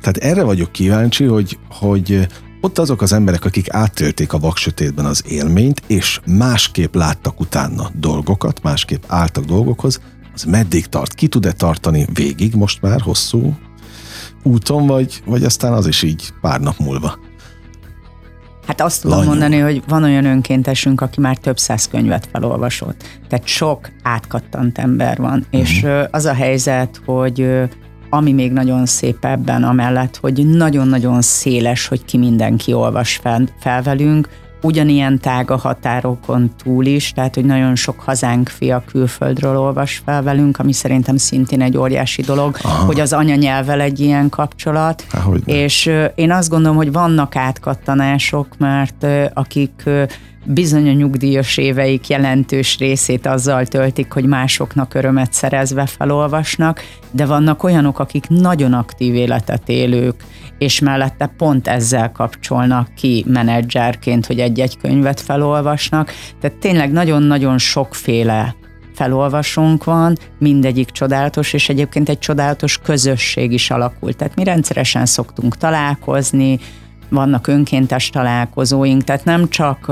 Tehát 0.00 0.16
erre 0.16 0.42
vagyok 0.42 0.72
kíváncsi, 0.72 1.24
hogy, 1.24 1.58
hogy 1.70 2.26
ott 2.60 2.78
azok 2.78 3.02
az 3.02 3.12
emberek, 3.12 3.44
akik 3.44 3.72
áttölték 3.72 4.32
a 4.32 4.38
vaksötétben 4.38 5.04
az 5.04 5.22
élményt, 5.28 5.82
és 5.86 6.20
másképp 6.26 6.94
láttak 6.94 7.40
utána 7.40 7.90
dolgokat, 7.94 8.62
másképp 8.62 9.02
álltak 9.06 9.44
dolgokhoz, 9.44 10.00
az 10.34 10.44
meddig 10.44 10.86
tart? 10.86 11.14
Ki 11.14 11.26
tud-e 11.26 11.52
tartani 11.52 12.06
végig 12.12 12.54
most 12.54 12.82
már 12.82 13.00
hosszú 13.00 13.56
úton, 14.42 14.86
vagy, 14.86 15.22
vagy 15.24 15.44
aztán 15.44 15.72
az 15.72 15.86
is 15.86 16.02
így 16.02 16.28
pár 16.40 16.60
nap 16.60 16.78
múlva? 16.78 17.18
Hát 18.66 18.80
azt 18.80 19.02
tudom 19.02 19.16
Lanyul. 19.16 19.32
mondani, 19.32 19.58
hogy 19.58 19.82
van 19.88 20.02
olyan 20.02 20.24
önkéntesünk, 20.24 21.00
aki 21.00 21.20
már 21.20 21.36
több 21.36 21.58
száz 21.58 21.88
könyvet 21.88 22.28
felolvasott. 22.32 23.04
Tehát 23.28 23.46
sok 23.46 23.90
átkattant 24.02 24.78
ember 24.78 25.16
van. 25.18 25.38
Uh-huh. 25.38 25.60
És 25.60 25.86
az 26.10 26.24
a 26.24 26.34
helyzet, 26.34 27.00
hogy 27.04 27.68
ami 28.10 28.32
még 28.32 28.52
nagyon 28.52 28.86
szép 28.86 29.24
ebben, 29.24 29.62
amellett, 29.62 30.16
hogy 30.16 30.46
nagyon-nagyon 30.46 31.22
széles, 31.22 31.86
hogy 31.86 32.04
ki 32.04 32.18
mindenki 32.18 32.72
olvas 32.72 33.16
fel, 33.16 33.48
fel 33.60 33.82
velünk, 33.82 34.28
ugyanilyen 34.62 35.18
tág 35.18 35.50
a 35.50 35.56
határokon 35.56 36.50
túl 36.62 36.84
is, 36.84 37.12
tehát 37.12 37.34
hogy 37.34 37.44
nagyon 37.44 37.74
sok 37.74 38.00
hazánk 38.00 38.48
fia 38.48 38.82
külföldről 38.86 39.58
olvas 39.58 40.02
fel 40.04 40.22
velünk, 40.22 40.58
ami 40.58 40.72
szerintem 40.72 41.16
szintén 41.16 41.62
egy 41.62 41.76
óriási 41.76 42.22
dolog, 42.22 42.56
Aha. 42.62 42.84
hogy 42.84 43.00
az 43.00 43.12
anyanyelvel 43.12 43.80
egy 43.80 44.00
ilyen 44.00 44.28
kapcsolat. 44.28 45.04
Há, 45.10 45.24
és 45.44 45.92
én 46.14 46.32
azt 46.32 46.48
gondolom, 46.48 46.76
hogy 46.76 46.92
vannak 46.92 47.36
átkattanások, 47.36 48.46
mert 48.58 49.06
akik 49.34 49.82
bizony 50.48 50.88
a 50.88 50.92
nyugdíjas 50.92 51.56
éveik 51.56 52.08
jelentős 52.08 52.78
részét 52.78 53.26
azzal 53.26 53.66
töltik, 53.66 54.12
hogy 54.12 54.24
másoknak 54.24 54.94
örömet 54.94 55.32
szerezve 55.32 55.86
felolvasnak, 55.86 56.82
de 57.10 57.26
vannak 57.26 57.62
olyanok, 57.62 57.98
akik 57.98 58.28
nagyon 58.28 58.72
aktív 58.72 59.14
életet 59.14 59.68
élők, 59.68 60.24
és 60.58 60.80
mellette 60.80 61.32
pont 61.36 61.68
ezzel 61.68 62.12
kapcsolnak 62.12 62.94
ki 62.94 63.24
menedzserként, 63.28 64.26
hogy 64.26 64.38
egy-egy 64.38 64.78
könyvet 64.78 65.20
felolvasnak. 65.20 66.12
Tehát 66.40 66.56
tényleg 66.56 66.92
nagyon-nagyon 66.92 67.58
sokféle 67.58 68.56
felolvasónk 68.94 69.84
van, 69.84 70.16
mindegyik 70.38 70.90
csodálatos, 70.90 71.52
és 71.52 71.68
egyébként 71.68 72.08
egy 72.08 72.18
csodálatos 72.18 72.78
közösség 72.78 73.52
is 73.52 73.70
alakult. 73.70 74.16
Tehát 74.16 74.34
mi 74.34 74.44
rendszeresen 74.44 75.06
szoktunk 75.06 75.56
találkozni, 75.56 76.58
vannak 77.08 77.46
önkéntes 77.46 78.10
találkozóink, 78.10 79.04
tehát 79.04 79.24
nem 79.24 79.48
csak 79.48 79.88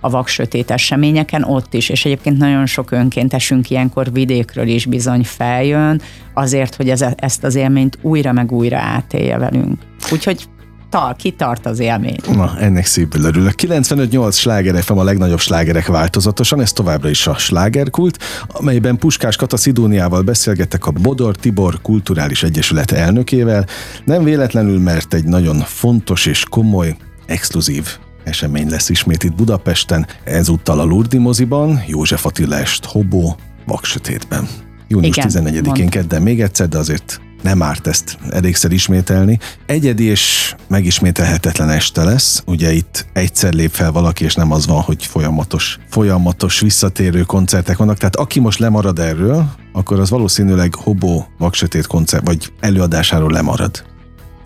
a 0.00 0.10
vaksötét 0.10 0.70
eseményeken, 0.70 1.42
ott 1.42 1.74
is, 1.74 1.88
és 1.88 2.04
egyébként 2.04 2.38
nagyon 2.38 2.66
sok 2.66 2.90
önkéntesünk 2.90 3.70
ilyenkor 3.70 4.12
vidékről 4.12 4.66
is 4.66 4.86
bizony 4.86 5.24
feljön, 5.24 6.00
azért, 6.34 6.74
hogy 6.74 6.90
ez, 6.90 7.04
ezt 7.16 7.44
az 7.44 7.54
élményt 7.54 7.98
újra 8.02 8.32
meg 8.32 8.52
újra 8.52 8.78
átélje 8.78 9.38
velünk. 9.38 9.78
Úgyhogy 10.12 10.48
tar, 10.90 11.16
kitart 11.16 11.66
az 11.66 11.78
élmény. 11.78 12.16
Na, 12.32 12.58
ennek 12.58 12.86
szívből 12.86 13.24
örülök. 13.24 13.54
95-8 13.56 14.32
sláger 14.32 14.82
FM 14.82 14.98
a 14.98 15.04
legnagyobb 15.04 15.38
slágerek 15.38 15.86
változatosan, 15.86 16.60
ez 16.60 16.72
továbbra 16.72 17.08
is 17.08 17.26
a 17.26 17.36
slágerkult, 17.38 18.18
amelyben 18.48 18.98
Puskás 18.98 19.36
Kata 19.36 19.56
Szidóniával 19.56 20.22
beszélgettek 20.22 20.86
a 20.86 20.90
Bodor 20.90 21.36
Tibor 21.36 21.80
Kulturális 21.82 22.42
Egyesület 22.42 22.90
elnökével. 22.90 23.66
Nem 24.04 24.24
véletlenül, 24.24 24.80
mert 24.80 25.14
egy 25.14 25.24
nagyon 25.24 25.56
fontos 25.56 26.26
és 26.26 26.44
komoly, 26.50 26.96
exkluzív 27.26 27.98
esemény 28.24 28.68
lesz 28.68 28.88
ismét 28.88 29.24
itt 29.24 29.34
Budapesten, 29.34 30.06
ezúttal 30.24 30.80
a 30.80 30.84
Lurdi 30.84 31.18
moziban, 31.18 31.82
József 31.86 32.26
Attila 32.26 32.58
est 32.58 32.84
Hobó, 32.84 33.36
Vaksötétben. 33.66 34.48
Június 34.88 35.16
14-én 35.20 35.88
kedden 35.88 36.22
még 36.22 36.40
egyszer, 36.40 36.68
de 36.68 36.78
azért 36.78 37.20
nem 37.46 37.62
árt 37.62 37.86
ezt 37.86 38.18
elégszer 38.30 38.72
ismételni. 38.72 39.38
Egyedi 39.66 40.04
és 40.04 40.54
megismételhetetlen 40.68 41.70
este 41.70 42.04
lesz, 42.04 42.42
ugye 42.46 42.72
itt 42.72 43.06
egyszer 43.12 43.52
lép 43.52 43.70
fel 43.70 43.92
valaki, 43.92 44.24
és 44.24 44.34
nem 44.34 44.52
az 44.52 44.66
van, 44.66 44.80
hogy 44.80 45.06
folyamatos, 45.06 45.78
folyamatos 45.90 46.60
visszatérő 46.60 47.22
koncertek 47.22 47.76
vannak, 47.76 47.98
tehát 47.98 48.16
aki 48.16 48.40
most 48.40 48.58
lemarad 48.58 48.98
erről, 48.98 49.46
akkor 49.72 50.00
az 50.00 50.10
valószínűleg 50.10 50.74
Hobó 50.74 51.26
Vaksötét 51.38 51.86
koncert, 51.86 52.26
vagy 52.26 52.52
előadásáról 52.60 53.30
lemarad. 53.30 53.95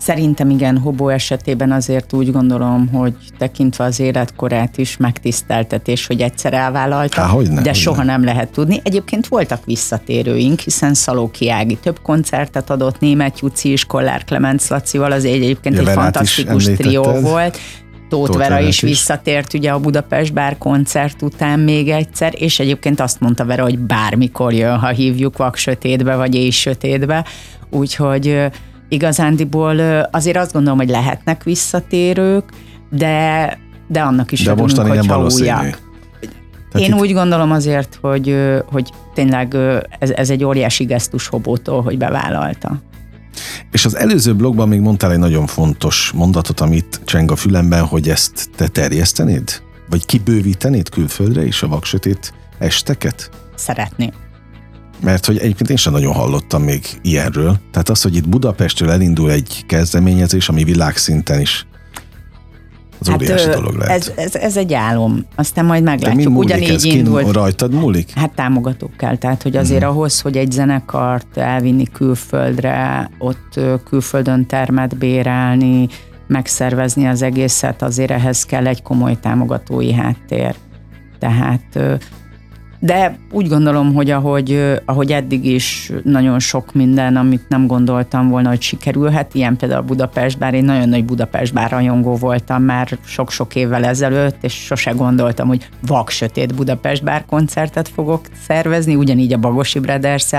Szerintem 0.01 0.49
igen, 0.49 0.77
Hobó 0.77 1.09
esetében 1.09 1.71
azért 1.71 2.13
úgy 2.13 2.31
gondolom, 2.31 2.87
hogy 2.87 3.13
tekintve 3.37 3.83
az 3.83 3.99
életkorát 3.99 4.77
is 4.77 4.97
megtiszteltetés, 4.97 6.07
hogy 6.07 6.21
egyszer 6.21 6.53
elvállalta, 6.53 7.21
Há, 7.21 7.27
de 7.27 7.33
hogyne. 7.33 7.73
soha 7.73 8.03
nem 8.03 8.23
lehet 8.23 8.51
tudni. 8.51 8.79
Egyébként 8.83 9.27
voltak 9.27 9.65
visszatérőink, 9.65 10.59
hiszen 10.59 10.93
Szalóki 10.93 11.49
Ági 11.49 11.77
több 11.77 11.99
koncertet 12.01 12.69
adott, 12.69 12.99
Német 12.99 13.39
Juci 13.39 13.69
és 13.69 13.85
Kollár 13.85 14.23
Klemenc 14.23 14.69
Lacival, 14.69 15.11
az 15.11 15.25
egy 15.25 15.33
egyébként 15.33 15.77
egy 15.77 15.89
fantasztikus 15.89 16.63
trió 16.63 17.03
volt. 17.03 17.57
Tóth 18.09 18.37
Vera 18.37 18.59
is, 18.59 18.67
is 18.67 18.81
visszatért 18.81 19.53
ugye 19.53 19.71
a 19.71 19.79
Budapest 19.79 20.33
Bár 20.33 20.57
koncert 20.57 21.21
után 21.21 21.59
még 21.59 21.89
egyszer, 21.89 22.33
és 22.37 22.59
egyébként 22.59 22.99
azt 22.99 23.19
mondta 23.19 23.45
Vera, 23.45 23.63
hogy 23.63 23.79
bármikor 23.79 24.53
jön, 24.53 24.77
ha 24.77 24.87
hívjuk 24.87 25.37
vak 25.37 25.55
sötétbe, 25.55 26.15
vagy 26.15 26.35
éj 26.35 26.49
sötétbe, 26.49 27.25
úgyhogy 27.69 28.51
igazándiból 28.91 29.79
azért 30.11 30.37
azt 30.37 30.53
gondolom, 30.53 30.77
hogy 30.77 30.89
lehetnek 30.89 31.43
visszatérők, 31.43 32.49
de, 32.89 33.57
de 33.87 34.01
annak 34.01 34.31
is 34.31 34.43
de 34.43 34.51
örülünk, 34.51 34.87
hogyha 34.87 35.23
újak. 35.23 35.79
Tehát 36.71 36.87
Én 36.87 36.93
itt... 36.93 36.99
úgy 36.99 37.13
gondolom 37.13 37.51
azért, 37.51 37.97
hogy, 38.01 38.35
hogy 38.65 38.89
tényleg 39.13 39.55
ez, 39.99 40.09
ez 40.09 40.29
egy 40.29 40.43
óriási 40.43 40.83
gesztus 40.83 41.27
Hobótól, 41.27 41.81
hogy 41.81 41.97
bevállalta. 41.97 42.81
És 43.71 43.85
az 43.85 43.95
előző 43.95 44.35
blogban 44.35 44.67
még 44.67 44.79
mondtál 44.79 45.11
egy 45.11 45.19
nagyon 45.19 45.47
fontos 45.47 46.11
mondatot, 46.15 46.59
amit 46.59 47.01
cseng 47.05 47.31
a 47.31 47.35
fülemben, 47.35 47.85
hogy 47.85 48.09
ezt 48.09 48.49
te 48.55 48.67
terjesztenéd? 48.67 49.61
Vagy 49.89 50.05
kibővítenéd 50.05 50.89
külföldre 50.89 51.45
is 51.45 51.63
a 51.63 51.67
vaksötét 51.67 52.33
esteket? 52.59 53.29
Szeretném 53.55 54.11
mert 55.01 55.25
hogy 55.25 55.37
egyébként 55.37 55.69
én 55.69 55.75
sem 55.75 55.93
nagyon 55.93 56.13
hallottam 56.13 56.63
még 56.63 56.85
ilyenről. 57.01 57.59
Tehát 57.71 57.89
az, 57.89 58.01
hogy 58.01 58.15
itt 58.15 58.29
Budapestről 58.29 58.91
elindul 58.91 59.31
egy 59.31 59.63
kezdeményezés, 59.67 60.49
ami 60.49 60.63
világszinten 60.63 61.39
is 61.39 61.65
az 63.01 63.07
hát, 63.07 63.21
óriási 63.21 63.49
dolog 63.49 63.75
lehet. 63.75 63.97
Ez, 63.97 64.11
ez, 64.15 64.35
ez 64.35 64.57
egy 64.57 64.73
álom, 64.73 65.25
aztán 65.35 65.65
majd 65.65 65.83
meglátjuk. 65.83 66.33
Mi 66.33 66.39
Ugyanígy 66.39 66.69
ez? 66.69 66.83
indult. 66.83 67.31
rajtad 67.31 67.73
múlik? 67.73 68.11
Hát 68.15 68.31
támogatókkal, 68.31 69.17
tehát 69.17 69.43
hogy 69.43 69.57
azért 69.57 69.81
hmm. 69.81 69.89
ahhoz, 69.89 70.21
hogy 70.21 70.37
egy 70.37 70.51
zenekart 70.51 71.37
elvinni 71.37 71.85
külföldre, 71.93 73.09
ott 73.19 73.59
külföldön 73.85 74.45
termet 74.45 74.97
bérelni, 74.97 75.87
megszervezni 76.27 77.07
az 77.07 77.21
egészet, 77.21 77.81
azért 77.81 78.11
ehhez 78.11 78.45
kell 78.45 78.67
egy 78.67 78.81
komoly 78.81 79.19
támogatói 79.19 79.93
háttér. 79.93 80.55
Tehát 81.19 81.99
de 82.83 83.17
úgy 83.31 83.47
gondolom, 83.47 83.93
hogy 83.93 84.09
ahogy, 84.09 84.79
ahogy 84.85 85.11
eddig 85.11 85.45
is 85.45 85.91
nagyon 86.03 86.39
sok 86.39 86.73
minden, 86.73 87.15
amit 87.15 87.45
nem 87.47 87.67
gondoltam 87.67 88.29
volna, 88.29 88.49
hogy 88.49 88.61
sikerülhet, 88.61 89.33
ilyen 89.33 89.57
például 89.57 89.81
Budapest, 89.81 90.37
bár 90.37 90.53
én 90.53 90.63
nagyon 90.63 90.89
nagy 90.89 91.05
Budapest 91.05 91.53
bár 91.53 91.71
rajongó 91.71 92.15
voltam 92.15 92.63
már 92.63 92.97
sok-sok 93.05 93.55
évvel 93.55 93.85
ezelőtt, 93.85 94.43
és 94.43 94.53
sose 94.53 94.91
gondoltam, 94.91 95.47
hogy 95.47 95.69
vak 95.87 96.09
sötét 96.09 96.55
Budapest 96.55 97.03
bár 97.03 97.25
koncertet 97.25 97.87
fogok 97.87 98.21
szervezni, 98.47 98.95
ugyanígy 98.95 99.33
a 99.33 99.37
Bagosi 99.37 99.79
brothers 99.79 100.31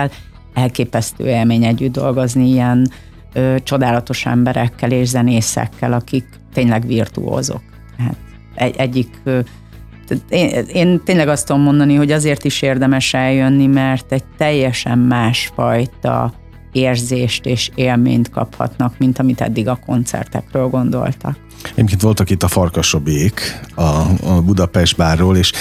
elképesztő 0.54 1.26
élmény 1.26 1.64
együtt 1.64 1.92
dolgozni 1.92 2.48
ilyen 2.48 2.90
ö, 3.32 3.54
csodálatos 3.62 4.26
emberekkel 4.26 4.90
és 4.90 5.08
zenészekkel, 5.08 5.92
akik 5.92 6.24
tényleg 6.52 6.86
virtuózok. 6.86 7.62
Hát 7.98 8.16
egy, 8.54 8.76
egyik 8.76 9.20
ö, 9.24 9.40
én, 10.28 10.64
én 10.72 11.00
tényleg 11.04 11.28
azt 11.28 11.46
tudom 11.46 11.62
mondani, 11.62 11.94
hogy 11.94 12.12
azért 12.12 12.44
is 12.44 12.62
érdemes 12.62 13.14
eljönni, 13.14 13.66
mert 13.66 14.12
egy 14.12 14.24
teljesen 14.36 14.98
másfajta 14.98 16.32
érzést 16.72 17.46
és 17.46 17.70
élményt 17.74 18.30
kaphatnak, 18.30 18.94
mint 18.98 19.18
amit 19.18 19.40
eddig 19.40 19.68
a 19.68 19.78
koncertekről 19.86 20.66
gondoltak. 20.66 21.36
Egyébként 21.74 22.00
voltak 22.00 22.30
itt 22.30 22.42
a 22.42 22.48
Farkasobiék 22.48 23.60
a, 23.74 23.82
a 24.24 24.42
Budapest 24.44 24.96
bárról, 24.96 25.36
és 25.36 25.52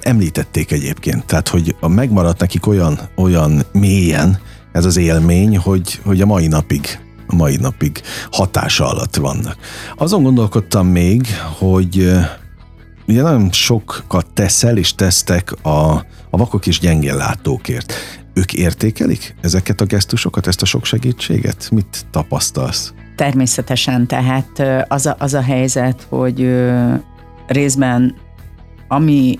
említették 0.00 0.72
egyébként, 0.72 1.24
tehát 1.26 1.48
hogy 1.48 1.76
a 1.80 1.88
megmaradt 1.88 2.40
nekik 2.40 2.66
olyan, 2.66 2.98
olyan 3.16 3.62
mélyen 3.72 4.38
ez 4.72 4.84
az 4.84 4.96
élmény, 4.96 5.58
hogy, 5.58 6.00
hogy 6.04 6.20
a 6.20 6.26
mai 6.26 6.46
napig 6.46 6.98
a 7.30 7.34
mai 7.34 7.56
napig 7.56 8.00
hatása 8.30 8.88
alatt 8.88 9.16
vannak. 9.16 9.56
Azon 9.96 10.22
gondolkodtam 10.22 10.86
még, 10.86 11.26
hogy 11.58 12.10
ugye 13.08 13.22
nagyon 13.22 13.52
sokat 13.52 14.26
teszel 14.34 14.76
és 14.76 14.94
tesztek 14.94 15.52
a, 15.62 15.94
a 16.30 16.36
vakok 16.36 16.66
és 16.66 16.80
látókért. 17.14 17.92
Ők 18.34 18.52
értékelik 18.52 19.34
ezeket 19.40 19.80
a 19.80 19.84
gesztusokat, 19.84 20.46
ezt 20.46 20.62
a 20.62 20.66
sok 20.66 20.84
segítséget? 20.84 21.68
Mit 21.70 22.06
tapasztalsz? 22.10 22.92
Természetesen, 23.16 24.06
tehát 24.06 24.62
az 24.88 25.06
a, 25.06 25.16
az 25.18 25.34
a 25.34 25.42
helyzet, 25.42 26.06
hogy 26.08 26.64
részben 27.46 28.14
ami 28.88 29.38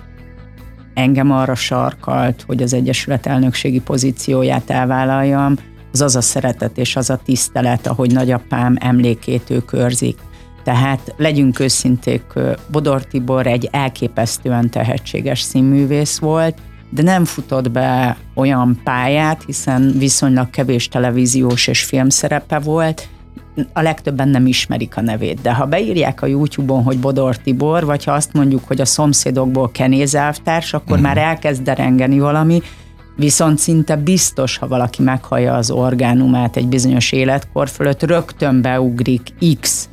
engem 0.94 1.30
arra 1.30 1.54
sarkalt, 1.54 2.44
hogy 2.46 2.62
az 2.62 2.72
Egyesület 2.72 3.26
elnökségi 3.26 3.80
pozícióját 3.80 4.70
elvállaljam, 4.70 5.56
az 5.92 6.00
az 6.00 6.16
a 6.16 6.20
szeretet 6.20 6.78
és 6.78 6.96
az 6.96 7.10
a 7.10 7.20
tisztelet, 7.24 7.86
ahogy 7.86 8.12
nagyapám 8.12 8.76
emlékét 8.80 9.50
ő 9.50 9.60
körzik. 9.60 10.18
Tehát 10.68 11.14
legyünk 11.16 11.60
őszinték, 11.60 12.22
Bodor 12.70 13.04
Tibor 13.04 13.46
egy 13.46 13.68
elképesztően 13.72 14.70
tehetséges 14.70 15.40
színművész 15.40 16.18
volt, 16.18 16.56
de 16.90 17.02
nem 17.02 17.24
futott 17.24 17.70
be 17.70 18.16
olyan 18.34 18.80
pályát, 18.84 19.42
hiszen 19.46 19.94
viszonylag 19.98 20.50
kevés 20.50 20.88
televíziós 20.88 21.66
és 21.66 21.84
filmszerepe 21.84 22.58
volt, 22.58 23.08
a 23.72 23.82
legtöbben 23.82 24.28
nem 24.28 24.46
ismerik 24.46 24.96
a 24.96 25.00
nevét, 25.00 25.40
de 25.40 25.54
ha 25.54 25.66
beírják 25.66 26.22
a 26.22 26.26
YouTube-on, 26.26 26.82
hogy 26.82 26.98
Bodor 26.98 27.36
Tibor, 27.36 27.84
vagy 27.84 28.04
ha 28.04 28.12
azt 28.12 28.32
mondjuk, 28.32 28.64
hogy 28.66 28.80
a 28.80 28.84
szomszédokból 28.84 29.70
Kenéz 29.70 30.14
elvtárs, 30.14 30.74
akkor 30.74 30.98
uh-huh. 30.98 31.06
már 31.06 31.18
elkezd 31.18 31.62
derengeni 31.62 32.18
valami, 32.18 32.62
viszont 33.16 33.58
szinte 33.58 33.96
biztos, 33.96 34.56
ha 34.56 34.68
valaki 34.68 35.02
meghallja 35.02 35.54
az 35.54 35.70
orgánumát 35.70 36.56
egy 36.56 36.68
bizonyos 36.68 37.12
életkor 37.12 37.68
fölött, 37.68 38.02
rögtön 38.02 38.62
beugrik 38.62 39.32
X 39.60 39.88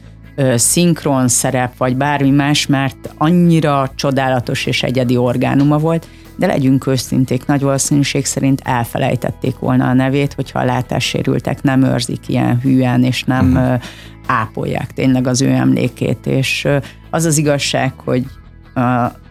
szinkron 0.56 1.28
szerep, 1.28 1.78
vagy 1.78 1.96
bármi 1.96 2.30
más, 2.30 2.66
mert 2.66 3.14
annyira 3.18 3.92
csodálatos 3.96 4.66
és 4.66 4.84
egyedi 4.84 5.18
orgánuma 5.18 5.78
volt, 5.78 6.08
de 6.36 6.48
legyünk 6.48 6.88
őszinték, 6.88 7.46
nagy 7.46 7.62
valószínűség 7.62 8.26
szerint 8.26 8.62
elfelejtették 8.64 9.60
volna 9.60 9.88
a 9.88 9.94
nevét, 9.94 10.34
hogyha 10.34 10.60
a 10.60 10.66
látássérültek 10.66 11.62
nem 11.62 11.84
őrzik 11.84 12.28
ilyen 12.28 12.60
hűen, 12.60 13.04
és 13.04 13.24
nem 13.24 13.52
uh-huh. 13.52 13.82
ápolják 14.28 14.94
tényleg 14.94 15.28
az 15.28 15.42
ő 15.42 15.50
emlékét, 15.50 16.26
és 16.26 16.68
az 17.10 17.26
az 17.26 17.38
igazság, 17.38 17.94
hogy 18.04 18.26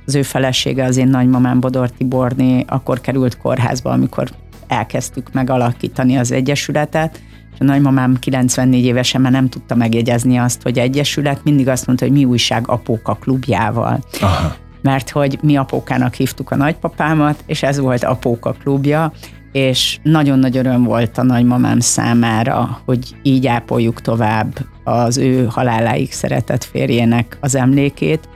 az 0.06 0.14
ő 0.14 0.22
felesége, 0.22 0.84
az 0.84 0.96
én 0.96 1.08
nagymamám 1.08 1.60
Bodor 1.60 1.90
Tiborné 1.90 2.64
akkor 2.68 3.00
került 3.00 3.38
kórházba, 3.38 3.90
amikor 3.90 4.28
elkezdtük 4.66 5.32
megalakítani 5.32 6.16
az 6.16 6.32
Egyesületet, 6.32 7.20
a 7.58 7.64
nagymamám 7.64 8.18
94 8.18 8.84
évesen 8.84 9.20
már 9.20 9.32
nem 9.32 9.48
tudta 9.48 9.74
megjegyezni 9.74 10.36
azt, 10.36 10.62
hogy 10.62 10.78
egyesület, 10.78 11.44
mindig 11.44 11.68
azt 11.68 11.86
mondta, 11.86 12.04
hogy 12.04 12.14
mi 12.14 12.24
újság 12.24 12.68
apóka 12.68 13.14
klubjával. 13.14 13.98
Aha 14.20 14.56
mert 14.84 15.10
hogy 15.10 15.38
mi 15.42 15.56
apókának 15.56 16.14
hívtuk 16.14 16.50
a 16.50 16.56
nagypapámat, 16.56 17.42
és 17.46 17.62
ez 17.62 17.78
volt 17.78 18.04
apóka 18.04 18.52
klubja, 18.52 19.12
és 19.52 19.98
nagyon 20.02 20.38
nagy 20.38 20.56
öröm 20.56 20.84
volt 20.84 21.18
a 21.18 21.22
nagymamám 21.22 21.80
számára, 21.80 22.80
hogy 22.84 23.16
így 23.22 23.46
ápoljuk 23.46 24.00
tovább 24.00 24.58
az 24.84 25.16
ő 25.16 25.44
haláláig 25.44 26.12
szeretett 26.12 26.64
férjének 26.64 27.38
az 27.40 27.54
emlékét, 27.54 28.28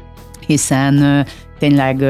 hiszen 0.47 1.27
tényleg 1.59 2.05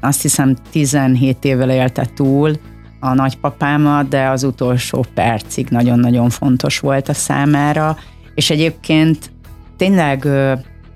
azt 0.00 0.22
hiszem 0.22 0.56
17 0.70 1.44
évvel 1.44 1.70
élte 1.70 2.06
túl 2.14 2.52
a 3.00 3.14
nagypapámat, 3.14 4.08
de 4.08 4.28
az 4.28 4.44
utolsó 4.44 5.04
percig 5.14 5.68
nagyon-nagyon 5.68 6.30
fontos 6.30 6.78
volt 6.78 7.08
a 7.08 7.14
számára, 7.14 7.96
és 8.34 8.50
egyébként 8.50 9.30
tényleg 9.76 10.28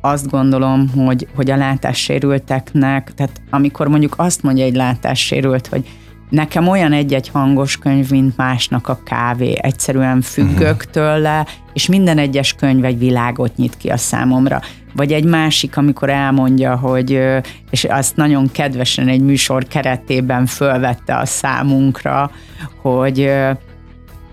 azt 0.01 0.31
gondolom, 0.31 0.89
hogy, 0.89 1.29
hogy 1.35 1.51
a 1.51 1.57
látássérülteknek, 1.57 3.15
tehát 3.15 3.41
amikor 3.51 3.89
mondjuk 3.89 4.15
azt 4.17 4.43
mondja 4.43 4.65
egy 4.65 4.75
látássérült, 4.75 5.67
hogy 5.67 5.89
nekem 6.31 6.69
olyan 6.69 6.93
egy-egy 6.93 7.29
hangos 7.29 7.77
könyv, 7.77 8.11
mint 8.11 8.37
másnak 8.37 8.89
a 8.89 8.99
kávé. 9.05 9.59
Egyszerűen 9.61 10.21
függök 10.21 10.85
tőle, 10.85 11.47
és 11.73 11.87
minden 11.87 12.19
egyes 12.19 12.53
könyv 12.53 12.85
egy 12.85 12.99
világot 12.99 13.57
nyit 13.57 13.77
ki 13.77 13.89
a 13.89 13.97
számomra. 13.97 14.61
Vagy 14.95 15.13
egy 15.13 15.25
másik, 15.25 15.77
amikor 15.77 16.11
elmondja, 16.11 16.77
hogy, 16.77 17.21
és 17.71 17.85
azt 17.85 18.17
nagyon 18.17 18.51
kedvesen 18.53 19.09
egy 19.09 19.21
műsor 19.21 19.65
keretében 19.65 20.47
fölvette 20.47 21.17
a 21.17 21.27
számunkra, 21.27 22.31
hogy 22.83 23.31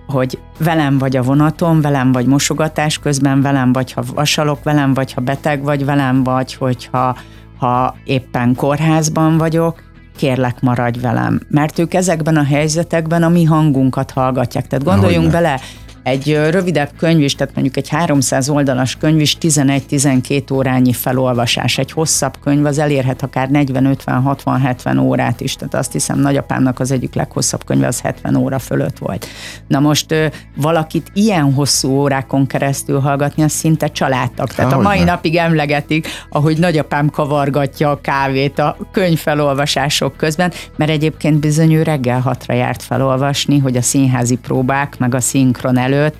hogy 0.07 0.39
velem 0.59 0.97
vagy 0.97 1.17
a 1.17 1.21
vonaton, 1.21 1.81
velem 1.81 2.11
vagy 2.11 2.25
mosogatás 2.25 2.99
közben, 2.99 3.41
velem 3.41 3.71
vagy 3.71 3.91
ha 3.91 4.03
vasalok, 4.13 4.63
velem 4.63 4.93
vagy 4.93 5.13
ha 5.13 5.21
beteg 5.21 5.63
vagy, 5.63 5.85
velem 5.85 6.23
vagy, 6.23 6.53
hogyha 6.53 7.17
ha 7.57 7.95
éppen 8.03 8.55
kórházban 8.55 9.37
vagyok, 9.37 9.83
kérlek 10.17 10.61
maradj 10.61 10.99
velem. 10.99 11.39
Mert 11.49 11.79
ők 11.79 11.93
ezekben 11.93 12.35
a 12.35 12.43
helyzetekben 12.43 13.23
a 13.23 13.29
mi 13.29 13.43
hangunkat 13.43 14.11
hallgatják. 14.11 14.67
Tehát 14.67 14.85
gondoljunk 14.85 15.25
Hogyne. 15.25 15.31
bele, 15.41 15.59
egy 16.07 16.39
rövidebb 16.49 16.89
könyv 16.97 17.21
is, 17.21 17.35
tehát 17.35 17.53
mondjuk 17.53 17.77
egy 17.77 17.89
300 17.89 18.49
oldalas 18.49 18.95
könyv 18.95 19.19
is 19.19 19.37
11-12 19.41 20.53
órányi 20.53 20.93
felolvasás. 20.93 21.77
Egy 21.77 21.91
hosszabb 21.91 22.33
könyv 22.43 22.65
az 22.65 22.79
elérhet 22.79 23.23
akár 23.23 23.49
40-50-60-70 23.53 25.01
órát 25.01 25.41
is, 25.41 25.55
tehát 25.55 25.73
azt 25.75 25.91
hiszem 25.91 26.19
nagyapámnak 26.19 26.79
az 26.79 26.91
egyik 26.91 27.13
leghosszabb 27.13 27.65
könyve 27.65 27.87
az 27.87 28.01
70 28.01 28.35
óra 28.35 28.59
fölött 28.59 28.97
volt. 28.97 29.27
Na 29.67 29.79
most 29.79 30.15
valakit 30.55 31.11
ilyen 31.13 31.53
hosszú 31.53 31.89
órákon 31.89 32.47
keresztül 32.47 32.99
hallgatni, 32.99 33.43
az 33.43 33.51
szinte 33.51 33.87
családtak. 33.87 34.53
Tehát 34.53 34.71
Há, 34.71 34.77
a 34.77 34.81
mai 34.81 34.99
ne. 34.99 35.05
napig 35.05 35.35
emlegetik, 35.35 36.07
ahogy 36.29 36.57
nagyapám 36.57 37.09
kavargatja 37.09 37.91
a 37.91 38.01
kávét 38.01 38.59
a 38.59 38.77
könyvfelolvasások 38.91 40.17
közben, 40.17 40.51
mert 40.75 40.91
egyébként 40.91 41.39
bizony 41.39 41.73
ő 41.73 41.83
reggel 41.83 42.19
hatra 42.19 42.53
járt 42.53 42.83
felolvasni, 42.83 43.57
hogy 43.57 43.77
a 43.77 43.81
színházi 43.81 44.35
próbák, 44.35 44.97
meg 44.97 45.15
a 45.15 45.19
szinkron 45.19 45.77
elő 45.77 45.96
előtt 45.97 46.15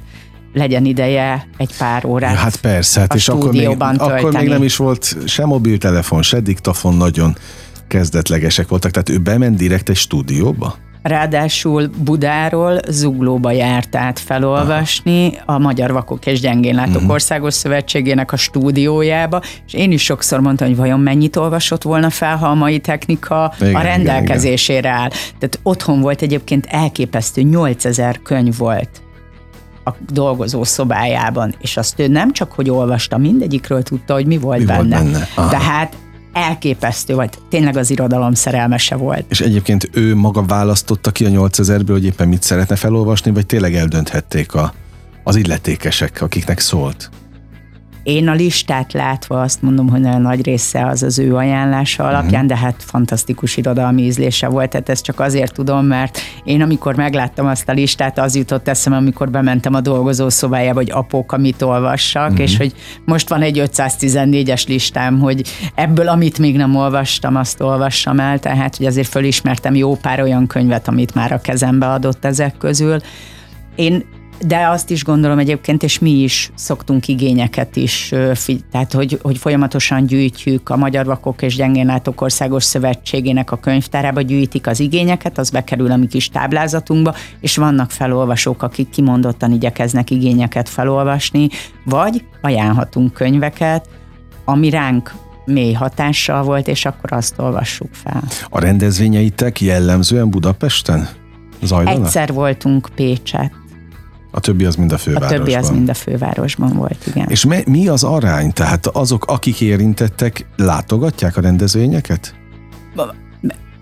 legyen 0.54 0.86
ideje 0.86 1.48
egy 1.58 1.78
pár 1.78 2.06
órát 2.06 2.34
ja, 2.34 2.40
Hát 2.40 2.56
persze, 2.56 3.00
hát 3.00 3.16
és 3.16 3.30
akkor 3.30 3.52
még, 3.52 3.68
akkor 3.78 4.32
még 4.34 4.48
nem 4.48 4.64
is 4.64 4.76
volt 4.76 5.16
se 5.26 5.46
mobiltelefon, 5.46 6.22
se 6.22 6.40
diktafon, 6.40 6.96
nagyon 6.96 7.36
kezdetlegesek 7.88 8.68
voltak, 8.68 8.92
tehát 8.92 9.10
ő 9.10 9.18
bement 9.18 9.58
direkt 9.58 9.90
egy 9.90 9.96
stúdióba? 9.96 10.76
Ráadásul 11.02 11.90
Budáról 11.98 12.80
Zuglóba 12.90 13.52
járt 13.52 13.96
át 13.96 14.20
felolvasni 14.20 15.28
Aha. 15.46 15.54
a 15.54 15.58
Magyar 15.58 15.92
Vakok 15.92 16.26
és 16.26 16.40
Gyengénlátók 16.40 16.96
uh-huh. 16.96 17.12
Országos 17.12 17.54
Szövetségének 17.54 18.32
a 18.32 18.38
stúdiójába, 18.38 19.42
és 19.68 19.74
én 19.74 19.92
is 19.92 20.04
sokszor 20.04 20.40
mondtam, 20.40 20.68
hogy 20.68 20.78
vajon 20.78 21.00
mennyit 21.00 21.36
olvasott 21.36 21.82
volna 21.82 22.10
fel, 22.10 22.38
ha 22.38 22.48
a 22.48 22.54
mai 22.54 22.80
technika 22.80 23.54
igen, 23.60 23.76
a 23.76 23.82
rendelkezésére 23.82 24.80
igen, 24.80 24.92
igen. 24.92 25.02
áll. 25.02 25.10
Tehát 25.10 25.60
otthon 25.64 26.02
volt 26.02 26.22
egyébként 26.22 26.66
elképesztő, 26.66 27.42
8000 27.42 28.22
könyv 28.22 28.58
volt 28.58 28.90
a 29.88 29.96
dolgozó 30.12 30.64
szobájában, 30.64 31.56
és 31.60 31.78
azt 31.78 32.00
ő 32.00 32.08
nem 32.08 32.34
csak, 32.34 32.52
hogy 32.52 32.70
olvasta, 32.70 33.18
mindegyikről 33.18 33.84
tudta, 33.84 34.14
hogy 34.14 34.26
mi 34.26 34.38
volt 34.38 34.60
mi 34.60 34.66
benne. 34.66 35.02
Volt 35.02 35.12
benne? 35.12 35.28
Tehát 35.50 35.98
elképesztő, 36.34 37.16
vagy 37.16 37.30
tényleg 37.50 37.78
az 37.78 37.90
irodalom 37.90 38.34
szerelmese 38.34 38.96
volt. 38.96 39.26
És 39.30 39.42
egyébként 39.42 39.90
ő 39.94 40.16
maga 40.16 40.44
választotta 40.44 41.12
ki 41.12 41.26
a 41.26 41.30
8000-ből, 41.30 41.92
hogy 41.92 42.06
éppen 42.06 42.28
mit 42.28 42.44
szeretne 42.44 42.76
felolvasni, 42.76 43.32
vagy 43.32 43.46
tényleg 43.46 43.76
eldönthették 43.76 44.54
a, 44.54 44.74
az 45.24 45.36
illetékesek, 45.36 46.22
akiknek 46.22 46.60
szólt? 46.60 47.10
Én 48.08 48.28
a 48.28 48.34
listát 48.34 48.94
látva 48.94 49.42
azt 49.42 49.62
mondom, 49.62 49.90
hogy 49.90 50.00
nagyon 50.00 50.22
nagy 50.22 50.46
része 50.46 50.86
az 50.86 51.04
az 51.04 51.20
ő 51.20 51.36
ajánlása 51.36 52.04
mhm. 52.04 52.12
alapján, 52.12 52.44
uh-huh. 52.44 52.60
de 52.60 52.66
hát 52.66 52.84
fantasztikus 52.84 53.58
irodalmi 53.58 54.02
ízlése 54.02 54.48
volt, 54.48 54.70
tehát 54.70 54.90
ezt 54.90 55.04
csak 55.04 55.20
azért 55.20 55.54
tudom, 55.54 55.86
mert 55.86 56.20
én 56.44 56.62
amikor 56.62 56.96
megláttam 56.96 57.46
azt 57.46 57.70
a 57.70 57.72
listát, 57.72 58.20
az 58.20 58.36
jutott 58.36 58.68
eszembe, 58.68 59.00
amikor 59.00 59.30
bementem 59.30 59.74
a 59.74 59.82
dolgozó 59.82 60.30
szobájába, 60.30 60.80
hogy 60.80 60.92
apók, 60.92 61.32
amit 61.32 61.62
olvassak, 61.62 62.30
uh-huh. 62.30 62.40
és 62.40 62.58
hogy 62.58 62.74
most 63.06 63.30
van 63.30 63.42
egy 63.42 63.62
514-es 63.66 64.68
listám, 64.68 65.20
hogy 65.20 65.42
ebből, 65.76 66.08
amit 66.08 66.40
még 66.40 66.56
nem 66.56 66.76
olvastam, 66.76 67.36
azt 67.36 67.62
olvassam 67.62 68.20
el, 68.20 68.40
tehát 68.40 68.76
hogy 68.76 68.86
azért 68.86 69.08
fölismertem 69.08 69.76
jó 69.76 69.96
pár 69.96 70.22
olyan 70.22 70.48
könyvet, 70.48 70.88
amit 70.88 71.16
már 71.16 71.32
a 71.32 71.42
kezembe 71.42 71.88
adott 71.88 72.26
ezek 72.26 72.58
közül. 72.58 72.98
Én 73.76 74.04
de 74.46 74.68
azt 74.68 74.90
is 74.90 75.04
gondolom 75.04 75.40
egyébként, 75.40 75.84
és 75.84 76.00
mi 76.00 76.12
is 76.12 76.52
szoktunk 76.56 77.08
igényeket 77.08 77.76
is, 77.76 78.14
tehát 78.72 78.94
hogy, 78.94 79.20
hogy 79.22 79.38
folyamatosan 79.38 80.06
gyűjtjük 80.06 80.70
a 80.70 80.78
Magyar 80.78 81.06
Vakok 81.06 81.42
és 81.42 81.56
Gyengénlátók 81.56 82.22
Országos 82.22 82.64
Szövetségének 82.64 83.52
a 83.52 83.58
könyvtárába, 83.58 84.22
gyűjtik 84.22 84.68
az 84.68 84.80
igényeket, 84.80 85.38
az 85.38 85.50
bekerül 85.50 85.92
a 85.92 85.96
mi 85.96 86.08
kis 86.08 86.30
táblázatunkba, 86.30 87.14
és 87.40 87.58
vannak 87.58 87.92
felolvasók, 87.92 88.64
akik 88.64 88.90
kimondottan 88.90 89.52
igyekeznek 89.52 90.10
igényeket 90.10 90.70
felolvasni, 90.70 91.48
vagy 91.86 92.24
ajánlhatunk 92.42 93.14
könyveket, 93.14 93.90
ami 94.46 94.70
ránk 94.70 95.14
mély 95.46 95.74
hatással 95.74 96.44
volt, 96.44 96.68
és 96.68 96.86
akkor 96.86 97.14
azt 97.14 97.34
olvassuk 97.38 97.90
fel. 97.92 98.24
A 98.50 98.60
rendezvényeitek 98.60 99.62
jellemzően 99.62 100.30
Budapesten 100.30 101.10
zajlanak? 101.64 102.06
Egyszer 102.06 102.34
voltunk 102.34 102.90
Pécset. 102.96 103.52
A 104.32 104.40
többi 104.40 104.66
az 104.66 104.76
mind 104.76 104.92
a 104.92 104.98
fővárosban. 104.98 105.40
A 105.40 105.44
többi 105.44 105.54
az 105.54 105.70
mind 105.70 105.90
a 105.90 105.94
fővárosban 105.94 106.74
volt, 106.74 107.08
igen. 107.08 107.30
És 107.30 107.48
mi 107.66 107.88
az 107.88 108.04
arány? 108.04 108.54
Tehát 108.54 108.88
azok, 108.88 109.26
akik 109.26 109.62
érintettek, 109.62 110.46
látogatják 110.56 111.38
a 111.38 111.42
rendezvényeket? 111.42 112.36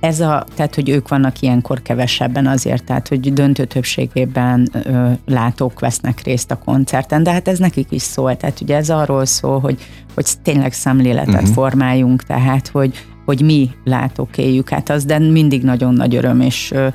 ez 0.05 0.19
a, 0.19 0.45
tehát, 0.55 0.75
hogy 0.75 0.89
ők 0.89 1.07
vannak 1.07 1.41
ilyenkor 1.41 1.81
kevesebben 1.81 2.47
azért, 2.47 2.83
tehát, 2.83 3.07
hogy 3.07 3.33
döntő 3.33 3.65
többségében 3.65 4.69
ö, 4.83 5.11
látók 5.25 5.79
vesznek 5.79 6.21
részt 6.23 6.51
a 6.51 6.57
koncerten, 6.65 7.23
de 7.23 7.31
hát 7.31 7.47
ez 7.47 7.59
nekik 7.59 7.87
is 7.91 8.01
szól, 8.01 8.37
tehát 8.37 8.61
ugye 8.61 8.75
ez 8.75 8.89
arról 8.89 9.25
szól, 9.25 9.59
hogy, 9.59 9.77
hogy 10.13 10.25
tényleg 10.43 10.73
szemléletet 10.73 11.33
uh-huh. 11.33 11.49
formáljunk, 11.49 12.23
tehát, 12.23 12.67
hogy, 12.67 13.05
hogy 13.25 13.41
mi 13.41 13.69
látók 13.83 14.37
éljük 14.37 14.71
át 14.71 14.89
az, 14.89 15.05
de 15.05 15.19
mindig 15.19 15.63
nagyon 15.63 15.93
nagy 15.93 16.15
öröm, 16.15 16.41
és 16.41 16.71
ö, 16.71 16.87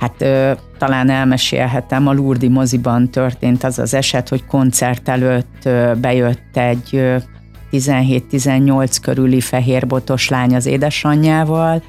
hát 0.00 0.14
ö, 0.18 0.52
talán 0.78 1.10
elmesélhetem, 1.10 2.06
a 2.06 2.12
Lurdi 2.12 2.48
moziban 2.48 3.10
történt 3.10 3.64
az 3.64 3.78
az 3.78 3.94
eset, 3.94 4.28
hogy 4.28 4.46
koncert 4.46 5.08
előtt 5.08 5.64
ö, 5.64 5.92
bejött 6.00 6.56
egy 6.56 6.88
ö, 6.92 7.16
17-18 7.72 8.96
körüli 9.02 9.40
fehérbotos 9.40 10.28
lány 10.28 10.54
az 10.54 10.66
édesanyjával, 10.66 11.82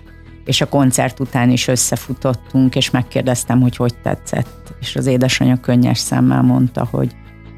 és 0.46 0.62
a 0.62 0.66
koncert 0.70 1.20
után 1.20 1.50
is 1.50 1.68
összefutottunk, 1.68 2.76
és 2.76 2.90
megkérdeztem, 2.90 3.62
hogy 3.62 3.76
hogy 3.76 3.94
tetszett. 4.04 4.74
És 4.80 4.96
az 4.96 5.06
édesanyja 5.06 5.56
könnyes 5.56 5.98
szemmel 5.98 6.42
mondta, 6.42 6.88
hogy 6.92 7.16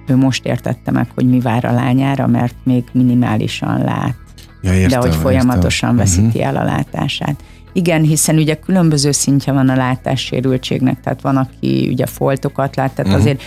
ő 0.08 0.16
most 0.16 0.46
értette 0.46 0.92
meg, 0.92 1.08
hogy 1.16 1.30
mi 1.30 1.40
vár 1.40 1.66
a 1.66 1.72
lányára, 1.72 2.28
mert 2.28 2.56
még 2.64 2.84
minimálisan 2.92 3.84
lát. 3.84 4.16
Ja, 4.62 4.74
értem, 4.74 5.00
de 5.00 5.08
hogy 5.08 5.16
folyamatosan 5.16 5.90
értem. 5.90 6.06
veszíti 6.06 6.44
el 6.44 6.56
a 6.56 6.64
látását. 6.64 7.44
Igen, 7.74 8.02
hiszen 8.02 8.36
ugye 8.36 8.56
különböző 8.56 9.12
szintje 9.12 9.54
van 9.54 9.70
a 9.70 9.76
látássérültségnek, 9.76 11.00
tehát 11.00 11.22
van, 11.22 11.38
aki 11.38 11.88
ugye 11.92 12.06
foltokat 12.06 12.76
lát, 12.76 12.94
tehát 12.94 13.12
uh-huh. 13.12 13.22
azért 13.22 13.44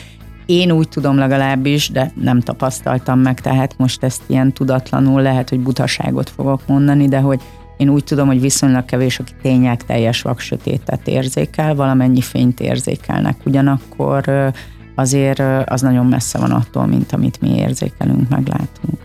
én 0.47 0.71
úgy 0.71 0.89
tudom 0.89 1.17
legalábbis, 1.17 1.89
de 1.91 2.13
nem 2.21 2.41
tapasztaltam 2.41 3.19
meg, 3.19 3.41
tehát 3.41 3.75
most 3.79 4.03
ezt 4.03 4.23
ilyen 4.27 4.53
tudatlanul 4.53 5.23
lehet, 5.23 5.49
hogy 5.49 5.61
butaságot 5.61 6.31
fogok 6.31 6.67
mondani, 6.67 7.09
de 7.09 7.19
hogy 7.19 7.41
én 7.77 7.89
úgy 7.89 8.05
tudom, 8.05 8.27
hogy 8.27 8.41
viszonylag 8.41 8.85
kevés, 8.85 9.19
aki 9.19 9.33
tényleg 9.43 9.83
teljes 9.83 10.23
vaksötétet 10.23 11.09
érzékel, 11.09 11.75
valamennyi 11.75 12.21
fényt 12.21 12.61
érzékelnek. 12.61 13.37
Ugyanakkor 13.45 14.53
azért 14.95 15.43
az 15.65 15.81
nagyon 15.81 16.07
messze 16.07 16.39
van 16.39 16.51
attól, 16.51 16.87
mint 16.87 17.13
amit 17.13 17.41
mi 17.41 17.57
érzékelünk, 17.57 18.29
meglátunk. 18.29 18.99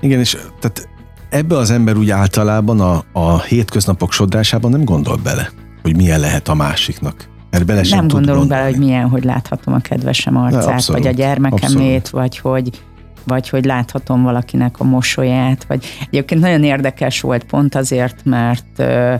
Igen, 0.00 0.18
és 0.20 0.36
tehát 0.60 0.88
ebbe 1.34 1.56
az 1.56 1.70
ember 1.70 1.96
úgy 1.96 2.10
általában 2.10 2.80
a, 2.80 3.04
a 3.12 3.40
hétköznapok 3.40 4.12
sodrásában 4.12 4.70
nem 4.70 4.84
gondol 4.84 5.16
bele, 5.22 5.50
hogy 5.82 5.96
milyen 5.96 6.20
lehet 6.20 6.48
a 6.48 6.54
másiknak. 6.54 7.28
Mert 7.50 7.66
bele 7.66 7.82
sem 7.82 7.98
nem 7.98 8.08
tud 8.08 8.16
gondolunk 8.16 8.48
gondolni. 8.48 8.62
bele, 8.62 8.76
hogy 8.76 8.86
milyen, 8.86 9.08
hogy 9.08 9.24
láthatom 9.24 9.74
a 9.74 9.78
kedvesem 9.78 10.36
arcát, 10.36 10.66
abszolút, 10.66 11.02
vagy 11.02 11.12
a 11.12 11.16
gyermekemét, 11.16 11.96
abszolút. 11.96 12.10
vagy 12.10 12.38
hogy 12.38 12.82
vagy 13.26 13.48
hogy 13.48 13.64
láthatom 13.64 14.22
valakinek 14.22 14.80
a 14.80 14.84
mosolyát, 14.84 15.64
vagy 15.64 15.84
egyébként 16.06 16.40
nagyon 16.40 16.64
érdekes 16.64 17.20
volt 17.20 17.44
pont 17.44 17.74
azért, 17.74 18.24
mert 18.24 18.66
ö, 18.76 19.14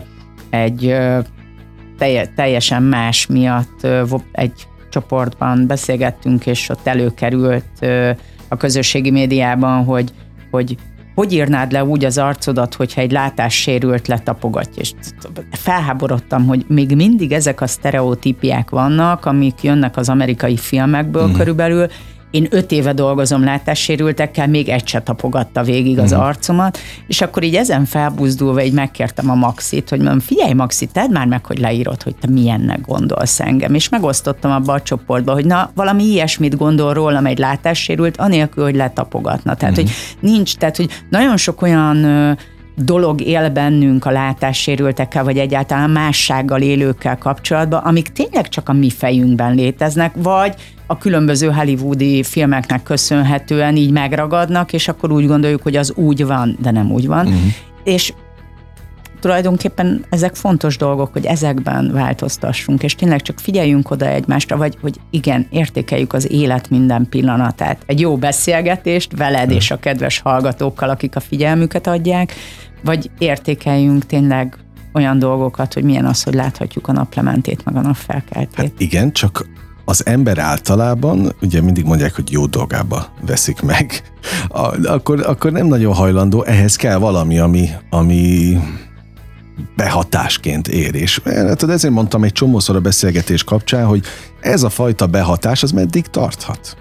egy 0.49 0.85
ö, 0.85 1.19
telje, 1.97 2.27
teljesen 2.35 2.83
más 2.83 3.25
miatt 3.25 3.79
ö, 3.81 4.03
egy 4.31 4.67
csoportban 4.89 5.67
beszélgettünk, 5.67 6.45
és 6.45 6.69
ott 6.69 6.87
előkerült 6.87 7.65
ö, 7.79 8.11
a 8.47 8.57
közösségi 8.57 9.11
médiában, 9.11 9.83
hogy, 9.83 10.11
hogy 10.51 10.77
hogy 11.15 11.33
írnád 11.33 11.71
le 11.71 11.83
úgy 11.83 12.05
az 12.05 12.17
arcodat, 12.17 12.73
hogyha 12.73 13.01
egy 13.01 13.11
látássérült 13.11 14.07
letapogatja? 14.07 14.81
És 14.81 14.91
felháborodtam, 15.51 16.45
hogy 16.45 16.65
még 16.67 16.95
mindig 16.95 17.31
ezek 17.31 17.61
a 17.61 17.67
sztereotípiák 17.67 18.69
vannak, 18.69 19.25
amik 19.25 19.63
jönnek 19.63 19.97
az 19.97 20.09
amerikai 20.09 20.57
filmekből 20.57 21.27
mm. 21.27 21.33
körülbelül, 21.33 21.87
én 22.35 22.47
öt 22.49 22.71
éve 22.71 22.93
dolgozom 22.93 23.43
látássérültekkel, 23.43 24.47
még 24.47 24.69
egy 24.69 24.87
se 24.87 25.01
tapogatta 25.01 25.63
végig 25.63 25.99
az 25.99 26.11
uh-huh. 26.11 26.27
arcomat, 26.27 26.77
és 27.07 27.21
akkor 27.21 27.43
így 27.43 27.55
ezen 27.55 27.85
felbuzdulva 27.85 28.63
így 28.63 28.73
megkértem 28.73 29.29
a 29.29 29.35
Maxit, 29.35 29.89
hogy 29.89 29.99
mondom, 29.99 30.19
figyelj 30.19 30.53
Maxi, 30.53 30.85
tedd 30.85 31.11
már 31.11 31.27
meg, 31.27 31.45
hogy 31.45 31.59
leírod, 31.59 32.03
hogy 32.03 32.15
te 32.15 32.27
milyennek 32.27 32.81
gondolsz 32.81 33.39
engem, 33.39 33.73
és 33.73 33.89
megosztottam 33.89 34.51
abba 34.51 34.73
a 34.73 34.81
csoportba, 34.81 35.33
hogy 35.33 35.45
na, 35.45 35.71
valami 35.75 36.03
ilyesmit 36.03 36.57
gondol 36.57 36.93
rólam 36.93 37.25
egy 37.25 37.37
látássérült, 37.37 38.17
anélkül, 38.17 38.63
hogy 38.63 38.75
letapogatna. 38.75 39.55
Tehát, 39.55 39.77
uh-huh. 39.77 39.89
hogy 39.89 40.29
nincs, 40.29 40.55
tehát, 40.55 40.75
hogy 40.75 40.89
nagyon 41.09 41.37
sok 41.37 41.61
olyan 41.61 42.05
dolog 42.75 43.21
él 43.21 43.49
bennünk 43.49 44.05
a 44.05 44.11
látássérültekkel, 44.11 45.23
vagy 45.23 45.37
egyáltalán 45.37 45.89
mássággal 45.89 46.61
élőkkel 46.61 47.17
kapcsolatban, 47.17 47.83
amik 47.83 48.07
tényleg 48.07 48.49
csak 48.49 48.69
a 48.69 48.73
mi 48.73 48.89
fejünkben 48.89 49.55
léteznek, 49.55 50.13
vagy 50.15 50.55
a 50.87 50.97
különböző 50.97 51.51
hollywoodi 51.51 52.23
filmeknek 52.23 52.83
köszönhetően 52.83 53.75
így 53.75 53.91
megragadnak, 53.91 54.73
és 54.73 54.87
akkor 54.87 55.11
úgy 55.11 55.27
gondoljuk, 55.27 55.61
hogy 55.61 55.75
az 55.75 55.93
úgy 55.95 56.25
van, 56.25 56.57
de 56.61 56.71
nem 56.71 56.91
úgy 56.91 57.07
van. 57.07 57.25
Uh-huh. 57.25 57.41
És 57.83 58.13
tulajdonképpen 59.19 60.05
ezek 60.09 60.35
fontos 60.35 60.77
dolgok, 60.77 61.13
hogy 61.13 61.25
ezekben 61.25 61.91
változtassunk, 61.93 62.83
és 62.83 62.95
tényleg 62.95 63.21
csak 63.21 63.39
figyeljünk 63.39 63.91
oda 63.91 64.07
egymásra, 64.07 64.57
vagy 64.57 64.77
hogy 64.81 64.95
igen, 65.09 65.47
értékeljük 65.49 66.13
az 66.13 66.31
élet 66.31 66.69
minden 66.69 67.09
pillanatát. 67.09 67.83
Egy 67.85 67.99
jó 67.99 68.17
beszélgetést 68.17 69.17
veled 69.17 69.51
és 69.51 69.71
a 69.71 69.79
kedves 69.79 70.19
hallgatókkal, 70.19 70.89
akik 70.89 71.15
a 71.15 71.19
figyelmüket 71.19 71.87
adják, 71.87 72.33
vagy 72.83 73.09
értékeljünk 73.17 74.05
tényleg 74.05 74.57
olyan 74.93 75.19
dolgokat, 75.19 75.73
hogy 75.73 75.83
milyen 75.83 76.05
az, 76.05 76.23
hogy 76.23 76.33
láthatjuk 76.33 76.87
a 76.87 76.91
naplementét, 76.91 77.65
meg 77.65 77.75
a 77.75 77.81
napfelkeltét. 77.81 78.55
Hát 78.55 78.71
igen, 78.77 79.11
csak 79.11 79.45
az 79.85 80.05
ember 80.05 80.37
általában, 80.37 81.35
ugye 81.41 81.61
mindig 81.61 81.85
mondják, 81.85 82.15
hogy 82.15 82.31
jó 82.31 82.45
dolgába 82.45 83.07
veszik 83.25 83.61
meg, 83.61 84.01
akkor, 84.83 85.23
akkor 85.25 85.51
nem 85.51 85.67
nagyon 85.67 85.93
hajlandó, 85.93 86.43
ehhez 86.43 86.75
kell 86.75 86.97
valami, 86.97 87.39
ami, 87.39 87.69
ami 87.89 88.57
behatásként 89.75 90.67
ér. 90.67 90.95
És 90.95 91.21
hát 91.23 91.63
ezért 91.63 91.93
mondtam 91.93 92.23
egy 92.23 92.31
csomószor 92.31 92.75
a 92.75 92.79
beszélgetés 92.79 93.43
kapcsán, 93.43 93.85
hogy 93.85 94.05
ez 94.41 94.63
a 94.63 94.69
fajta 94.69 95.07
behatás, 95.07 95.63
az 95.63 95.71
meddig 95.71 96.07
tarthat? 96.07 96.77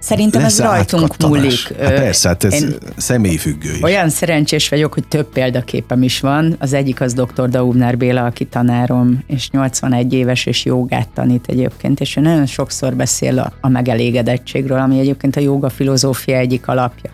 Szerintem 0.00 0.44
ez 0.44 0.60
rajtunk 0.60 1.16
múlik. 1.16 1.76
Hát 1.80 1.94
persze, 1.94 2.28
hát 2.28 2.44
ez 2.44 2.52
Én 2.52 2.74
személyfüggő 2.96 3.72
is. 3.72 3.82
Olyan 3.82 4.08
szerencsés 4.08 4.68
vagyok, 4.68 4.94
hogy 4.94 5.08
több 5.08 5.26
példaképem 5.26 6.02
is 6.02 6.20
van. 6.20 6.56
Az 6.58 6.72
egyik 6.72 7.00
az 7.00 7.14
dr. 7.14 7.48
Daubner 7.48 7.96
Béla, 7.96 8.24
aki 8.24 8.44
tanárom, 8.44 9.24
és 9.26 9.50
81 9.50 10.12
éves, 10.12 10.46
és 10.46 10.64
jogát 10.64 11.08
tanít 11.08 11.44
egyébként, 11.48 12.00
és 12.00 12.16
ő 12.16 12.20
nagyon 12.20 12.46
sokszor 12.46 12.94
beszél 12.94 13.38
a, 13.38 13.52
a 13.60 13.68
megelégedettségről, 13.68 14.78
ami 14.78 14.98
egyébként 14.98 15.36
a 15.36 15.40
joga 15.40 15.68
filozófia 15.68 16.36
egyik 16.36 16.68
alapja. 16.68 17.10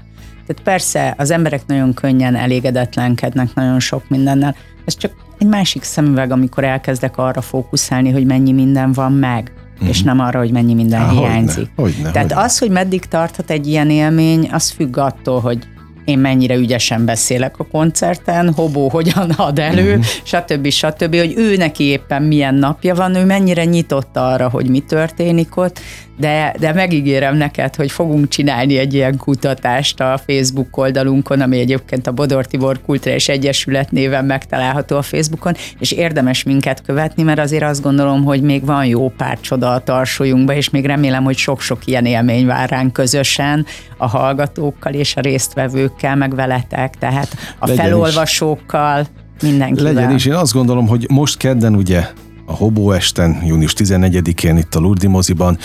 Tehát 0.46 0.62
persze 0.62 1.14
az 1.18 1.30
emberek 1.30 1.66
nagyon 1.66 1.94
könnyen 1.94 2.34
elégedetlenkednek 2.34 3.54
nagyon 3.54 3.80
sok 3.80 4.08
mindennel. 4.08 4.56
Ez 4.84 4.96
csak 4.96 5.12
egy 5.38 5.46
másik 5.46 5.82
szemüveg, 5.82 6.30
amikor 6.30 6.64
elkezdek 6.64 7.18
arra 7.18 7.40
fókuszálni, 7.40 8.10
hogy 8.10 8.26
mennyi 8.26 8.52
minden 8.52 8.92
van 8.92 9.12
meg 9.12 9.52
mm. 9.84 9.86
és 9.86 10.02
nem 10.02 10.20
arra, 10.20 10.38
hogy 10.38 10.50
mennyi 10.50 10.74
minden 10.74 11.00
Há, 11.00 11.10
hiányzik. 11.10 11.68
Hogyne, 11.74 11.94
hogyne, 11.94 12.10
Tehát 12.10 12.28
hogyne. 12.28 12.44
az, 12.44 12.58
hogy 12.58 12.70
meddig 12.70 13.04
tarthat 13.04 13.50
egy 13.50 13.66
ilyen 13.66 13.90
élmény, 13.90 14.48
az 14.52 14.70
függ 14.70 14.96
attól, 14.96 15.40
hogy 15.40 15.58
én 16.06 16.18
mennyire 16.18 16.54
ügyesen 16.54 17.04
beszélek 17.04 17.58
a 17.58 17.64
koncerten, 17.64 18.52
Hobó 18.52 18.88
hogyan 18.88 19.30
ad 19.30 19.58
elő, 19.58 19.88
uh-huh. 19.88 20.04
stb. 20.22 20.68
stb., 20.68 21.16
hogy 21.16 21.34
ő 21.36 21.56
neki 21.56 21.84
éppen 21.84 22.22
milyen 22.22 22.54
napja 22.54 22.94
van, 22.94 23.14
ő 23.14 23.24
mennyire 23.24 23.64
nyitott 23.64 24.16
arra, 24.16 24.48
hogy 24.48 24.68
mi 24.68 24.80
történik 24.80 25.56
ott, 25.56 25.80
de, 26.18 26.54
de 26.58 26.72
megígérem 26.72 27.36
neked, 27.36 27.74
hogy 27.74 27.90
fogunk 27.90 28.28
csinálni 28.28 28.78
egy 28.78 28.94
ilyen 28.94 29.16
kutatást 29.16 30.00
a 30.00 30.20
Facebook 30.26 30.76
oldalunkon, 30.76 31.40
ami 31.40 31.58
egyébként 31.58 32.06
a 32.06 32.12
Bodor 32.12 32.46
Tibor 32.46 32.80
Kulturális 32.80 33.28
Egyesület 33.28 33.90
néven 33.90 34.24
megtalálható 34.24 34.96
a 34.96 35.02
Facebookon, 35.02 35.54
és 35.78 35.92
érdemes 35.92 36.42
minket 36.42 36.82
követni, 36.82 37.22
mert 37.22 37.38
azért 37.38 37.62
azt 37.62 37.82
gondolom, 37.82 38.24
hogy 38.24 38.42
még 38.42 38.64
van 38.64 38.86
jó 38.86 39.08
pár 39.08 39.40
csoda 39.40 39.72
a 39.72 39.78
tarsolyunkba, 39.78 40.54
és 40.54 40.70
még 40.70 40.84
remélem, 40.84 41.24
hogy 41.24 41.36
sok-sok 41.36 41.86
ilyen 41.86 42.06
élmény 42.06 42.46
vár 42.46 42.70
ránk 42.70 42.92
közösen 42.92 43.66
a 43.96 44.08
hallgatókkal 44.08 44.92
és 44.92 45.16
a 45.16 45.20
résztvevőkkel, 45.20 46.16
meg 46.16 46.34
veletek, 46.34 46.94
tehát 46.98 47.36
a 47.58 47.66
Legyen 47.66 47.84
felolvasókkal, 47.84 49.00
is. 49.00 49.42
mindenkivel. 49.42 49.92
Legyen 49.92 50.14
is, 50.14 50.24
én 50.24 50.34
azt 50.34 50.52
gondolom, 50.52 50.86
hogy 50.86 51.06
most 51.10 51.36
kedden 51.36 51.74
ugye 51.74 52.06
a 52.46 52.52
Hobó 52.52 52.90
esten, 52.90 53.42
június 53.44 53.74
14-én 53.78 54.56
itt 54.56 54.74
a 54.74 54.78
Lurdi 54.78 55.06
moziban 55.06 55.58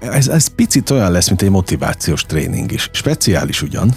ez, 0.00 0.28
ez 0.28 0.46
picit 0.46 0.90
olyan 0.90 1.12
lesz, 1.12 1.28
mint 1.28 1.42
egy 1.42 1.50
motivációs 1.50 2.22
tréning 2.22 2.72
is. 2.72 2.88
Speciális 2.92 3.62
ugyan, 3.62 3.94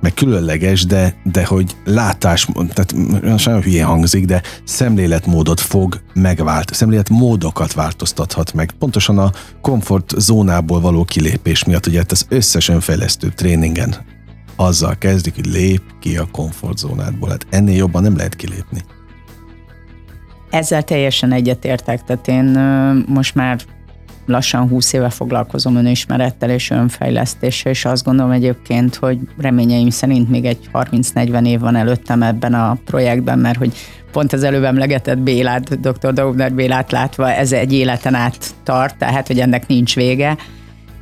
meg 0.00 0.14
különleges, 0.14 0.84
de, 0.84 1.14
de 1.24 1.44
hogy 1.44 1.76
látás, 1.84 2.48
tehát 2.54 2.94
nagyon 3.22 3.62
hülye 3.62 3.84
hangzik, 3.84 4.24
de 4.24 4.42
szemléletmódot 4.64 5.60
fog 5.60 6.00
megvált, 6.14 6.74
szemléletmódokat 6.74 7.72
változtathat 7.72 8.52
meg. 8.52 8.70
Pontosan 8.78 9.18
a 9.18 9.32
komfort 9.60 10.14
zónából 10.16 10.80
való 10.80 11.04
kilépés 11.04 11.64
miatt, 11.64 11.86
ugye 11.86 11.98
hát 11.98 12.12
az 12.12 12.26
összes 12.28 12.68
önfejlesztő 12.68 13.28
tréningen 13.28 13.96
azzal 14.56 14.98
kezdik, 14.98 15.34
hogy 15.34 15.46
lép 15.46 15.82
ki 16.00 16.16
a 16.16 16.28
komfortzónádból. 16.32 17.28
Hát 17.28 17.46
ennél 17.50 17.76
jobban 17.76 18.02
nem 18.02 18.16
lehet 18.16 18.34
kilépni. 18.34 18.84
Ezzel 20.50 20.82
teljesen 20.82 21.32
egyetértek, 21.32 22.04
tehát 22.04 22.28
én 22.28 22.44
most 23.06 23.34
már 23.34 23.60
lassan 24.28 24.68
20 24.68 24.92
éve 24.92 25.10
foglalkozom 25.10 25.76
önismerettel 25.76 26.50
és 26.50 26.70
önfejlesztéssel, 26.70 27.72
és 27.72 27.84
azt 27.84 28.04
gondolom 28.04 28.30
egyébként, 28.30 28.94
hogy 28.94 29.18
reményeim 29.38 29.90
szerint 29.90 30.28
még 30.28 30.44
egy 30.44 30.68
30-40 30.72 31.46
év 31.46 31.60
van 31.60 31.76
előttem 31.76 32.22
ebben 32.22 32.54
a 32.54 32.78
projektben, 32.84 33.38
mert 33.38 33.58
hogy 33.58 33.72
pont 34.12 34.32
az 34.32 34.42
előbb 34.42 34.62
emlegetett 34.62 35.18
Bélát, 35.18 35.80
dr. 35.80 36.12
Daubner 36.12 36.52
Bélát 36.52 36.92
látva, 36.92 37.32
ez 37.32 37.52
egy 37.52 37.72
életen 37.72 38.14
át 38.14 38.54
tart, 38.62 38.98
tehát 38.98 39.26
hogy 39.26 39.40
ennek 39.40 39.66
nincs 39.66 39.94
vége. 39.94 40.36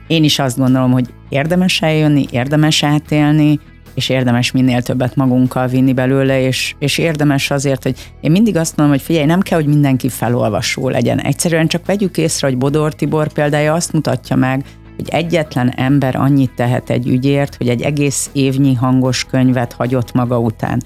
Én 0.06 0.24
is 0.24 0.38
azt 0.38 0.58
gondolom, 0.58 0.92
hogy 0.92 1.06
érdemes 1.28 1.82
eljönni, 1.82 2.26
érdemes 2.30 2.82
átélni, 2.82 3.60
és 3.96 4.08
érdemes 4.08 4.50
minél 4.50 4.82
többet 4.82 5.16
magunkkal 5.16 5.66
vinni 5.66 5.92
belőle, 5.92 6.40
és, 6.40 6.74
és 6.78 6.98
érdemes 6.98 7.50
azért, 7.50 7.82
hogy 7.82 8.12
én 8.20 8.30
mindig 8.30 8.56
azt 8.56 8.76
mondom, 8.76 8.96
hogy 8.96 9.04
figyelj, 9.04 9.26
nem 9.26 9.40
kell, 9.40 9.58
hogy 9.58 9.68
mindenki 9.68 10.08
felolvasó 10.08 10.88
legyen. 10.88 11.20
Egyszerűen 11.20 11.66
csak 11.66 11.86
vegyük 11.86 12.16
észre, 12.16 12.46
hogy 12.46 12.58
Bodor 12.58 12.94
Tibor 12.94 13.32
példája 13.32 13.74
azt 13.74 13.92
mutatja 13.92 14.36
meg, 14.36 14.64
hogy 14.96 15.08
egyetlen 15.08 15.72
ember 15.76 16.16
annyit 16.16 16.54
tehet 16.54 16.90
egy 16.90 17.08
ügyért, 17.08 17.56
hogy 17.56 17.68
egy 17.68 17.82
egész 17.82 18.30
évnyi 18.32 18.74
hangos 18.74 19.24
könyvet 19.24 19.72
hagyott 19.72 20.12
maga 20.12 20.38
után 20.38 20.82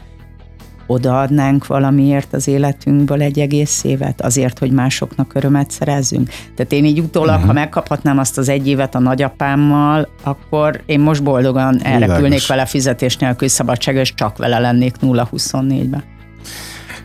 odaadnánk 0.90 1.66
valamiért 1.66 2.34
az 2.34 2.48
életünkből 2.48 3.22
egy 3.22 3.38
egész 3.38 3.84
évet, 3.84 4.20
azért, 4.20 4.58
hogy 4.58 4.70
másoknak 4.70 5.34
örömet 5.34 5.70
szerezzünk. 5.70 6.28
Tehát 6.28 6.72
én 6.72 6.84
így 6.84 7.00
utólag, 7.00 7.34
uh-huh. 7.34 7.46
ha 7.46 7.52
megkaphatnám 7.52 8.18
azt 8.18 8.38
az 8.38 8.48
egy 8.48 8.68
évet 8.68 8.94
a 8.94 8.98
nagyapámmal, 8.98 10.08
akkor 10.22 10.82
én 10.86 11.00
most 11.00 11.22
boldogan 11.22 11.84
elrepülnék 11.84 12.46
vele 12.46 12.66
fizetés 12.66 13.16
nélkül 13.16 13.48
szabadság, 13.48 13.94
és 13.94 14.14
csak 14.14 14.36
vele 14.36 14.58
lennék 14.58 14.94
0-24-ben. 15.02 16.02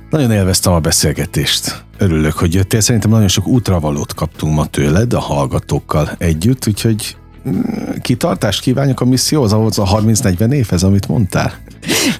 Nagyon 0.09 0.31
élveztem 0.31 0.73
a 0.73 0.79
beszélgetést. 0.79 1.83
Örülök, 1.97 2.33
hogy 2.33 2.53
jöttél. 2.53 2.81
Szerintem 2.81 3.09
nagyon 3.09 3.27
sok 3.27 3.47
útravalót 3.47 4.13
kaptunk 4.13 4.55
ma 4.55 4.65
tőled 4.65 5.13
a 5.13 5.19
hallgatókkal 5.19 6.09
együtt, 6.17 6.67
úgyhogy 6.67 7.17
kitartást 8.01 8.61
kívánjuk 8.61 9.01
a 9.01 9.05
misszióhoz, 9.05 9.53
ahhoz 9.53 9.79
a 9.79 9.83
30-40 9.83 10.51
évhez, 10.51 10.83
amit 10.83 11.07
mondtál. 11.07 11.53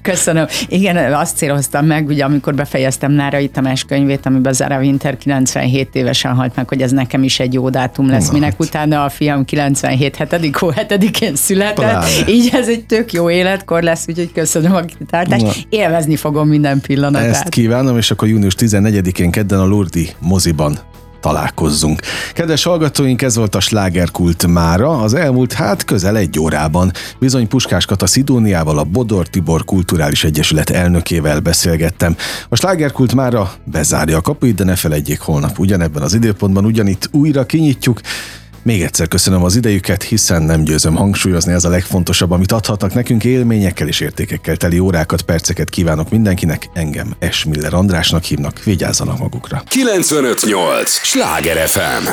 Köszönöm. 0.02 0.46
Igen, 0.68 1.14
azt 1.14 1.38
céloztam 1.38 1.86
meg, 1.86 2.08
ugye 2.08 2.24
amikor 2.24 2.56
befejeztem 2.56 3.12
Nárai 3.12 3.48
Tamás 3.48 3.84
könyvét, 3.84 4.26
amiben 4.26 4.54
Zara 4.54 4.78
Winter 4.78 5.18
97 5.18 5.96
évesen 5.96 6.34
halt 6.34 6.56
meg, 6.56 6.68
hogy 6.68 6.82
ez 6.82 6.92
nekem 6.92 7.24
is 7.24 7.40
egy 7.40 7.54
jó 7.54 7.70
dátum 7.70 8.10
lesz, 8.10 8.28
Na, 8.28 8.34
minek 8.34 8.52
hát. 8.52 8.60
utána 8.60 9.04
a 9.04 9.10
fiam 9.10 9.46
97 9.46 10.16
7. 10.16 10.56
hó 10.58 10.72
7-én 10.76 11.36
született. 11.36 11.76
Pláne. 11.76 12.08
Így 12.28 12.50
ez 12.54 12.68
egy 12.68 12.86
tök 12.86 13.14
jó 13.14 13.30
életkor 13.30 13.84
lesz, 13.84 14.06
úgyhogy 14.08 14.32
köszönöm 14.32 14.76
a 14.76 14.82
kitartást. 14.82 15.68
Élvezni 15.70 16.16
fogom 16.16 16.48
minden 16.48 16.82
pillanatát. 16.82 17.30
Ezt 17.30 17.50
kívánom, 17.50 17.98
és 17.98 18.12
akkor 18.12 18.28
június 18.28 18.56
14-én 18.58 19.32
kedden 19.32 19.60
a 19.60 19.66
Lurdi 19.66 20.10
moziban 20.20 20.80
találkozzunk. 21.26 22.02
Kedves 22.34 22.64
hallgatóink, 22.64 23.22
ez 23.22 23.36
volt 23.36 23.56
a 23.56 23.60
slágerkult 23.60 24.48
mára, 24.48 25.00
az 25.00 25.14
elmúlt 25.14 25.54
hát 25.54 25.86
közel 25.86 26.18
egy 26.18 26.40
órában. 26.40 26.92
Bizony 27.20 27.48
Puskás 27.48 27.86
Kata 27.86 28.06
Szidóniával, 28.06 28.78
a 28.78 28.84
Bodor 28.84 29.28
Tibor 29.28 29.66
Kulturális 29.66 30.24
Egyesület 30.24 30.70
elnökével 30.70 31.40
beszélgettem. 31.40 32.16
A 32.50 32.56
slágerkult 32.56 33.16
mára 33.16 33.52
bezárja 33.64 34.18
a 34.18 34.22
kapuit, 34.22 34.56
de 34.56 34.64
ne 34.64 34.76
felejtjék 34.76 35.20
holnap 35.20 35.60
ugyanebben 35.60 36.04
az 36.04 36.14
időpontban, 36.14 36.66
ugyanitt 36.66 37.10
újra 37.12 37.46
kinyitjuk. 37.46 38.02
Még 38.66 38.82
egyszer 38.82 39.07
köszönöm 39.07 39.43
az 39.43 39.55
idejüket, 39.55 40.03
hiszen 40.03 40.41
nem 40.41 40.63
győzöm 40.63 40.95
hangsúlyozni, 40.95 41.53
ez 41.53 41.63
a 41.66 41.70
legfontosabb, 41.70 42.32
amit 42.32 42.51
adhatnak 42.51 42.93
nekünk 42.93 43.24
élményekkel 43.24 43.88
és 43.88 43.99
értékekkel 43.99 44.57
teli 44.57 44.80
órákat, 44.80 45.22
perceket 45.22 45.70
kívánok 45.70 46.09
mindenkinek. 46.09 46.70
Engem 46.74 47.16
Esmiller 47.20 47.74
Andrásnak 47.74 48.24
hívnak, 48.24 48.63
vigyázzanak 48.63 49.20
magukra. 49.20 49.63
958! 49.68 50.91
Sláger 50.91 51.68
FM! 51.68 52.07